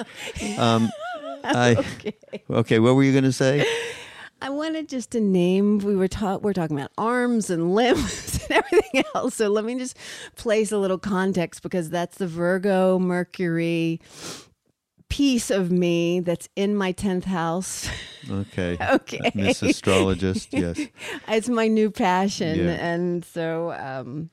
Um, 0.56 0.90
I, 1.44 1.76
okay. 1.76 2.14
okay, 2.48 2.78
what 2.78 2.94
were 2.94 3.02
you 3.02 3.12
going 3.12 3.24
to 3.24 3.32
say? 3.32 3.66
I 4.40 4.50
wanted 4.50 4.88
just 4.88 5.12
to 5.12 5.20
name. 5.20 5.78
We 5.78 5.96
were 5.96 6.08
taught. 6.08 6.42
We're 6.42 6.52
talking 6.52 6.76
about 6.76 6.92
arms 6.98 7.50
and 7.50 7.74
limbs 7.74 8.40
and 8.50 8.52
everything 8.52 9.04
else. 9.14 9.36
So 9.36 9.48
let 9.48 9.64
me 9.64 9.78
just 9.78 9.96
place 10.36 10.72
a 10.72 10.78
little 10.78 10.98
context 10.98 11.62
because 11.62 11.90
that's 11.90 12.18
the 12.18 12.26
Virgo 12.26 12.98
Mercury 12.98 14.00
piece 15.12 15.50
of 15.50 15.70
me 15.70 16.20
that's 16.20 16.48
in 16.56 16.74
my 16.74 16.92
tenth 16.92 17.24
house. 17.26 17.88
Okay. 18.30 18.76
Okay. 18.98 19.30
Miss 19.34 19.62
Astrologist, 19.62 20.48
yes. 20.52 20.78
it's 21.28 21.48
my 21.48 21.68
new 21.68 21.90
passion 21.90 22.58
Yeah. 22.58 22.92
and 22.92 23.24
so 23.24 23.72
um 23.72 24.30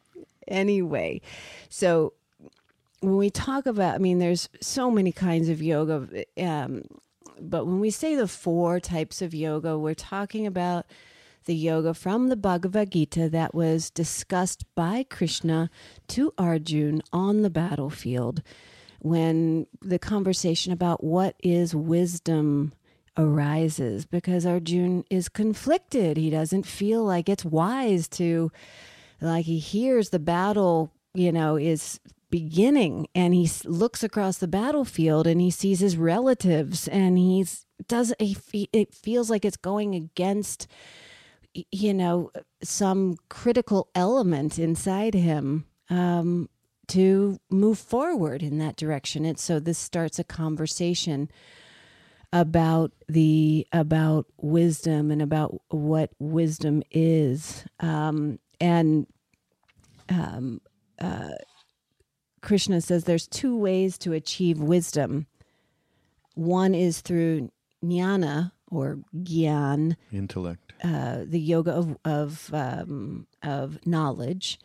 anyway 0.47 1.21
so 1.69 2.13
when 3.01 3.17
we 3.17 3.29
talk 3.29 3.65
about 3.65 3.95
i 3.95 3.97
mean 3.97 4.19
there's 4.19 4.49
so 4.61 4.89
many 4.91 5.11
kinds 5.11 5.47
of 5.49 5.61
yoga 5.61 5.95
um 6.37 6.83
but 7.41 7.65
when 7.65 7.79
we 7.79 7.89
say 7.91 8.15
the 8.15 8.27
four 8.27 8.79
types 8.79 9.21
of 9.21 9.33
yoga 9.33 9.77
we're 9.77 9.93
talking 10.15 10.45
about 10.47 10.85
the 11.45 11.55
yoga 11.55 11.93
from 11.93 12.27
the 12.27 12.35
Bhagavad 12.35 12.91
Gita 12.91 13.27
that 13.29 13.55
was 13.55 13.89
discussed 13.89 14.65
by 14.75 15.03
Krishna 15.09 15.69
to 16.09 16.31
Arjun 16.37 17.01
on 17.11 17.41
the 17.41 17.49
battlefield 17.49 18.43
when 18.99 19.67
the 19.81 19.99
conversation 19.99 20.71
about 20.73 21.03
what 21.03 21.35
is 21.41 21.73
wisdom 21.73 22.73
arises 23.17 24.05
because 24.05 24.45
Arjun 24.45 25.03
is 25.09 25.29
conflicted. 25.29 26.17
He 26.17 26.29
doesn't 26.29 26.65
feel 26.65 27.03
like 27.03 27.29
it's 27.29 27.45
wise 27.45 28.07
to, 28.09 28.51
like, 29.21 29.45
he 29.45 29.59
hears 29.59 30.09
the 30.09 30.19
battle, 30.19 30.91
you 31.13 31.31
know, 31.31 31.57
is 31.57 31.99
beginning 32.29 33.07
and 33.15 33.33
he 33.33 33.49
looks 33.65 34.03
across 34.03 34.37
the 34.37 34.47
battlefield 34.47 35.25
and 35.25 35.41
he 35.41 35.49
sees 35.49 35.79
his 35.79 35.97
relatives 35.97 36.87
and 36.87 37.17
he's 37.17 37.65
does 37.87 38.13
fe- 38.19 38.69
it 38.71 38.93
feels 38.93 39.29
like 39.29 39.43
it's 39.43 39.57
going 39.57 39.95
against 39.95 40.67
you 41.71 41.93
know 41.93 42.31
some 42.61 43.15
critical 43.29 43.89
element 43.95 44.59
inside 44.59 45.15
him 45.15 45.65
um, 45.89 46.47
to 46.89 47.39
move 47.49 47.79
forward 47.79 48.43
in 48.43 48.57
that 48.59 48.75
direction. 48.75 49.25
And 49.25 49.39
so 49.39 49.59
this 49.59 49.77
starts 49.77 50.19
a 50.19 50.23
conversation 50.23 51.29
about 52.31 52.91
the 53.07 53.65
about 53.71 54.27
wisdom 54.37 55.09
and 55.09 55.21
about 55.21 55.61
what 55.69 56.11
wisdom 56.19 56.83
is. 56.91 57.65
Um, 57.79 58.37
and 58.61 59.07
um, 60.09 60.61
uh, 60.99 61.31
krishna 62.41 62.81
says 62.81 63.03
there's 63.03 63.27
two 63.27 63.57
ways 63.57 63.97
to 63.99 64.13
achieve 64.13 64.59
wisdom. 64.59 65.25
One 66.35 66.75
is 66.75 67.01
through 67.01 67.49
jnana 67.83 68.51
or 68.69 68.99
gyan 69.15 69.95
Intellect. 70.11 70.73
uh, 70.83 71.23
the 71.25 71.39
yoga 71.39 71.71
of 71.71 71.97
of 72.05 72.49
um, 72.53 73.25
of 73.41 73.79
knowledge, 73.87 74.59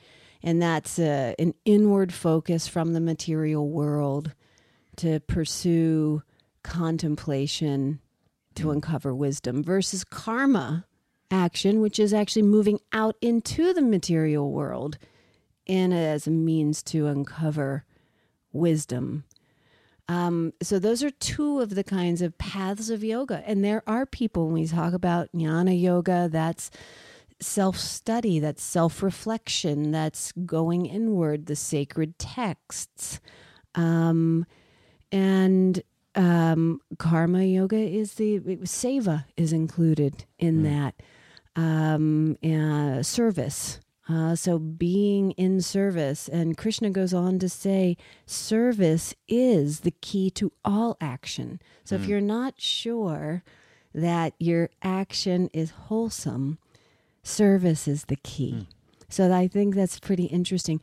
and 0.45 0.61
that's 0.61 0.99
uh, 0.99 1.32
an 1.38 1.55
inward 1.64 2.12
focus 2.12 2.68
from 2.68 2.92
the 2.92 3.01
material 3.01 3.66
world 3.66 4.34
to 4.97 5.18
pursue 5.20 6.22
contemplation 6.62 7.99
to 8.55 8.70
uncover 8.70 9.14
wisdom 9.14 9.64
versus 9.64 10.05
karma 10.05 10.84
action, 11.30 11.80
which 11.80 11.99
is 11.99 12.12
actually 12.12 12.42
moving 12.42 12.78
out 12.92 13.16
into 13.22 13.72
the 13.72 13.82
material 13.82 14.53
world 14.53 14.99
and 15.66 15.95
as 15.95 16.26
a 16.26 16.30
means 16.30 16.82
to 16.82 17.07
uncover 17.07 17.86
wisdom. 18.53 19.24
Um, 20.09 20.53
so 20.62 20.78
those 20.78 21.03
are 21.03 21.11
two 21.11 21.61
of 21.61 21.74
the 21.74 21.82
kinds 21.82 22.20
of 22.20 22.36
paths 22.36 22.90
of 22.90 23.03
yoga, 23.03 23.42
and 23.47 23.64
there 23.64 23.82
are 23.86 24.05
people 24.05 24.45
when 24.45 24.55
we 24.55 24.66
talk 24.66 24.92
about 24.92 25.30
jnana 25.34 25.80
yoga, 25.80 26.28
that's 26.30 26.70
self-study, 27.45 28.38
that's 28.40 28.62
self-reflection, 28.62 29.90
that's 29.92 30.32
going 30.45 30.86
inward, 30.86 31.47
the 31.47 31.57
sacred 31.57 32.18
texts, 32.18 33.20
um, 33.74 34.47
and 35.12 35.82
um, 36.16 36.80
karma 36.99 37.45
yoga 37.45 37.76
is 37.76 38.14
the 38.14 38.40
seva 38.62 39.24
is 39.36 39.53
included 39.53 40.24
in 40.38 40.62
that 40.62 40.95
um, 41.57 42.36
uh, 42.45 43.03
service. 43.03 43.80
Uh, 44.09 44.34
so 44.36 44.59
being 44.59 45.30
in 45.32 45.61
service, 45.61 46.28
and 46.28 46.59
Krishna 46.59 46.90
goes 46.90 47.14
on 47.14 47.38
to 47.38 47.49
say, 47.49 47.97
service 48.26 49.14
is 49.28 49.80
the 49.80 49.92
key 49.92 50.30
to 50.30 50.53
all 50.64 50.97
action. 51.01 51.59
So 51.84 51.95
if 51.95 52.07
you're 52.07 52.20
not 52.20 52.61
sure 52.61 53.42
that 53.95 54.34
your 54.38 54.68
action 54.82 55.49
is 55.55 55.70
wholesome, 55.70 56.59
service 57.25 57.89
is 57.89 58.05
the 58.05 58.16
key. 58.16 58.53
Hmm. 58.53 58.61
So 59.09 59.33
I 59.33 59.49
think 59.49 59.75
that's 59.75 59.99
pretty 59.99 60.25
interesting. 60.25 60.81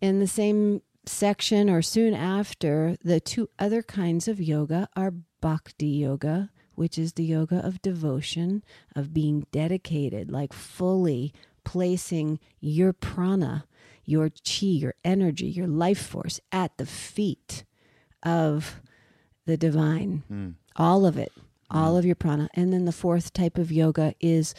In 0.00 0.18
the 0.18 0.26
same 0.26 0.82
section 1.06 1.68
or 1.70 1.82
soon 1.82 2.14
after, 2.14 2.96
the 3.02 3.20
two 3.20 3.48
other 3.58 3.82
kinds 3.82 4.28
of 4.28 4.40
yoga 4.40 4.88
are 4.96 5.12
bhakti 5.40 5.86
yoga, 5.86 6.50
which 6.74 6.98
is 6.98 7.12
the 7.12 7.24
yoga 7.24 7.64
of 7.64 7.82
devotion, 7.82 8.64
of 8.96 9.14
being 9.14 9.46
dedicated, 9.52 10.30
like 10.30 10.52
fully 10.52 11.32
placing 11.64 12.38
your 12.60 12.92
prana, 12.92 13.64
your 14.04 14.30
chi, 14.30 14.66
your 14.66 14.94
energy, 15.04 15.46
your 15.46 15.66
life 15.66 16.00
force 16.00 16.40
at 16.52 16.76
the 16.76 16.86
feet 16.86 17.64
of 18.22 18.80
the 19.46 19.56
divine. 19.56 20.22
Hmm. 20.28 20.50
All 20.76 21.06
of 21.06 21.18
it, 21.18 21.32
all 21.70 21.92
hmm. 21.92 21.98
of 21.98 22.04
your 22.04 22.16
prana. 22.16 22.48
And 22.54 22.72
then 22.72 22.84
the 22.84 22.92
fourth 22.92 23.32
type 23.32 23.58
of 23.58 23.70
yoga 23.70 24.14
is 24.20 24.54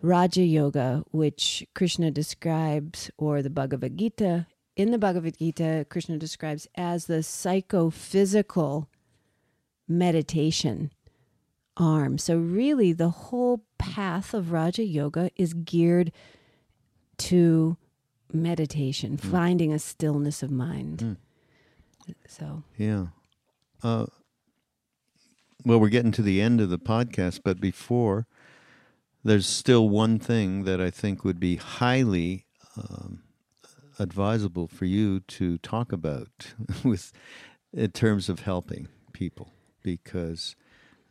Raja 0.00 0.42
Yoga, 0.42 1.02
which 1.10 1.66
Krishna 1.74 2.10
describes, 2.10 3.10
or 3.18 3.42
the 3.42 3.50
Bhagavad 3.50 3.96
Gita. 3.96 4.46
In 4.76 4.92
the 4.92 4.98
Bhagavad 4.98 5.38
Gita, 5.38 5.86
Krishna 5.90 6.18
describes 6.18 6.68
as 6.76 7.06
the 7.06 7.22
psychophysical 7.22 8.88
meditation 9.88 10.92
arm. 11.76 12.18
So, 12.18 12.36
really, 12.36 12.92
the 12.92 13.10
whole 13.10 13.64
path 13.78 14.34
of 14.34 14.52
Raja 14.52 14.84
Yoga 14.84 15.30
is 15.36 15.54
geared 15.54 16.12
to 17.18 17.76
meditation, 18.32 19.16
finding 19.16 19.72
a 19.72 19.78
stillness 19.78 20.42
of 20.42 20.50
mind. 20.50 21.16
So, 22.26 22.62
Yeah. 22.76 23.06
Uh, 23.82 24.06
well, 25.64 25.78
we're 25.80 25.88
getting 25.88 26.12
to 26.12 26.22
the 26.22 26.40
end 26.40 26.60
of 26.60 26.70
the 26.70 26.78
podcast, 26.78 27.40
but 27.44 27.60
before, 27.60 28.26
there's 29.24 29.46
still 29.46 29.88
one 29.88 30.18
thing 30.18 30.64
that 30.64 30.80
I 30.80 30.90
think 30.90 31.24
would 31.24 31.40
be 31.40 31.56
highly 31.56 32.46
um, 32.76 33.22
advisable 33.98 34.68
for 34.68 34.84
you 34.84 35.20
to 35.20 35.58
talk 35.58 35.92
about 35.92 36.54
with 36.84 37.12
in 37.72 37.90
terms 37.90 38.28
of 38.28 38.40
helping 38.40 38.88
people, 39.12 39.52
because 39.82 40.56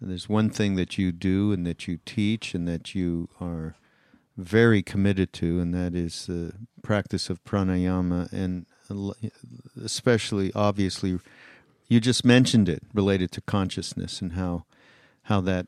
there's 0.01 0.29
one 0.29 0.49
thing 0.49 0.75
that 0.75 0.97
you 0.97 1.11
do 1.11 1.51
and 1.51 1.65
that 1.65 1.87
you 1.87 1.99
teach 2.05 2.55
and 2.55 2.67
that 2.67 2.95
you 2.95 3.29
are 3.39 3.75
very 4.37 4.83
committed 4.83 5.33
to, 5.33 5.59
and 5.59 5.73
that 5.73 5.95
is 5.95 6.27
the 6.27 6.53
practice 6.83 7.29
of 7.29 7.43
pranayama, 7.43 8.31
and 8.31 8.65
especially, 9.83 10.51
obviously, 10.53 11.19
you 11.87 11.99
just 11.99 12.23
mentioned 12.23 12.69
it 12.69 12.83
related 12.93 13.31
to 13.31 13.41
consciousness 13.41 14.21
and 14.21 14.33
how 14.33 14.65
how 15.23 15.41
that 15.41 15.67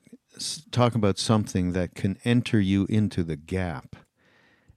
talk 0.71 0.95
about 0.95 1.17
something 1.17 1.73
that 1.73 1.95
can 1.95 2.17
enter 2.23 2.59
you 2.59 2.85
into 2.89 3.23
the 3.23 3.35
gap 3.35 3.95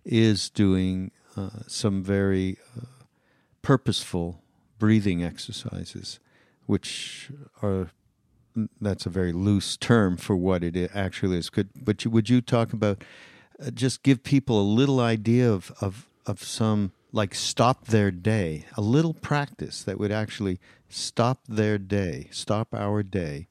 is 0.05 0.51
doing 0.51 1.11
uh, 1.37 1.61
some 1.67 2.03
very 2.03 2.59
uh, 2.77 3.05
purposeful 3.63 4.43
breathing 4.79 5.23
exercises, 5.23 6.19
which 6.67 7.31
are 7.63 7.91
that's 8.81 9.07
a 9.07 9.11
very 9.11 9.33
loose 9.33 9.77
term 9.77 10.17
for 10.17 10.37
what 10.37 10.63
it 10.63 10.91
actually 10.95 11.39
is. 11.39 11.49
Could 11.49 11.71
but 11.75 12.05
you, 12.05 12.11
would 12.11 12.29
you 12.29 12.41
talk 12.41 12.73
about 12.73 13.03
uh, 13.65 13.71
just 13.71 14.03
give 14.03 14.23
people 14.23 14.61
a 14.61 14.63
little 14.63 15.01
idea 15.01 15.51
of, 15.51 15.73
of 15.81 16.07
of 16.27 16.43
some 16.43 16.93
like 17.13 17.35
stop 17.35 17.87
their 17.87 18.11
day, 18.11 18.65
a 18.77 18.81
little 18.81 19.15
practice 19.15 19.83
that 19.85 19.99
would 19.99 20.13
actually 20.13 20.59
stop 20.89 21.41
their 21.47 21.79
day, 21.79 22.29
stop 22.31 22.75
our 22.75 23.03
day, 23.03 23.47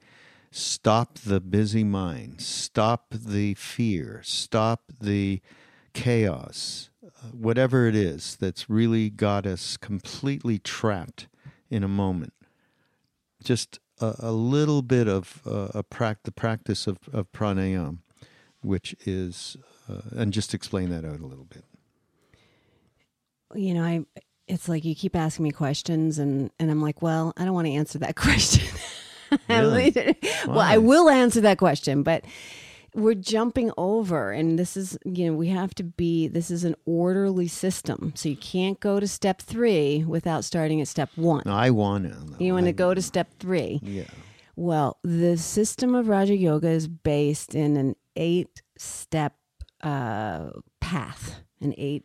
stop 0.52 1.18
the 1.18 1.40
busy 1.40 1.82
mind, 1.82 2.40
stop 2.40 3.06
the 3.10 3.54
fear, 3.54 4.20
stop 4.22 4.82
the 5.00 5.40
chaos, 5.94 6.90
whatever 7.32 7.86
it 7.86 7.96
is 7.96 8.36
that's 8.36 8.68
really 8.68 9.10
got 9.10 9.46
us 9.46 9.76
completely 9.76 10.58
trapped 10.58 11.26
in 11.70 11.82
a 11.82 11.88
moment. 11.88 12.34
Just 13.42 13.80
a, 14.00 14.14
a 14.18 14.32
little 14.32 14.82
bit 14.82 15.08
of 15.08 15.40
uh, 15.46 15.68
a 15.74 16.16
the 16.22 16.32
practice 16.32 16.86
of, 16.86 16.98
of 17.12 17.32
pranayam, 17.32 17.98
which 18.60 18.94
is, 19.06 19.56
uh, 19.88 20.02
and 20.12 20.32
just 20.32 20.52
explain 20.52 20.90
that 20.90 21.04
out 21.04 21.20
a 21.20 21.26
little 21.26 21.46
bit. 21.46 21.64
you 23.54 23.74
know, 23.74 23.84
I 23.84 24.04
it's 24.48 24.68
like 24.68 24.84
you 24.84 24.94
keep 24.94 25.16
asking 25.16 25.44
me 25.44 25.50
questions 25.50 26.18
and 26.18 26.50
and 26.58 26.70
I'm 26.70 26.82
like, 26.82 27.00
well, 27.00 27.32
I 27.38 27.44
don't 27.46 27.54
want 27.54 27.66
to 27.68 27.72
answer 27.72 27.98
that 28.00 28.16
question. 28.26 28.68
Really? 29.48 29.94
well, 30.46 30.60
I 30.60 30.78
will 30.78 31.08
answer 31.08 31.40
that 31.42 31.58
question, 31.58 32.02
but 32.02 32.24
we're 32.94 33.14
jumping 33.14 33.70
over 33.76 34.32
and 34.32 34.58
this 34.58 34.76
is, 34.76 34.98
you 35.04 35.26
know, 35.26 35.32
we 35.36 35.48
have 35.48 35.74
to 35.76 35.82
be 35.82 36.28
this 36.28 36.50
is 36.50 36.64
an 36.64 36.74
orderly 36.84 37.48
system. 37.48 38.12
So 38.14 38.28
you 38.28 38.36
can't 38.36 38.78
go 38.80 39.00
to 39.00 39.06
step 39.08 39.40
3 39.40 40.04
without 40.04 40.44
starting 40.44 40.80
at 40.80 40.88
step 40.88 41.10
1. 41.16 41.46
I 41.46 41.70
want 41.70 42.04
to. 42.04 42.44
You 42.44 42.52
want 42.52 42.66
to 42.66 42.72
go 42.72 42.92
to 42.92 43.00
step 43.00 43.28
3. 43.38 43.80
Yeah. 43.82 44.04
Well, 44.56 44.98
the 45.02 45.38
system 45.38 45.94
of 45.94 46.08
Raja 46.08 46.36
Yoga 46.36 46.68
is 46.68 46.86
based 46.86 47.54
in 47.54 47.76
an 47.76 47.96
eight 48.16 48.62
step 48.76 49.34
uh, 49.82 50.50
path, 50.80 51.40
an 51.60 51.74
eight 51.78 52.04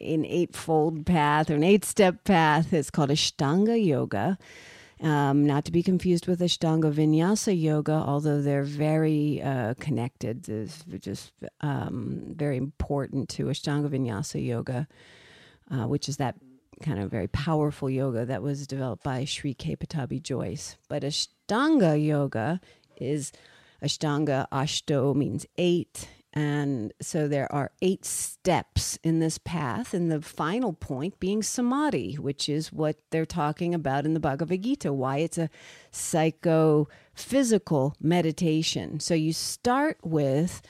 an 0.00 0.24
eightfold 0.24 1.06
path 1.06 1.50
or 1.50 1.54
an 1.54 1.62
eight 1.62 1.84
step 1.84 2.24
path. 2.24 2.72
It's 2.72 2.90
called 2.90 3.10
Ashtanga 3.10 3.82
Yoga. 3.82 4.38
Um, 5.00 5.44
not 5.44 5.64
to 5.64 5.72
be 5.72 5.82
confused 5.82 6.26
with 6.28 6.40
Ashtanga 6.40 6.92
Vinyasa 6.92 7.60
Yoga, 7.60 7.92
although 7.92 8.40
they're 8.40 8.62
very 8.62 9.42
uh, 9.42 9.74
connected. 9.80 10.44
Just 11.00 11.32
um, 11.60 12.32
very 12.36 12.56
important 12.56 13.28
to 13.30 13.46
Ashtanga 13.46 13.88
Vinyasa 13.88 14.44
Yoga, 14.44 14.86
uh, 15.70 15.86
which 15.88 16.08
is 16.08 16.18
that 16.18 16.36
kind 16.82 16.98
of 16.98 17.10
very 17.10 17.28
powerful 17.28 17.88
yoga 17.88 18.24
that 18.26 18.42
was 18.42 18.66
developed 18.66 19.02
by 19.02 19.24
Sri 19.24 19.54
K. 19.54 19.76
Pattabhi 19.76 20.22
Jois. 20.22 20.76
But 20.88 21.02
Ashtanga 21.02 22.02
Yoga 22.02 22.60
is 22.96 23.32
Ashtanga, 23.82 24.46
Ashto 24.50 25.14
means 25.14 25.46
eight. 25.58 26.08
And 26.36 26.92
so 27.00 27.28
there 27.28 27.50
are 27.52 27.70
eight 27.80 28.04
steps 28.04 28.98
in 29.04 29.20
this 29.20 29.38
path, 29.38 29.94
and 29.94 30.10
the 30.10 30.20
final 30.20 30.72
point 30.72 31.20
being 31.20 31.44
samadhi, 31.44 32.14
which 32.14 32.48
is 32.48 32.72
what 32.72 32.96
they're 33.10 33.24
talking 33.24 33.72
about 33.72 34.04
in 34.04 34.14
the 34.14 34.20
Bhagavad 34.20 34.62
Gita, 34.62 34.92
why 34.92 35.18
it's 35.18 35.38
a 35.38 35.48
psychophysical 35.92 37.94
meditation. 38.00 38.98
So 38.98 39.14
you 39.14 39.32
start 39.32 39.98
with 40.02 40.60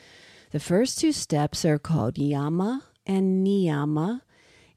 the 0.51 0.61
first 0.61 0.99
two 0.99 1.13
steps 1.13 1.65
are 1.65 1.79
called 1.79 2.19
yama 2.19 2.83
and 3.07 3.47
niyama. 3.47 4.21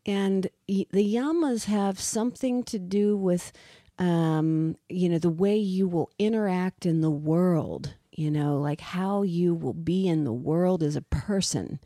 And 0.06 0.48
the 0.68 0.88
yamas 0.94 1.66
have 1.66 2.00
something 2.00 2.64
to 2.64 2.80
do 2.80 3.18
with, 3.18 3.52
um, 4.00 4.78
you 4.88 5.10
know, 5.10 5.20
the 5.20 5.30
way 5.30 5.58
you 5.58 5.88
will 5.88 6.10
interact 6.18 6.86
in 6.86 7.02
the 7.02 7.12
world, 7.12 7.96
you 8.18 8.30
know, 8.30 8.58
like 8.58 8.82
how 8.82 9.22
you 9.22 9.54
will 9.54 9.74
be 9.74 10.08
in 10.08 10.26
the 10.26 10.34
world 10.34 10.84
as 10.84 10.98
a 10.98 11.02
person. 11.02 11.80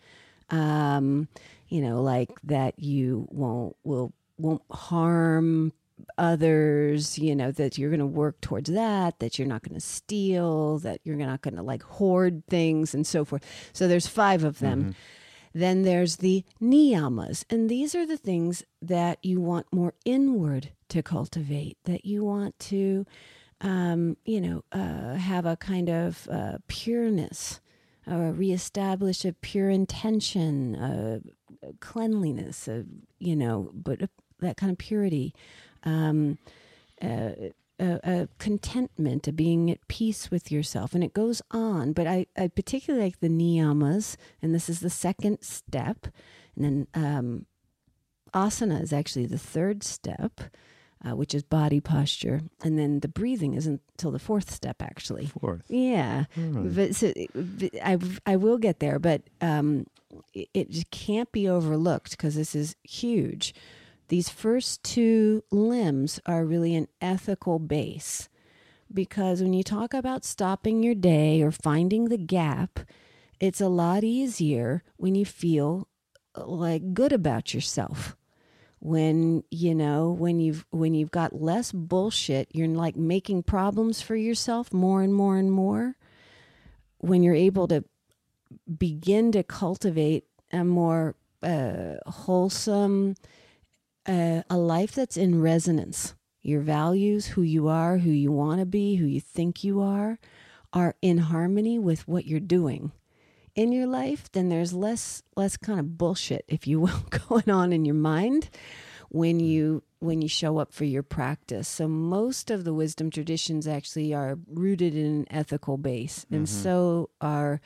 Um, 0.49 1.27
you 1.67 1.82
know, 1.82 2.01
like 2.01 2.32
that 2.43 2.79
you 2.79 3.27
won't 3.29 3.75
will 3.84 4.13
won't 4.38 4.63
harm 4.71 5.73
others, 6.17 7.19
you 7.19 7.36
know, 7.36 7.51
that 7.51 7.77
you're 7.77 7.89
going 7.89 7.99
to 7.99 8.05
work 8.05 8.41
towards 8.41 8.69
that, 8.71 9.19
that 9.19 9.38
you're 9.38 9.47
not 9.47 9.61
going 9.61 9.75
to 9.75 9.86
steal, 9.86 10.79
that 10.79 10.99
you're 11.03 11.15
not 11.15 11.41
going 11.41 11.55
to 11.55 11.61
like 11.61 11.84
hoard 11.84 12.43
things 12.49 12.93
and 12.93 13.05
so 13.05 13.23
forth. 13.23 13.45
So 13.71 13.88
there's 13.88 14.07
five 14.07 14.43
of 14.43 14.59
them. 14.59 14.95
Then 15.53 15.84
there's 15.84 16.17
the 16.17 16.45
niyamas, 16.61 17.43
and 17.49 17.69
these 17.69 17.93
are 17.93 18.05
the 18.05 18.17
things 18.17 18.63
that 18.82 19.19
you 19.21 19.41
want 19.41 19.67
more 19.73 19.93
inward 20.05 20.71
to 20.88 21.03
cultivate, 21.03 21.77
that 21.84 22.05
you 22.05 22.23
want 22.23 22.57
to, 22.59 23.05
um, 23.62 24.18
you 24.26 24.41
know, 24.41 24.64
uh, 24.72 25.16
have 25.16 25.45
a 25.45 25.55
kind 25.55 25.89
of 25.89 26.28
uh, 26.32 26.57
pureness, 26.68 27.62
uh, 28.09 28.32
reestablish 28.34 29.24
a 29.26 29.34
pure 29.34 29.70
intention, 29.70 30.76
a 30.76 31.22
cleanliness, 31.80 32.68
uh, 32.68 32.84
you 33.20 33.36
know, 33.36 33.70
but 33.74 34.01
uh, 34.01 34.07
that 34.39 34.57
kind 34.57 34.72
of 34.72 34.78
purity. 34.78 35.34
Um, 35.84 36.38
uh, 37.01 37.32
a, 37.80 37.99
a 38.03 38.28
contentment, 38.38 39.28
a 39.28 39.34
being 39.34 39.72
at 39.72 39.88
peace 39.88 40.30
with 40.30 40.51
yourself. 40.51 40.93
And 40.93 41.03
it 41.03 41.14
goes 41.14 41.41
on. 41.49 41.93
But 41.93 42.05
I, 42.05 42.28
I 42.38 42.47
particularly 42.47 43.05
like 43.05 43.20
the 43.20 43.28
niyamas, 43.28 44.18
and 44.41 44.53
this 44.53 44.70
is 44.70 44.80
the 44.80 44.89
second 44.89 45.39
step. 45.41 46.07
And 46.55 46.64
then 46.64 46.88
um, 46.93 47.45
asana 48.34 48.82
is 48.82 48.93
actually 48.93 49.26
the 49.26 49.39
third 49.39 49.84
step. 49.84 50.41
Uh, 51.03 51.15
which 51.15 51.33
is 51.33 51.43
body 51.43 51.79
posture, 51.79 52.41
and 52.63 52.77
then 52.77 52.99
the 52.99 53.07
breathing 53.07 53.53
isn't 53.53 53.81
until 53.93 54.11
the 54.11 54.19
fourth 54.19 54.51
step, 54.51 54.81
actually. 54.81 55.27
Fourth. 55.27 55.63
Yeah, 55.67 56.25
but 56.35 56.95
so, 56.95 57.13
but 57.33 57.71
I 57.83 57.97
I 58.25 58.35
will 58.35 58.57
get 58.57 58.79
there, 58.79 58.99
but 58.99 59.23
um, 59.41 59.87
it, 60.33 60.49
it 60.53 60.91
can't 60.91 61.31
be 61.31 61.47
overlooked 61.47 62.11
because 62.11 62.35
this 62.35 62.55
is 62.55 62.75
huge. 62.83 63.53
These 64.09 64.29
first 64.29 64.83
two 64.83 65.43
limbs 65.51 66.19
are 66.25 66.45
really 66.45 66.75
an 66.75 66.87
ethical 67.01 67.59
base 67.59 68.27
because 68.93 69.41
when 69.41 69.53
you 69.53 69.63
talk 69.63 69.93
about 69.93 70.25
stopping 70.25 70.83
your 70.83 70.95
day 70.95 71.41
or 71.41 71.51
finding 71.51 72.05
the 72.05 72.17
gap, 72.17 72.79
it's 73.39 73.61
a 73.61 73.69
lot 73.69 74.03
easier 74.03 74.83
when 74.97 75.15
you 75.15 75.25
feel 75.25 75.87
uh, 76.35 76.45
like 76.45 76.93
good 76.93 77.13
about 77.13 77.53
yourself 77.53 78.17
when 78.82 79.43
you 79.51 79.75
know 79.75 80.09
when 80.11 80.39
you've 80.39 80.65
when 80.71 80.95
you've 80.95 81.11
got 81.11 81.39
less 81.39 81.71
bullshit 81.71 82.47
you're 82.51 82.67
like 82.67 82.95
making 82.95 83.43
problems 83.43 84.01
for 84.01 84.15
yourself 84.15 84.73
more 84.73 85.03
and 85.03 85.13
more 85.13 85.38
and 85.38 85.51
more. 85.51 85.95
When 86.97 87.23
you're 87.23 87.36
able 87.36 87.67
to 87.67 87.84
begin 88.77 89.32
to 89.32 89.43
cultivate 89.43 90.25
a 90.51 90.63
more 90.63 91.15
uh, 91.43 91.95
wholesome 92.07 93.15
uh, 94.07 94.41
a 94.49 94.57
life 94.57 94.93
that's 94.93 95.17
in 95.17 95.41
resonance. 95.41 96.15
Your 96.41 96.61
values 96.61 97.27
who 97.27 97.43
you 97.43 97.67
are 97.67 97.99
who 97.99 98.09
you 98.09 98.32
want 98.32 98.59
to 98.59 98.65
be 98.65 98.95
who 98.95 99.05
you 99.05 99.21
think 99.21 99.63
you 99.63 99.79
are 99.79 100.17
are 100.73 100.95
in 101.03 101.19
harmony 101.19 101.77
with 101.77 102.07
what 102.07 102.25
you're 102.25 102.39
doing 102.39 102.91
in 103.55 103.71
your 103.71 103.87
life, 103.87 104.31
then 104.31 104.49
there's 104.49 104.73
less 104.73 105.23
less 105.35 105.57
kind 105.57 105.79
of 105.79 105.97
bullshit, 105.97 106.45
if 106.47 106.67
you 106.67 106.79
will, 106.79 107.03
going 107.29 107.49
on 107.49 107.73
in 107.73 107.85
your 107.85 107.95
mind 107.95 108.49
when 109.09 109.39
you 109.39 109.83
when 109.99 110.21
you 110.21 110.27
show 110.27 110.57
up 110.57 110.73
for 110.73 110.85
your 110.85 111.03
practice. 111.03 111.67
So 111.67 111.87
most 111.87 112.49
of 112.49 112.63
the 112.63 112.73
wisdom 112.73 113.11
traditions 113.11 113.67
actually 113.67 114.13
are 114.13 114.37
rooted 114.47 114.95
in 114.95 115.05
an 115.05 115.25
ethical 115.29 115.77
base, 115.77 116.25
and 116.31 116.45
Mm-hmm. 116.47 116.63
so 116.63 117.09
are 117.19 117.61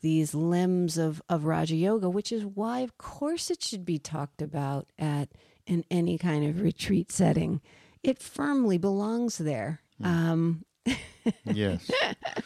these 0.00 0.32
limbs 0.32 0.96
of, 0.96 1.20
of 1.28 1.44
Raja 1.44 1.74
Yoga, 1.74 2.08
which 2.08 2.30
is 2.30 2.44
why, 2.44 2.80
of 2.80 2.96
course, 2.98 3.50
it 3.50 3.62
should 3.62 3.84
be 3.84 3.98
talked 3.98 4.40
about 4.40 4.86
at 4.98 5.28
in 5.66 5.84
any 5.90 6.16
kind 6.18 6.46
of 6.48 6.62
retreat 6.62 7.10
setting. 7.12 7.60
It 8.04 8.18
firmly 8.20 8.78
belongs 8.78 9.38
there. 9.38 9.80
Um, 10.02 10.64
Yes. 11.44 11.90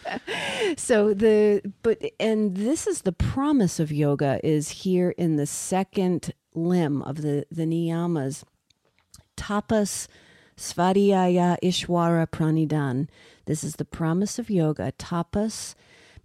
so 0.76 1.14
the 1.14 1.62
but 1.82 2.02
and 2.18 2.56
this 2.56 2.86
is 2.86 3.02
the 3.02 3.12
promise 3.12 3.80
of 3.80 3.92
yoga 3.92 4.40
is 4.44 4.68
here 4.68 5.10
in 5.10 5.36
the 5.36 5.46
second 5.46 6.32
limb 6.54 7.02
of 7.02 7.22
the 7.22 7.46
the 7.50 7.64
niyamas. 7.64 8.44
Tapas 9.36 10.08
svadhyaya 10.56 11.56
ishwara 11.62 12.26
pranidan. 12.26 13.08
This 13.46 13.64
is 13.64 13.76
the 13.76 13.84
promise 13.84 14.38
of 14.38 14.50
yoga. 14.50 14.92
Tapas 14.98 15.74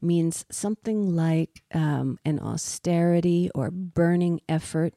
means 0.01 0.45
something 0.51 1.15
like 1.15 1.63
um, 1.73 2.19
an 2.23 2.39
austerity 2.39 3.49
or 3.55 3.71
burning 3.71 4.39
effort 4.47 4.93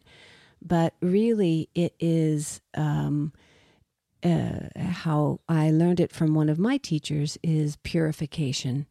but 0.62 0.94
really 1.00 1.68
it 1.74 1.94
is 1.98 2.60
um, 2.74 3.32
uh, 4.22 4.68
how 4.78 5.40
I 5.48 5.70
learned 5.70 6.00
it 6.00 6.12
from 6.12 6.34
one 6.34 6.48
of 6.48 6.58
my 6.58 6.76
teachers 6.76 7.38
is 7.42 7.76
purification. 7.82 8.86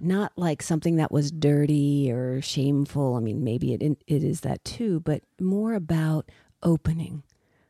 Not 0.00 0.32
like 0.36 0.62
something 0.62 0.96
that 0.96 1.12
was 1.12 1.30
dirty 1.30 2.10
or 2.10 2.40
shameful. 2.40 3.14
I 3.14 3.20
mean, 3.20 3.44
maybe 3.44 3.74
it 3.74 3.82
it 4.06 4.24
is 4.24 4.40
that 4.40 4.64
too, 4.64 5.00
but 5.00 5.22
more 5.38 5.74
about 5.74 6.30
opening, 6.62 7.24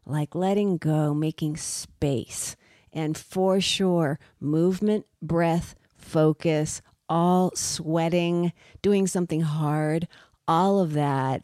like 0.04 0.34
letting 0.36 0.76
go, 0.76 1.12
making 1.12 1.56
space, 1.56 2.54
and 2.92 3.18
for 3.18 3.60
sure, 3.60 4.20
movement, 4.38 5.04
breath, 5.20 5.74
focus, 5.96 6.80
all 7.08 7.50
sweating, 7.56 8.52
doing 8.82 9.08
something 9.08 9.40
hard, 9.40 10.06
all 10.46 10.78
of 10.78 10.92
that 10.92 11.42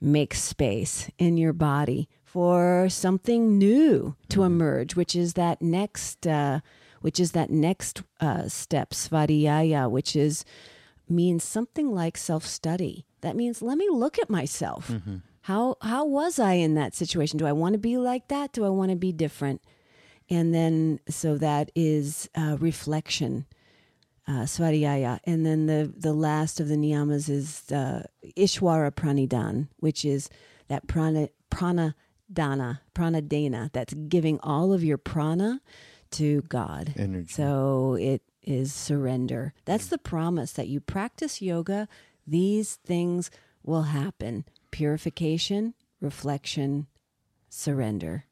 makes 0.00 0.40
space 0.42 1.10
in 1.18 1.36
your 1.36 1.52
body 1.52 2.08
for 2.34 2.88
something 2.88 3.58
new 3.58 4.16
to 4.28 4.42
emerge, 4.42 4.96
which 4.96 5.14
is 5.14 5.34
that 5.34 5.62
next, 5.62 6.26
uh, 6.26 6.58
which 7.00 7.20
is 7.20 7.30
that 7.30 7.48
next 7.48 8.02
uh, 8.18 8.48
step, 8.48 8.90
svadhyaya, 8.90 9.88
which 9.88 10.16
is 10.16 10.44
means 11.08 11.44
something 11.44 11.94
like 11.94 12.16
self 12.16 12.44
study. 12.44 13.06
That 13.20 13.36
means 13.36 13.62
let 13.62 13.78
me 13.78 13.88
look 13.88 14.18
at 14.18 14.28
myself. 14.28 14.90
How 15.42 15.76
how 15.80 16.04
was 16.06 16.40
I 16.40 16.54
in 16.54 16.74
that 16.74 16.92
situation? 16.92 17.38
Do 17.38 17.46
I 17.46 17.52
want 17.52 17.74
to 17.74 17.78
be 17.78 17.98
like 17.98 18.26
that? 18.26 18.52
Do 18.52 18.64
I 18.64 18.68
want 18.70 18.90
to 18.90 18.96
be 18.96 19.12
different? 19.12 19.62
And 20.28 20.52
then 20.52 20.98
so 21.08 21.38
that 21.38 21.70
is 21.76 22.28
uh, 22.34 22.56
reflection 22.58 23.46
uh, 24.26 24.42
Svadhyaya. 24.42 25.20
And 25.22 25.46
then 25.46 25.66
the, 25.66 25.92
the 25.96 26.12
last 26.12 26.58
of 26.58 26.66
the 26.66 26.74
niyamas 26.74 27.28
is 27.28 27.70
uh, 27.70 28.02
Ishwara 28.36 28.90
Pranidan, 28.90 29.68
which 29.76 30.04
is 30.04 30.30
that 30.66 30.88
prana, 30.88 31.28
prana 31.50 31.94
dana, 32.32 32.82
prana 32.94 33.22
dana, 33.22 33.70
that's 33.72 33.94
giving 33.94 34.40
all 34.40 34.72
of 34.72 34.82
your 34.82 34.98
prana 34.98 35.60
to 36.12 36.42
God. 36.42 36.94
Energy. 36.96 37.32
So 37.32 37.96
it 38.00 38.22
is 38.42 38.72
surrender. 38.72 39.54
That's 39.64 39.86
the 39.86 39.98
promise 39.98 40.52
that 40.52 40.68
you 40.68 40.80
practice 40.80 41.42
yoga, 41.42 41.88
these 42.26 42.76
things 42.76 43.30
will 43.62 43.82
happen 43.84 44.44
purification, 44.70 45.74
reflection, 46.00 46.86
surrender. 47.48 48.24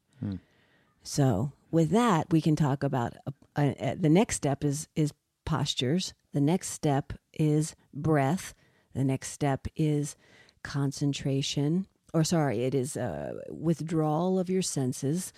So 1.03 1.51
with 1.71 1.91
that, 1.91 2.27
we 2.31 2.41
can 2.41 2.55
talk 2.55 2.83
about 2.83 3.13
uh, 3.55 3.73
uh, 3.79 3.95
the 3.99 4.09
next 4.09 4.35
step 4.35 4.63
is 4.63 4.87
is 4.95 5.13
postures. 5.45 6.13
The 6.33 6.41
next 6.41 6.69
step 6.69 7.13
is 7.33 7.75
breath. 7.93 8.53
The 8.93 9.03
next 9.03 9.31
step 9.31 9.67
is 9.75 10.15
concentration, 10.63 11.87
or 12.13 12.23
sorry, 12.23 12.63
it 12.63 12.75
is 12.75 12.95
uh, 12.97 13.33
withdrawal 13.49 14.39
of 14.39 14.49
your 14.49 14.61
senses. 14.61 15.33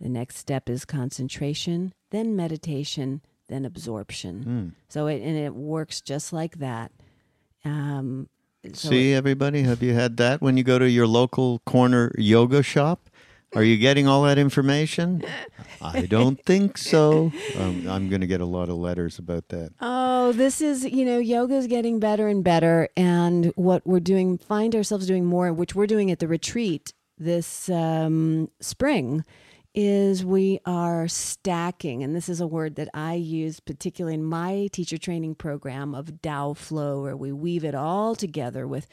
The 0.00 0.08
next 0.08 0.36
step 0.38 0.68
is 0.70 0.84
concentration, 0.84 1.92
then 2.10 2.34
meditation, 2.34 3.20
then 3.48 3.64
absorption. 3.66 4.74
So 4.88 5.06
it 5.06 5.20
and 5.22 5.36
it 5.36 5.54
works 5.54 6.00
just 6.00 6.32
like 6.32 6.58
that. 6.58 6.92
Um, 7.64 8.28
so 8.72 8.88
See, 8.90 9.12
everybody, 9.12 9.62
have 9.62 9.82
you 9.82 9.92
had 9.94 10.16
that 10.18 10.40
when 10.40 10.56
you 10.56 10.62
go 10.64 10.78
to 10.78 10.88
your 10.88 11.06
local 11.06 11.60
corner 11.66 12.12
yoga 12.16 12.62
shop? 12.62 13.09
Are 13.54 13.64
you 13.64 13.78
getting 13.78 14.06
all 14.06 14.22
that 14.22 14.38
information? 14.38 15.24
I 15.82 16.02
don't 16.06 16.40
think 16.44 16.78
so. 16.78 17.32
Um, 17.56 17.88
I'm 17.88 18.08
going 18.08 18.20
to 18.20 18.26
get 18.26 18.40
a 18.40 18.46
lot 18.46 18.68
of 18.68 18.76
letters 18.76 19.18
about 19.18 19.48
that. 19.48 19.72
Oh, 19.80 20.32
this 20.32 20.60
is, 20.60 20.84
you 20.84 21.04
know, 21.04 21.18
yoga 21.18 21.54
is 21.54 21.66
getting 21.66 21.98
better 21.98 22.28
and 22.28 22.44
better. 22.44 22.88
And 22.96 23.52
what 23.56 23.84
we're 23.84 23.98
doing, 23.98 24.38
find 24.38 24.74
ourselves 24.76 25.06
doing 25.06 25.24
more, 25.24 25.52
which 25.52 25.74
we're 25.74 25.88
doing 25.88 26.10
at 26.10 26.20
the 26.20 26.28
retreat 26.28 26.92
this 27.18 27.68
um, 27.68 28.48
spring, 28.60 29.24
is 29.74 30.24
we 30.24 30.60
are 30.66 31.06
stacking. 31.08 32.02
And 32.02 32.14
this 32.14 32.28
is 32.28 32.40
a 32.40 32.46
word 32.46 32.76
that 32.76 32.88
I 32.92 33.14
use 33.14 33.60
particularly 33.60 34.14
in 34.14 34.24
my 34.24 34.68
teacher 34.72 34.98
training 34.98 35.36
program 35.36 35.94
of 35.94 36.22
Dao 36.22 36.56
Flow, 36.56 37.02
where 37.02 37.16
we 37.16 37.32
weave 37.32 37.64
it 37.64 37.74
all 37.74 38.14
together 38.14 38.66
with 38.66 38.86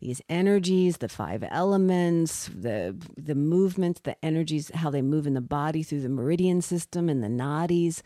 these 0.00 0.20
energies, 0.28 0.98
the 0.98 1.08
five 1.08 1.44
elements, 1.50 2.50
the 2.54 2.96
the 3.16 3.34
movements, 3.34 4.00
the 4.00 4.22
energies, 4.24 4.70
how 4.74 4.90
they 4.90 5.02
move 5.02 5.26
in 5.26 5.34
the 5.34 5.40
body 5.40 5.82
through 5.82 6.00
the 6.00 6.08
meridian 6.08 6.60
system 6.60 7.08
and 7.08 7.22
the 7.22 7.28
nadis 7.28 8.02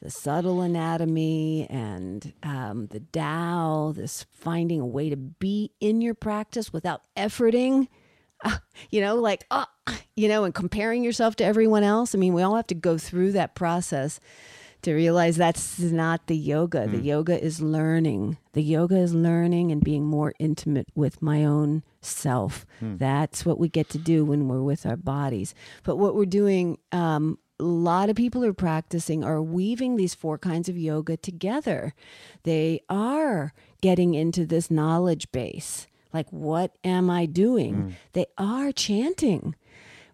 the 0.00 0.10
subtle 0.10 0.60
anatomy 0.60 1.66
and 1.70 2.32
um, 2.42 2.86
the 2.88 3.00
Tao, 3.00 3.92
this 3.96 4.26
finding 4.32 4.80
a 4.80 4.86
way 4.86 5.10
to 5.10 5.16
be 5.16 5.72
in 5.80 6.00
your 6.00 6.14
practice 6.14 6.72
without 6.72 7.02
efforting, 7.16 7.88
uh, 8.44 8.58
you 8.90 9.00
know, 9.00 9.16
like, 9.16 9.46
uh, 9.50 9.64
you 10.16 10.28
know, 10.28 10.44
and 10.44 10.54
comparing 10.54 11.04
yourself 11.04 11.36
to 11.36 11.44
everyone 11.44 11.82
else. 11.82 12.14
I 12.14 12.18
mean, 12.18 12.34
we 12.34 12.42
all 12.42 12.56
have 12.56 12.66
to 12.68 12.74
go 12.74 12.98
through 12.98 13.32
that 13.32 13.54
process 13.54 14.20
to 14.82 14.94
realize 14.94 15.36
that's 15.36 15.78
not 15.80 16.26
the 16.26 16.36
yoga. 16.36 16.86
The 16.86 16.98
mm. 16.98 17.04
yoga 17.04 17.42
is 17.42 17.60
learning. 17.60 18.38
The 18.52 18.62
yoga 18.62 18.96
is 18.96 19.14
learning 19.14 19.72
and 19.72 19.82
being 19.82 20.04
more 20.04 20.32
intimate 20.38 20.86
with 20.94 21.20
my 21.20 21.44
own 21.44 21.82
self. 22.00 22.64
Hmm. 22.78 22.96
That's 22.96 23.44
what 23.44 23.58
we 23.58 23.68
get 23.68 23.88
to 23.90 23.98
do 23.98 24.24
when 24.24 24.48
we're 24.48 24.62
with 24.62 24.86
our 24.86 24.96
bodies. 24.96 25.54
But 25.82 25.96
what 25.96 26.14
we're 26.14 26.24
doing, 26.24 26.78
um, 26.92 27.38
a 27.58 27.64
lot 27.64 28.10
of 28.10 28.16
people 28.16 28.44
are 28.44 28.52
practicing 28.52 29.24
are 29.24 29.42
weaving 29.42 29.96
these 29.96 30.14
four 30.14 30.38
kinds 30.38 30.68
of 30.68 30.78
yoga 30.78 31.16
together. 31.16 31.94
They 32.44 32.80
are 32.88 33.52
getting 33.80 34.14
into 34.14 34.46
this 34.46 34.70
knowledge 34.70 35.32
base. 35.32 35.86
Like, 36.12 36.30
what 36.30 36.76
am 36.84 37.10
I 37.10 37.26
doing? 37.26 37.74
Hmm. 37.74 37.90
They 38.12 38.26
are 38.38 38.72
chanting 38.72 39.56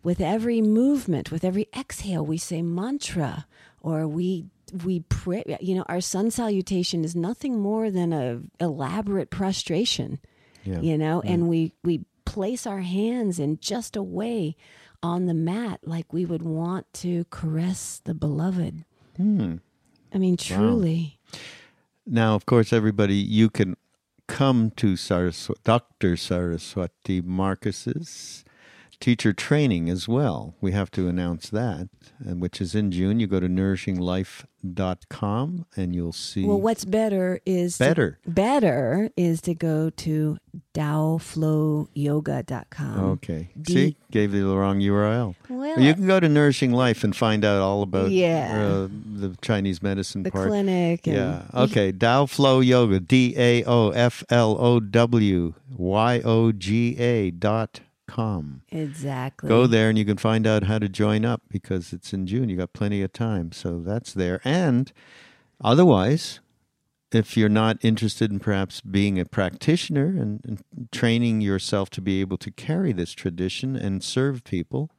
with 0.03 0.20
every 0.20 0.61
movement, 0.61 1.30
with 1.30 1.44
every 1.44 1.68
exhale, 1.76 2.24
we 2.24 2.38
say 2.38 2.62
mantra 2.62 3.46
or 3.80 4.07
we 4.07 4.46
we 4.84 5.00
pray. 5.00 5.44
You 5.61 5.76
know, 5.76 5.84
our 5.88 6.00
sun 6.00 6.30
salutation 6.30 7.05
is 7.05 7.14
nothing 7.14 7.61
more 7.61 7.90
than 7.90 8.12
a 8.12 8.40
elaborate 8.61 9.30
prostration. 9.30 10.18
Yeah. 10.64 10.80
You 10.80 10.96
know, 10.96 11.20
and 11.22 11.48
we 11.48 11.72
we 11.82 12.05
place 12.24 12.66
our 12.66 12.80
hands 12.80 13.38
in 13.38 13.59
just 13.59 13.96
a 13.96 14.03
way 14.03 14.57
on 15.03 15.26
the 15.26 15.34
mat 15.34 15.80
like 15.82 16.12
we 16.12 16.24
would 16.24 16.42
want 16.42 16.92
to 16.94 17.24
caress 17.30 18.00
the 18.05 18.14
beloved. 18.14 18.84
Hmm. 19.16 19.57
I 20.14 20.18
mean, 20.18 20.36
truly. 20.36 21.18
Now, 22.07 22.34
of 22.34 22.46
course, 22.46 22.72
everybody, 22.72 23.16
you 23.16 23.50
can 23.50 23.76
come 24.26 24.70
to 24.72 24.96
Saraswati, 24.96 25.61
Dr. 25.64 26.16
Saraswati 26.16 27.20
Markus's 27.20 28.44
teacher 29.03 29.32
training 29.32 29.90
as 29.90 30.07
well. 30.09 30.55
We 30.61 30.70
have 30.72 30.90
to 30.92 31.09
announce 31.09 31.50
that, 31.50 31.88
uh, 32.24 32.34
which 32.36 32.61
is 32.61 32.72
in 32.74 32.92
June. 32.92 33.18
You 33.18 33.26
go 33.26 33.40
to 33.40 33.48
nourishinglife.com 33.48 35.66
and 35.76 35.94
you'll 35.94 36.12
see. 36.12 36.44
Well, 36.44 36.61
what's 36.61 36.84
better 36.84 37.40
is 37.44 37.78
to- 37.78 37.84
better. 37.84 38.18
better 38.26 39.11
is 39.16 39.40
to 39.42 39.55
go 39.55 39.90
to 39.90 40.38
DaoFlowYoga.com. 40.72 43.00
Okay. 43.00 43.48
D- 43.61 43.72
See, 43.72 43.96
gave 44.11 44.34
you 44.34 44.48
the 44.48 44.57
wrong 44.57 44.80
URL. 44.80 45.34
Well, 45.48 45.80
you 45.80 45.94
can 45.94 46.07
go 46.07 46.20
to 46.20 46.28
Nourishing 46.28 46.72
Life 46.72 47.05
and 47.05 47.14
find 47.14 47.44
out 47.44 47.61
all 47.61 47.82
about 47.82 48.11
Yeah. 48.11 48.53
uh, 48.57 48.88
the 49.14 49.36
Chinese 49.42 49.82
medicine 49.82 50.22
the 50.22 50.30
part. 50.30 50.48
clinic. 50.48 51.07
And 51.07 51.16
Yeah. 51.16 51.42
Okay. 51.55 51.92
Dao 51.92 52.28
Flow 52.28 52.61
Yoga. 52.61 53.00
D 53.00 53.34
A 53.36 53.64
O 53.64 53.90
F 53.90 54.24
L 54.30 54.57
O 54.59 54.80
W 54.80 55.55
Y 55.76 56.20
O 56.24 56.53
G 56.53 56.96
A 56.98 57.30
dot 57.30 57.80
com. 58.12 58.62
Exactly. 58.70 59.48
Go 59.48 59.66
there 59.66 59.88
and 59.88 59.96
you 59.96 60.04
can 60.04 60.18
find 60.18 60.46
out 60.46 60.64
how 60.64 60.78
to 60.78 60.88
join 60.88 61.24
up 61.24 61.42
because 61.48 61.92
it's 61.92 62.12
in 62.12 62.26
June. 62.26 62.50
You 62.50 62.56
got 62.58 62.74
plenty 62.74 63.00
of 63.02 63.12
time. 63.12 63.52
So 63.52 63.80
that's 63.80 64.12
there. 64.12 64.40
And 64.44 64.92
otherwise, 65.64 66.40
if 67.10 67.36
you're 67.36 67.48
not 67.48 67.78
interested 67.80 68.30
in 68.30 68.38
perhaps 68.38 68.82
being 68.82 69.18
a 69.18 69.24
practitioner 69.24 70.08
and, 70.08 70.40
and 70.44 70.88
training 70.92 71.40
yourself 71.40 71.88
to 71.90 72.02
be 72.02 72.20
able 72.20 72.36
to 72.38 72.50
carry 72.50 72.92
this 72.92 73.12
tradition 73.12 73.76
and 73.76 74.04
serve 74.04 74.44
people, 74.44 74.90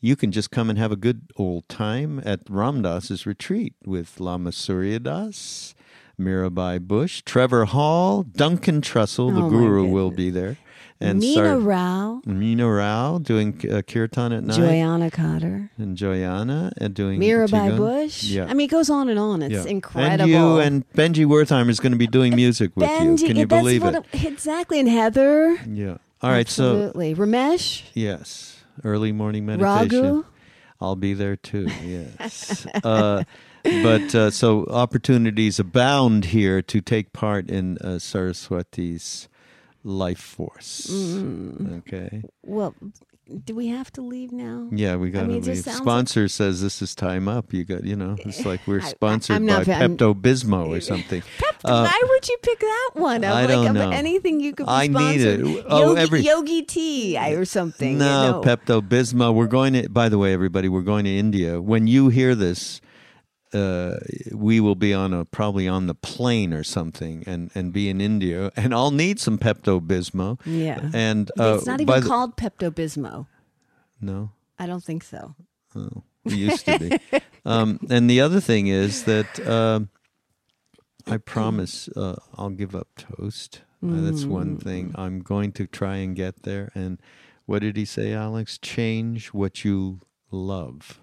you 0.00 0.16
can 0.16 0.32
just 0.32 0.50
come 0.50 0.70
and 0.70 0.78
have 0.78 0.92
a 0.92 0.96
good 0.96 1.30
old 1.36 1.68
time 1.68 2.22
at 2.24 2.40
Ram 2.48 2.80
Dass's 2.80 3.26
retreat 3.26 3.74
with 3.84 4.18
Lama 4.18 4.50
Surya 4.50 4.98
Das, 4.98 5.74
Mirabai 6.18 6.80
Bush, 6.80 7.22
Trevor 7.26 7.66
Hall, 7.66 8.22
Duncan 8.22 8.80
Trussell, 8.80 9.34
the 9.34 9.42
Oh, 9.42 9.50
my 9.50 9.50
guru 9.50 9.84
will 9.84 10.10
be 10.10 10.30
there. 10.30 10.56
And 11.02 11.24
Sar- 11.24 11.58
Rao, 11.58 12.20
Nina 12.26 12.70
Rao 12.70 13.18
doing 13.18 13.58
uh, 13.72 13.80
kirtan 13.80 14.32
at 14.32 14.44
night, 14.44 14.56
Joyanna 14.56 15.10
Cotter, 15.10 15.70
and 15.78 15.96
Joyanna 15.96 16.72
and 16.76 16.92
doing 16.92 17.18
Mirabai 17.18 17.70
qigong. 17.70 17.76
Bush. 17.78 18.24
Yeah. 18.24 18.44
I 18.44 18.52
mean, 18.52 18.66
it 18.66 18.70
goes 18.70 18.90
on 18.90 19.08
and 19.08 19.18
on. 19.18 19.40
It's 19.40 19.64
Yeah. 19.64 19.70
incredible. 19.70 20.22
And 20.24 20.30
you 20.30 20.58
and 20.58 20.90
Benji 20.92 21.24
Wertheimer 21.24 21.70
is 21.70 21.80
going 21.80 21.92
to 21.92 21.98
be 21.98 22.06
doing 22.06 22.36
music 22.36 22.72
with 22.76 22.86
Benji, 22.86 23.20
you. 23.22 23.26
Can 23.28 23.36
you 23.36 23.46
believe 23.46 23.82
what 23.82 23.94
it? 23.94 24.04
Exactly. 24.24 24.78
And 24.78 24.88
Heather. 24.90 25.56
Yeah. 25.66 25.96
All 26.20 26.30
right. 26.30 26.46
So 26.46 26.74
Absolutely. 26.74 27.14
Ramesh, 27.14 27.84
yes, 27.94 28.60
early 28.84 29.10
morning 29.12 29.46
meditation. 29.46 30.02
Raghu. 30.02 30.24
I'll 30.82 30.96
be 30.96 31.14
there 31.14 31.36
too. 31.36 31.68
Yes. 31.82 32.66
uh, 32.84 33.24
but 33.62 34.14
uh, 34.14 34.30
so 34.30 34.66
opportunities 34.66 35.58
abound 35.58 36.26
here 36.26 36.60
to 36.60 36.80
take 36.82 37.14
part 37.14 37.48
in 37.50 37.78
uh, 37.78 37.98
Saraswati's 37.98 39.28
life 39.84 40.20
force. 40.20 40.86
Mm. 40.90 41.78
Okay. 41.78 42.22
Well, 42.44 42.74
do 43.44 43.54
we 43.54 43.68
have 43.68 43.92
to 43.92 44.02
leave 44.02 44.32
now? 44.32 44.68
Yeah, 44.72 44.96
we 44.96 45.10
got 45.10 45.20
to 45.22 45.26
mean, 45.28 45.42
leave. 45.42 45.58
Sponsor 45.58 46.26
says 46.26 46.60
this 46.62 46.82
is 46.82 46.96
time 46.96 47.28
up. 47.28 47.52
You 47.52 47.64
got, 47.64 47.84
you 47.84 47.94
know, 47.94 48.16
it's 48.20 48.44
like 48.44 48.60
we're 48.66 48.80
I- 48.82 48.86
I- 48.86 48.88
sponsored 48.90 49.36
I'm 49.36 49.46
by 49.46 49.62
Pepto 49.64 50.14
Bismol 50.20 50.76
or 50.76 50.80
something. 50.92 51.22
Uh, 51.64 51.86
Why 51.88 52.00
would 52.08 52.28
you 52.28 52.36
pick 52.42 52.58
that 52.58 52.90
one? 52.94 53.24
I'm 53.24 53.32
I 53.32 53.46
don't 53.46 53.68
of 53.68 53.74
know. 53.74 53.90
anything 53.90 54.40
you 54.40 54.52
could 54.54 54.66
be 54.66 54.72
I 54.72 54.86
need 54.88 55.20
it. 55.20 55.64
Oh, 55.68 55.90
Yogi, 55.90 56.00
every- 56.00 56.20
Yogi 56.22 56.62
tea 56.62 57.18
or 57.34 57.44
something. 57.44 57.98
No, 57.98 58.04
you 58.04 58.32
know. 58.32 58.40
Pepto 58.42 58.80
Bismol. 58.80 59.34
We're 59.34 59.46
going 59.46 59.74
to. 59.74 59.88
By 59.88 60.08
the 60.08 60.18
way, 60.18 60.32
everybody, 60.32 60.68
we're 60.68 60.82
going 60.82 61.04
to 61.04 61.16
India. 61.16 61.60
When 61.60 61.86
you 61.86 62.08
hear 62.08 62.34
this, 62.34 62.80
uh, 63.52 63.96
we 64.32 64.60
will 64.60 64.74
be 64.76 64.94
on 64.94 65.12
a 65.12 65.24
probably 65.24 65.66
on 65.68 65.86
the 65.86 65.94
plane 65.94 66.52
or 66.52 66.62
something, 66.64 67.24
and 67.26 67.50
and 67.54 67.72
be 67.72 67.88
in 67.88 68.00
India, 68.00 68.50
and 68.56 68.72
I'll 68.74 68.90
need 68.92 69.18
some 69.20 69.38
Pepto 69.38 69.80
Bismol. 69.80 70.38
Yeah. 70.46 70.90
And 70.94 71.30
uh, 71.38 71.56
it's 71.58 71.66
not 71.66 71.80
even 71.80 72.00
the- 72.00 72.06
called 72.08 72.36
Pepto 72.36 72.70
Bismol. 72.70 73.26
no. 74.00 74.30
I 74.58 74.66
don't 74.66 74.84
think 74.84 75.02
so. 75.04 75.34
Oh, 75.74 76.02
it 76.26 76.34
used 76.34 76.66
to 76.66 76.78
be. 76.78 76.98
um, 77.46 77.80
and 77.88 78.10
the 78.10 78.20
other 78.20 78.40
thing 78.40 78.66
is 78.66 79.04
that 79.04 79.40
um 79.48 79.88
I 81.06 81.16
promise 81.16 81.88
uh, 81.96 82.16
I'll 82.36 82.50
give 82.50 82.74
up 82.74 82.88
toast. 82.96 83.62
Uh, 83.82 84.02
that's 84.02 84.26
one 84.26 84.58
Mm. 84.58 84.62
thing. 84.62 84.92
I'm 84.96 85.20
going 85.22 85.52
to 85.52 85.66
try 85.66 85.96
and 86.04 86.14
get 86.14 86.42
there. 86.42 86.70
And 86.74 87.00
what 87.46 87.62
did 87.62 87.76
he 87.78 87.86
say, 87.86 88.12
Alex? 88.12 88.58
Change 88.58 89.28
what 89.32 89.64
you 89.64 90.00
love. 90.30 91.00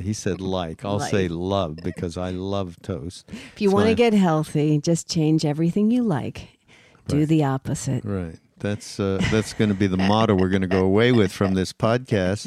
He 0.00 0.12
said 0.12 0.40
like. 0.40 0.84
I'll 0.84 1.00
say 1.00 1.28
love 1.28 1.76
because 1.76 2.16
I 2.16 2.30
love 2.30 2.76
toast. 2.82 3.26
If 3.28 3.60
you 3.60 3.68
That's 3.68 3.74
want 3.74 3.88
to 3.88 3.94
get 3.94 4.12
healthy, 4.12 4.78
just 4.78 5.08
change 5.08 5.44
everything 5.44 5.90
you 5.90 6.02
like. 6.02 6.48
Do 7.06 7.26
the 7.26 7.44
opposite. 7.44 8.04
Right. 8.04 8.36
That's 8.58 9.00
uh, 9.00 9.20
that's 9.30 9.54
going 9.54 9.70
to 9.70 9.74
be 9.74 9.86
the 9.86 9.96
motto 9.96 10.34
we're 10.34 10.50
going 10.50 10.62
to 10.62 10.68
go 10.68 10.84
away 10.84 11.12
with 11.12 11.32
from 11.32 11.54
this 11.54 11.72
podcast. 11.72 12.46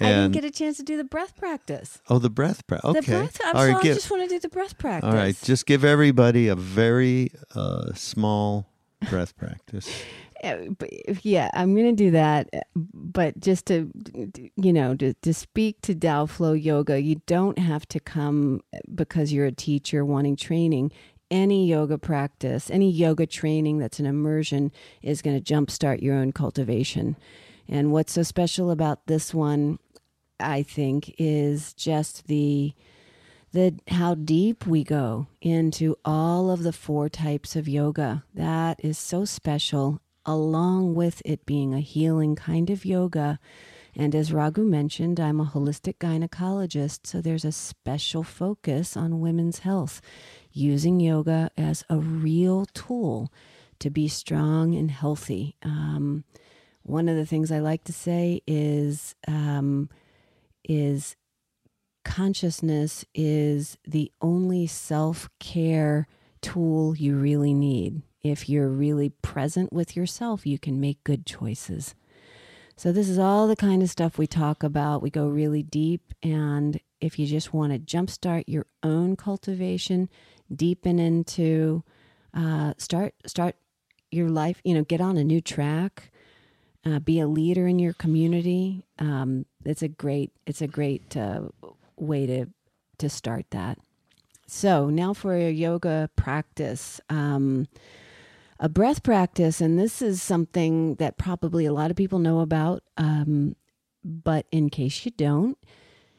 I 0.00 0.04
didn't 0.04 0.32
get 0.32 0.44
a 0.44 0.50
chance 0.50 0.76
to 0.78 0.82
do 0.82 0.96
the 0.96 1.04
breath 1.04 1.36
practice. 1.36 2.00
oh, 2.08 2.18
the 2.18 2.30
breath 2.30 2.66
practice. 2.66 2.90
Okay. 2.90 3.00
The 3.00 3.06
breath. 3.06 3.40
I'm 3.44 3.56
All 3.56 3.62
sorry, 3.62 3.72
right. 3.74 3.84
I 3.84 3.94
just 3.94 4.10
want 4.10 4.22
to 4.22 4.28
do 4.28 4.38
the 4.38 4.48
breath 4.48 4.78
practice. 4.78 5.08
All 5.08 5.14
right, 5.14 5.36
just 5.42 5.66
give 5.66 5.84
everybody 5.84 6.48
a 6.48 6.54
very 6.54 7.32
uh, 7.54 7.92
small 7.94 8.68
breath 9.10 9.36
practice. 9.36 9.90
Yeah, 11.22 11.50
I'm 11.54 11.74
going 11.74 11.94
to 11.96 12.04
do 12.04 12.10
that. 12.12 12.48
Eh, 12.52 12.60
but 12.74 13.38
just 13.38 13.66
to, 13.66 13.90
you 14.56 14.72
know, 14.72 14.96
to, 14.96 15.14
to 15.14 15.32
speak 15.32 15.80
to 15.82 15.94
Dao 15.94 16.28
Flow 16.28 16.52
Yoga, 16.52 17.00
you 17.00 17.22
don't 17.26 17.58
have 17.58 17.86
to 17.88 18.00
come 18.00 18.60
eh, 18.72 18.80
because 18.94 19.32
you're 19.32 19.46
a 19.46 19.52
teacher 19.52 20.04
wanting 20.04 20.36
training. 20.36 20.90
Any 21.30 21.66
yoga 21.66 21.96
practice, 21.96 22.70
any 22.70 22.90
yoga 22.90 23.26
training 23.26 23.78
that's 23.78 23.98
an 23.98 24.04
immersion 24.04 24.70
is 25.00 25.22
going 25.22 25.40
to 25.40 25.54
jumpstart 25.54 26.02
your 26.02 26.16
own 26.16 26.32
cultivation. 26.32 27.16
And 27.68 27.90
what's 27.90 28.12
so 28.12 28.22
special 28.22 28.70
about 28.70 29.06
this 29.06 29.32
one, 29.32 29.78
I 30.38 30.62
think, 30.62 31.14
is 31.18 31.72
just 31.72 32.26
the 32.26 32.74
the 33.52 33.74
how 33.88 34.14
deep 34.14 34.66
we 34.66 34.82
go 34.82 35.26
into 35.40 35.96
all 36.04 36.50
of 36.50 36.62
the 36.62 36.72
four 36.72 37.08
types 37.08 37.54
of 37.56 37.68
yoga. 37.68 38.24
That 38.34 38.84
is 38.84 38.98
so 38.98 39.24
special, 39.24 40.01
along 40.24 40.94
with 40.94 41.22
it 41.24 41.46
being 41.46 41.74
a 41.74 41.80
healing 41.80 42.34
kind 42.36 42.70
of 42.70 42.84
yoga. 42.84 43.38
And 43.94 44.14
as 44.14 44.32
Raghu 44.32 44.64
mentioned, 44.64 45.20
I'm 45.20 45.40
a 45.40 45.44
holistic 45.44 45.98
gynecologist, 45.98 47.06
so 47.06 47.20
there's 47.20 47.44
a 47.44 47.52
special 47.52 48.22
focus 48.22 48.96
on 48.96 49.20
women's 49.20 49.60
health, 49.60 50.00
using 50.50 50.98
yoga 50.98 51.50
as 51.56 51.84
a 51.90 51.98
real 51.98 52.64
tool 52.72 53.30
to 53.80 53.90
be 53.90 54.08
strong 54.08 54.74
and 54.74 54.90
healthy. 54.90 55.56
Um, 55.62 56.24
one 56.84 57.08
of 57.08 57.16
the 57.16 57.26
things 57.26 57.52
I 57.52 57.58
like 57.58 57.84
to 57.84 57.92
say 57.92 58.40
is 58.46 59.14
um, 59.28 59.90
is 60.64 61.16
consciousness 62.04 63.04
is 63.14 63.76
the 63.86 64.10
only 64.20 64.66
self 64.66 65.28
care 65.38 66.06
tool 66.40 66.96
you 66.96 67.16
really 67.16 67.54
need. 67.54 68.02
If 68.22 68.48
you're 68.48 68.68
really 68.68 69.10
present 69.10 69.72
with 69.72 69.96
yourself, 69.96 70.46
you 70.46 70.58
can 70.58 70.80
make 70.80 71.02
good 71.04 71.26
choices. 71.26 71.94
So, 72.76 72.92
this 72.92 73.08
is 73.08 73.18
all 73.18 73.46
the 73.46 73.56
kind 73.56 73.82
of 73.82 73.90
stuff 73.90 74.18
we 74.18 74.26
talk 74.26 74.62
about. 74.62 75.02
We 75.02 75.10
go 75.10 75.28
really 75.28 75.62
deep. 75.62 76.14
And 76.22 76.80
if 77.00 77.18
you 77.18 77.26
just 77.26 77.52
want 77.52 77.72
to 77.72 77.78
jumpstart 77.78 78.44
your 78.46 78.66
own 78.82 79.16
cultivation, 79.16 80.08
deepen 80.54 80.98
into, 80.98 81.84
uh, 82.32 82.74
start, 82.78 83.14
start 83.26 83.56
your 84.10 84.30
life, 84.30 84.60
you 84.64 84.74
know, 84.74 84.84
get 84.84 85.00
on 85.00 85.16
a 85.16 85.24
new 85.24 85.40
track. 85.40 86.10
Uh, 86.84 86.98
be 86.98 87.20
a 87.20 87.28
leader 87.28 87.68
in 87.68 87.78
your 87.78 87.92
community. 87.92 88.84
Um, 88.98 89.46
it's 89.64 89.82
a 89.82 89.88
great, 89.88 90.32
it's 90.46 90.60
a 90.60 90.66
great 90.66 91.16
uh, 91.16 91.42
way 91.96 92.26
to 92.26 92.46
to 93.02 93.08
start 93.08 93.46
that. 93.50 93.78
So 94.46 94.88
now 94.88 95.12
for 95.12 95.34
a 95.34 95.50
yoga 95.50 96.08
practice, 96.16 97.00
um, 97.10 97.66
a 98.62 98.68
breath 98.68 99.02
practice, 99.02 99.60
and 99.60 99.76
this 99.76 100.00
is 100.00 100.22
something 100.22 100.94
that 100.94 101.18
probably 101.18 101.66
a 101.66 101.72
lot 101.72 101.90
of 101.90 101.96
people 101.96 102.20
know 102.20 102.38
about. 102.38 102.84
Um, 102.96 103.56
but 104.04 104.46
in 104.52 104.70
case 104.70 105.04
you 105.04 105.10
don't, 105.10 105.58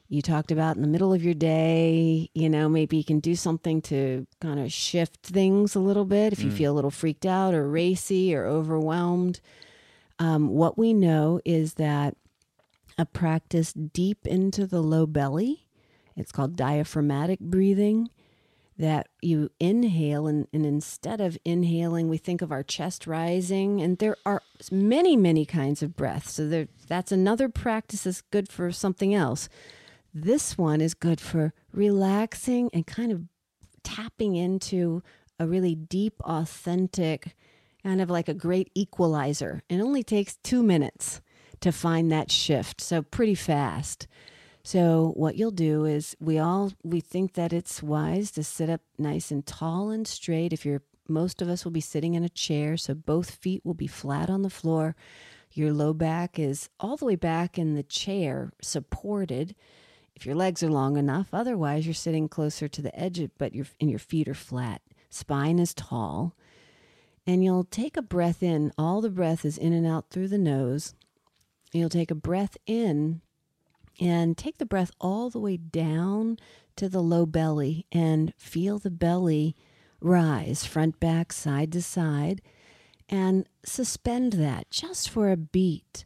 you 0.09 0.21
talked 0.21 0.51
about 0.51 0.75
in 0.75 0.81
the 0.81 0.89
middle 0.89 1.13
of 1.13 1.23
your 1.23 1.33
day, 1.33 2.29
you 2.33 2.49
know, 2.49 2.67
maybe 2.67 2.97
you 2.97 3.03
can 3.05 3.21
do 3.21 3.33
something 3.33 3.81
to 3.83 4.27
kind 4.41 4.59
of 4.59 4.73
shift 4.73 5.25
things 5.25 5.73
a 5.73 5.79
little 5.79 6.03
bit 6.03 6.33
if 6.33 6.43
you 6.43 6.51
feel 6.51 6.73
a 6.73 6.75
little 6.75 6.91
freaked 6.91 7.25
out 7.25 7.53
or 7.53 7.67
racy 7.67 8.35
or 8.35 8.45
overwhelmed. 8.45 9.39
Um, 10.19 10.49
what 10.49 10.77
we 10.77 10.93
know 10.93 11.39
is 11.45 11.75
that 11.75 12.17
a 12.97 13.05
practice 13.05 13.71
deep 13.71 14.27
into 14.27 14.67
the 14.67 14.81
low 14.81 15.05
belly, 15.05 15.65
it's 16.17 16.33
called 16.33 16.57
diaphragmatic 16.57 17.39
breathing, 17.39 18.09
that 18.77 19.07
you 19.21 19.49
inhale 19.59 20.27
and, 20.27 20.47
and 20.51 20.65
instead 20.65 21.21
of 21.21 21.37
inhaling 21.45 22.09
we 22.09 22.17
think 22.17 22.41
of 22.41 22.51
our 22.51 22.63
chest 22.63 23.05
rising 23.05 23.81
and 23.81 23.99
there 23.99 24.17
are 24.25 24.41
many 24.71 25.15
many 25.15 25.45
kinds 25.45 25.83
of 25.83 25.95
breath. 25.95 26.27
So 26.27 26.47
there, 26.47 26.67
that's 26.87 27.11
another 27.11 27.49
practice 27.49 28.03
that's 28.03 28.21
good 28.21 28.49
for 28.49 28.71
something 28.71 29.13
else. 29.13 29.49
This 30.13 30.57
one 30.57 30.81
is 30.81 30.93
good 30.93 31.19
for 31.19 31.53
relaxing 31.71 32.69
and 32.73 32.85
kind 32.85 33.11
of 33.11 33.23
tapping 33.83 34.35
into 34.35 35.03
a 35.39 35.47
really 35.47 35.75
deep 35.75 36.21
authentic 36.21 37.35
kind 37.83 38.01
of 38.01 38.09
like 38.09 38.29
a 38.29 38.33
great 38.33 38.71
equalizer. 38.73 39.61
It 39.69 39.81
only 39.81 40.03
takes 40.03 40.37
two 40.37 40.63
minutes 40.63 41.21
to 41.59 41.71
find 41.71 42.11
that 42.11 42.31
shift 42.31 42.81
so 42.81 43.01
pretty 43.01 43.35
fast 43.35 44.07
so 44.63 45.11
what 45.15 45.35
you'll 45.35 45.51
do 45.51 45.85
is 45.85 46.15
we 46.19 46.39
all 46.39 46.71
we 46.83 47.01
think 47.01 47.33
that 47.33 47.51
it's 47.51 47.83
wise 47.83 48.31
to 48.31 48.43
sit 48.43 48.69
up 48.69 48.81
nice 48.97 49.29
and 49.29 49.45
tall 49.45 49.89
and 49.89 50.07
straight. 50.07 50.53
If 50.53 50.65
you're 50.65 50.81
most 51.07 51.41
of 51.41 51.49
us 51.49 51.65
will 51.65 51.71
be 51.71 51.81
sitting 51.81 52.13
in 52.13 52.23
a 52.23 52.29
chair, 52.29 52.77
so 52.77 52.93
both 52.93 53.31
feet 53.31 53.65
will 53.65 53.73
be 53.73 53.87
flat 53.87 54.29
on 54.29 54.41
the 54.41 54.49
floor. 54.49 54.95
Your 55.51 55.73
low 55.73 55.93
back 55.93 56.39
is 56.39 56.69
all 56.79 56.95
the 56.95 57.05
way 57.05 57.15
back 57.15 57.59
in 57.59 57.75
the 57.75 57.83
chair, 57.83 58.53
supported. 58.61 59.53
If 60.15 60.25
your 60.25 60.35
legs 60.35 60.63
are 60.63 60.69
long 60.69 60.97
enough, 60.97 61.27
otherwise 61.33 61.85
you're 61.85 61.93
sitting 61.93 62.29
closer 62.29 62.67
to 62.69 62.81
the 62.81 62.97
edge, 62.97 63.29
but 63.37 63.53
your 63.53 63.65
and 63.81 63.89
your 63.89 63.99
feet 63.99 64.27
are 64.29 64.33
flat. 64.33 64.81
Spine 65.09 65.59
is 65.59 65.73
tall. 65.73 66.35
And 67.27 67.43
you'll 67.43 67.65
take 67.65 67.97
a 67.97 68.01
breath 68.01 68.41
in. 68.41 68.71
All 68.77 69.01
the 69.01 69.09
breath 69.09 69.45
is 69.45 69.57
in 69.57 69.73
and 69.73 69.85
out 69.85 70.09
through 70.09 70.29
the 70.29 70.37
nose. 70.37 70.93
You'll 71.71 71.89
take 71.89 72.11
a 72.11 72.15
breath 72.15 72.57
in 72.65 73.21
and 73.99 74.37
take 74.37 74.57
the 74.57 74.65
breath 74.65 74.91
all 74.99 75.29
the 75.29 75.39
way 75.39 75.57
down 75.57 76.37
to 76.75 76.89
the 76.89 77.01
low 77.01 77.25
belly 77.25 77.85
and 77.91 78.33
feel 78.37 78.79
the 78.79 78.91
belly 78.91 79.55
rise 80.01 80.65
front, 80.65 80.99
back, 80.99 81.31
side 81.31 81.71
to 81.71 81.81
side, 81.81 82.41
and 83.07 83.47
suspend 83.63 84.33
that 84.33 84.69
just 84.69 85.09
for 85.09 85.31
a 85.31 85.37
beat. 85.37 86.05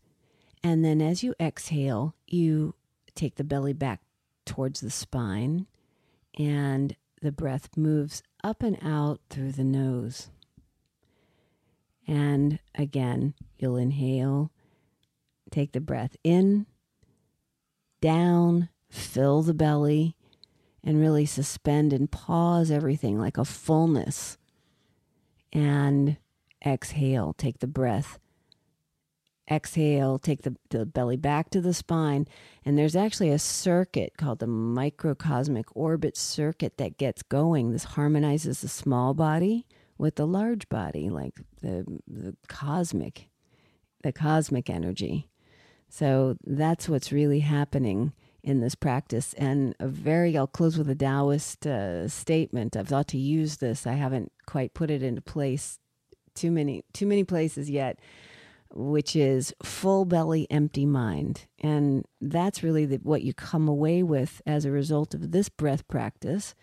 And 0.64 0.84
then 0.84 1.02
as 1.02 1.24
you 1.24 1.34
exhale, 1.40 2.16
you 2.28 2.76
take 3.16 3.36
the 3.36 3.44
belly 3.44 3.74
back 3.74 4.02
towards 4.46 4.82
the 4.82 4.92
spine, 4.92 5.68
and 6.38 6.96
the 7.22 7.32
breath 7.32 7.70
moves 7.76 8.22
up 8.44 8.62
and 8.62 8.78
out 8.82 9.20
through 9.30 9.54
the 9.54 9.64
nose. 9.64 10.30
And 12.08 12.60
again, 12.76 13.34
you'll 13.58 13.78
inhale, 13.78 14.52
take 15.52 15.72
the 15.72 15.82
breath 15.82 16.16
in 16.24 16.66
down, 18.02 18.70
fill 18.89 19.41
the 19.41 19.54
belly, 19.54 20.16
and 20.84 21.00
really 21.00 21.26
suspend 21.26 21.91
and 21.93 22.10
pause 22.10 22.72
everything 22.72 23.20
like 23.20 23.38
a 23.38 23.45
fullness. 23.45 24.38
And 25.52 26.18
exhale, 26.66 27.34
take 27.34 27.60
the 27.60 27.68
breath. 27.68 28.20
Exhale, 29.50 30.20
take 30.20 30.41
the, 30.41 30.56
the 30.70 30.86
belly 30.86 31.16
back 31.16 31.50
to 31.52 31.62
the 31.62 31.74
spine. 31.74 32.28
And 32.66 32.78
there's 32.78 32.95
actually 32.95 33.30
a 33.30 33.39
circuit 33.39 34.14
called 34.18 34.39
the 34.39 34.48
microcosmic 34.48 35.66
orbit 35.74 36.18
circuit 36.18 36.78
that 36.78 36.98
gets 36.98 37.24
going. 37.24 37.72
This 37.72 37.86
harmonizes 37.86 38.62
the 38.62 38.68
small 38.68 39.14
body 39.14 39.66
with 39.98 40.16
the 40.16 40.28
large 40.28 40.68
body, 40.70 41.10
like 41.10 41.39
the, 41.62 41.86
the 42.08 42.36
cosmic, 42.48 43.30
the 44.04 44.12
cosmic 44.12 44.70
energy. 44.70 45.30
So 45.90 46.38
that's 46.44 46.90
what's 46.90 47.12
really 47.12 47.40
happening 47.40 48.14
in 48.44 48.62
this 48.62 48.76
practice. 48.76 49.34
And 49.34 49.76
a 49.80 49.88
very, 49.88 50.38
I'll 50.38 50.48
close 50.48 50.78
with 50.78 50.90
a 50.90 50.96
Taoist 50.96 51.66
uh, 51.66 52.08
statement. 52.08 52.76
I've 52.76 52.88
thought 52.88 53.08
to 53.10 53.18
use 53.18 53.58
this. 53.58 53.88
I 53.88 53.94
haven't 53.94 54.32
quite 54.46 54.74
put 54.74 54.92
it 54.92 55.04
into 55.04 55.22
place 55.22 55.80
too 56.36 56.52
many, 56.52 56.84
too 56.94 57.08
many 57.08 57.24
places 57.24 57.70
yet, 57.70 58.00
which 58.74 59.16
is 59.16 59.54
full 59.64 60.06
belly, 60.06 60.48
empty 60.50 60.86
mind. 60.86 61.48
And 61.60 62.06
that's 62.22 62.64
really 62.64 62.86
the, 62.86 62.98
what 62.98 63.24
you 63.24 63.34
come 63.34 63.68
away 63.68 64.04
with 64.04 64.42
as 64.46 64.66
a 64.66 64.72
result 64.72 65.14
of 65.14 65.32
this 65.32 65.50
breath 65.50 65.88
practice 65.88 66.54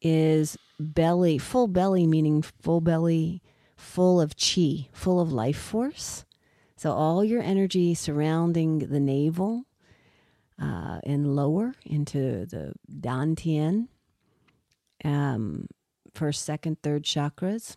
is 0.00 0.56
belly, 0.80 1.38
full 1.38 1.68
belly, 1.68 2.06
meaning 2.06 2.42
full 2.42 2.80
belly, 2.80 3.42
full 3.76 4.20
of 4.20 4.34
chi, 4.36 4.88
full 4.92 5.20
of 5.20 5.32
life 5.32 5.58
force 5.58 6.24
so 6.82 6.90
all 6.90 7.24
your 7.24 7.40
energy 7.40 7.94
surrounding 7.94 8.80
the 8.80 8.98
navel 8.98 9.66
uh, 10.60 10.98
and 11.04 11.36
lower 11.36 11.76
into 11.86 12.44
the 12.44 12.72
dantian, 12.92 13.86
um, 15.04 15.68
first, 16.12 16.44
second, 16.44 16.82
third 16.82 17.04
chakras. 17.04 17.76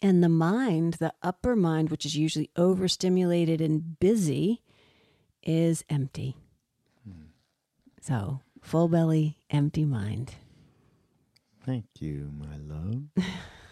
And 0.00 0.22
the 0.22 0.28
mind, 0.28 0.94
the 1.00 1.12
upper 1.24 1.56
mind, 1.56 1.90
which 1.90 2.06
is 2.06 2.16
usually 2.16 2.50
overstimulated 2.54 3.60
and 3.60 3.98
busy, 3.98 4.62
is 5.42 5.84
empty. 5.90 6.36
Hmm. 7.04 7.24
So 8.00 8.42
full 8.62 8.86
belly, 8.86 9.38
empty 9.50 9.84
mind. 9.84 10.36
Thank 11.66 11.86
you, 11.98 12.30
my 12.38 12.58
love. 12.58 13.02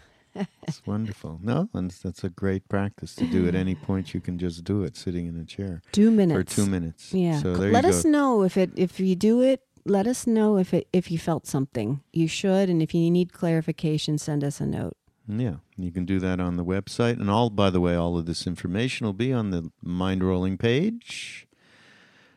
it's 0.63 0.85
wonderful. 0.85 1.39
No, 1.41 1.69
and 1.73 1.91
that's 1.91 2.23
a 2.23 2.29
great 2.29 2.67
practice 2.69 3.15
to 3.15 3.25
do 3.25 3.47
at 3.47 3.55
any 3.55 3.75
point. 3.75 4.13
You 4.13 4.21
can 4.21 4.37
just 4.37 4.63
do 4.63 4.83
it 4.83 4.97
sitting 4.97 5.27
in 5.27 5.37
a 5.37 5.45
chair. 5.45 5.81
Two 5.91 6.11
minutes. 6.11 6.53
For 6.55 6.61
two 6.61 6.69
minutes. 6.69 7.13
Yeah. 7.13 7.39
So 7.39 7.51
let 7.51 7.85
us 7.85 8.03
go. 8.03 8.09
know 8.09 8.43
if 8.43 8.57
it 8.57 8.71
if 8.75 8.99
you 8.99 9.15
do 9.15 9.41
it. 9.41 9.61
Let 9.85 10.07
us 10.07 10.25
know 10.25 10.57
if 10.57 10.73
it 10.73 10.87
if 10.93 11.11
you 11.11 11.17
felt 11.17 11.45
something. 11.45 12.01
You 12.13 12.27
should, 12.27 12.69
and 12.69 12.81
if 12.81 12.93
you 12.93 13.11
need 13.11 13.33
clarification, 13.33 14.17
send 14.17 14.43
us 14.43 14.61
a 14.61 14.65
note. 14.65 14.95
Yeah, 15.27 15.55
you 15.77 15.91
can 15.91 16.05
do 16.05 16.19
that 16.19 16.39
on 16.39 16.57
the 16.57 16.65
website, 16.65 17.19
and 17.19 17.29
all. 17.29 17.49
By 17.49 17.69
the 17.69 17.79
way, 17.79 17.95
all 17.95 18.17
of 18.17 18.25
this 18.25 18.45
information 18.47 19.05
will 19.05 19.13
be 19.13 19.31
on 19.31 19.51
the 19.51 19.71
mind 19.81 20.23
rolling 20.23 20.57
page, 20.57 21.47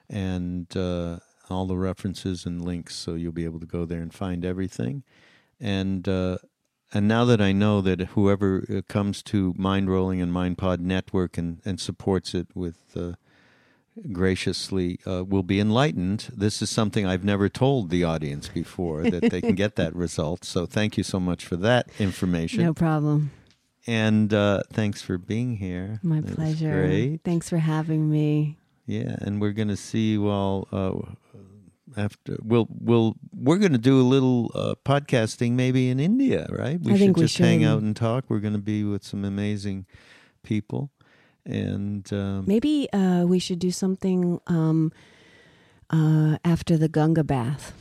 and 0.08 0.76
uh, 0.76 1.18
all 1.48 1.66
the 1.66 1.76
references 1.76 2.46
and 2.46 2.64
links, 2.64 2.94
so 2.94 3.14
you'll 3.14 3.32
be 3.32 3.44
able 3.44 3.60
to 3.60 3.66
go 3.66 3.84
there 3.84 4.00
and 4.00 4.12
find 4.12 4.44
everything. 4.44 5.02
And 5.60 6.08
uh, 6.08 6.38
and 6.92 7.08
now 7.08 7.24
that 7.24 7.40
I 7.40 7.52
know 7.52 7.80
that 7.80 8.00
whoever 8.00 8.64
uh, 8.70 8.80
comes 8.88 9.22
to 9.24 9.54
Mindrolling 9.54 10.22
and 10.22 10.32
MindPod 10.32 10.80
Network 10.80 11.36
and, 11.36 11.60
and 11.64 11.80
supports 11.80 12.34
it 12.34 12.48
with 12.54 12.76
uh, 12.96 13.12
graciously 14.12 15.00
uh, 15.06 15.24
will 15.24 15.42
be 15.42 15.58
enlightened, 15.58 16.28
this 16.34 16.60
is 16.62 16.70
something 16.70 17.06
I've 17.06 17.24
never 17.24 17.48
told 17.48 17.90
the 17.90 18.04
audience 18.04 18.48
before 18.48 19.04
that 19.04 19.30
they 19.30 19.40
can 19.40 19.54
get 19.54 19.76
that 19.76 19.94
result. 19.96 20.44
So 20.44 20.66
thank 20.66 20.96
you 20.96 21.02
so 21.02 21.18
much 21.18 21.44
for 21.44 21.56
that 21.56 21.88
information. 21.98 22.62
No 22.62 22.74
problem. 22.74 23.30
And 23.86 24.34
uh, 24.34 24.62
thanks 24.72 25.00
for 25.00 25.16
being 25.16 25.56
here. 25.56 26.00
My 26.02 26.20
pleasure. 26.20 26.86
Great. 26.86 27.20
Thanks 27.24 27.48
for 27.48 27.58
having 27.58 28.10
me. 28.10 28.58
Yeah, 28.86 29.16
and 29.20 29.40
we're 29.40 29.52
going 29.52 29.68
to 29.68 29.76
see 29.76 30.12
you 30.12 30.28
all 30.28 30.68
uh, 30.70 30.92
after 31.96 32.36
we'll 32.42 32.68
we'll 32.70 33.16
we're 33.34 33.58
going 33.58 33.72
to 33.72 33.78
do 33.78 34.00
a 34.00 34.02
little 34.02 34.50
uh, 34.54 34.74
podcasting 34.84 35.52
maybe 35.52 35.88
in 35.88 35.98
India, 35.98 36.46
right? 36.50 36.80
We 36.80 36.92
I 36.92 36.96
should 36.96 37.16
just 37.16 37.38
hang 37.38 37.64
out 37.64 37.82
and 37.82 37.96
talk. 37.96 38.24
We're 38.28 38.40
going 38.40 38.54
to 38.54 38.60
be 38.60 38.84
with 38.84 39.04
some 39.04 39.24
amazing 39.24 39.86
people, 40.42 40.90
and 41.44 42.10
um, 42.12 42.44
maybe 42.46 42.88
uh, 42.92 43.24
we 43.26 43.38
should 43.38 43.58
do 43.58 43.70
something 43.70 44.40
um, 44.46 44.92
uh, 45.90 46.38
after 46.44 46.76
the 46.76 46.88
Ganga 46.88 47.24
bath. 47.24 47.72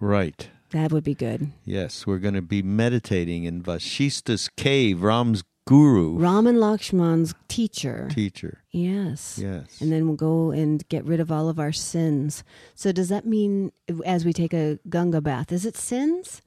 Right. 0.00 0.48
That 0.70 0.92
would 0.92 1.04
be 1.04 1.14
good. 1.14 1.52
Yes, 1.64 2.06
we're 2.06 2.18
going 2.18 2.34
to 2.34 2.42
be 2.42 2.60
meditating 2.60 3.44
in 3.44 3.62
Vashista's 3.62 4.48
cave, 4.56 5.00
Ram's 5.02 5.44
guru. 5.66 6.16
Raman 6.16 6.56
Lakshman's 6.56 7.34
teacher. 7.48 8.08
Teacher. 8.10 8.62
Yes. 8.70 9.38
Yes. 9.40 9.80
And 9.80 9.92
then 9.92 10.06
we'll 10.06 10.16
go 10.16 10.50
and 10.50 10.86
get 10.88 11.04
rid 11.04 11.20
of 11.20 11.30
all 11.30 11.48
of 11.48 11.58
our 11.58 11.72
sins. 11.72 12.44
So 12.74 12.92
does 12.92 13.08
that 13.10 13.26
mean 13.26 13.72
as 14.04 14.24
we 14.24 14.32
take 14.32 14.54
a 14.54 14.78
Ganga 14.88 15.20
bath, 15.20 15.52
is 15.52 15.66
it 15.66 15.76
sins? 15.76 16.40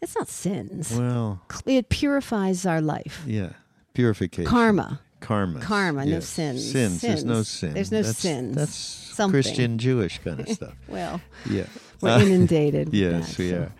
It's 0.00 0.16
not 0.16 0.28
sins. 0.28 0.96
Well, 0.96 1.42
it 1.66 1.88
purifies 1.88 2.64
our 2.64 2.80
life. 2.80 3.22
Yeah. 3.26 3.50
Purification. 3.92 4.50
Karma. 4.50 5.00
Karma. 5.20 5.60
Karma, 5.60 6.04
yes. 6.04 6.12
no 6.12 6.20
sins. 6.20 6.72
Sins. 6.72 7.00
There's 7.02 7.24
no 7.24 7.42
sin. 7.42 7.74
There's 7.74 7.92
no 7.92 8.02
that's, 8.02 8.18
sins. 8.18 8.56
That's 8.56 8.74
Something. 8.74 9.42
Christian 9.42 9.78
Jewish 9.78 10.18
kind 10.18 10.40
of 10.40 10.48
stuff. 10.56 10.74
well, 10.88 11.20
yeah. 11.48 11.66
We're 12.00 12.10
uh, 12.10 12.20
inundated. 12.20 12.88
yes, 12.94 13.36
that, 13.36 13.38
we 13.38 13.50
so. 13.50 13.56
are. 13.56 13.72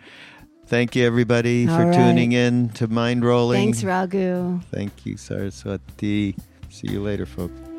Thank 0.71 0.95
you, 0.95 1.05
everybody, 1.05 1.67
All 1.67 1.77
for 1.77 1.85
right. 1.87 1.93
tuning 1.93 2.31
in 2.31 2.69
to 2.75 2.87
Mind 2.87 3.25
Rolling. 3.25 3.61
Thanks, 3.61 3.83
Raghu. 3.83 4.61
Thank 4.71 5.05
you, 5.05 5.17
Saraswati. 5.17 6.33
See 6.69 6.87
you 6.87 7.01
later, 7.01 7.25
folks. 7.25 7.70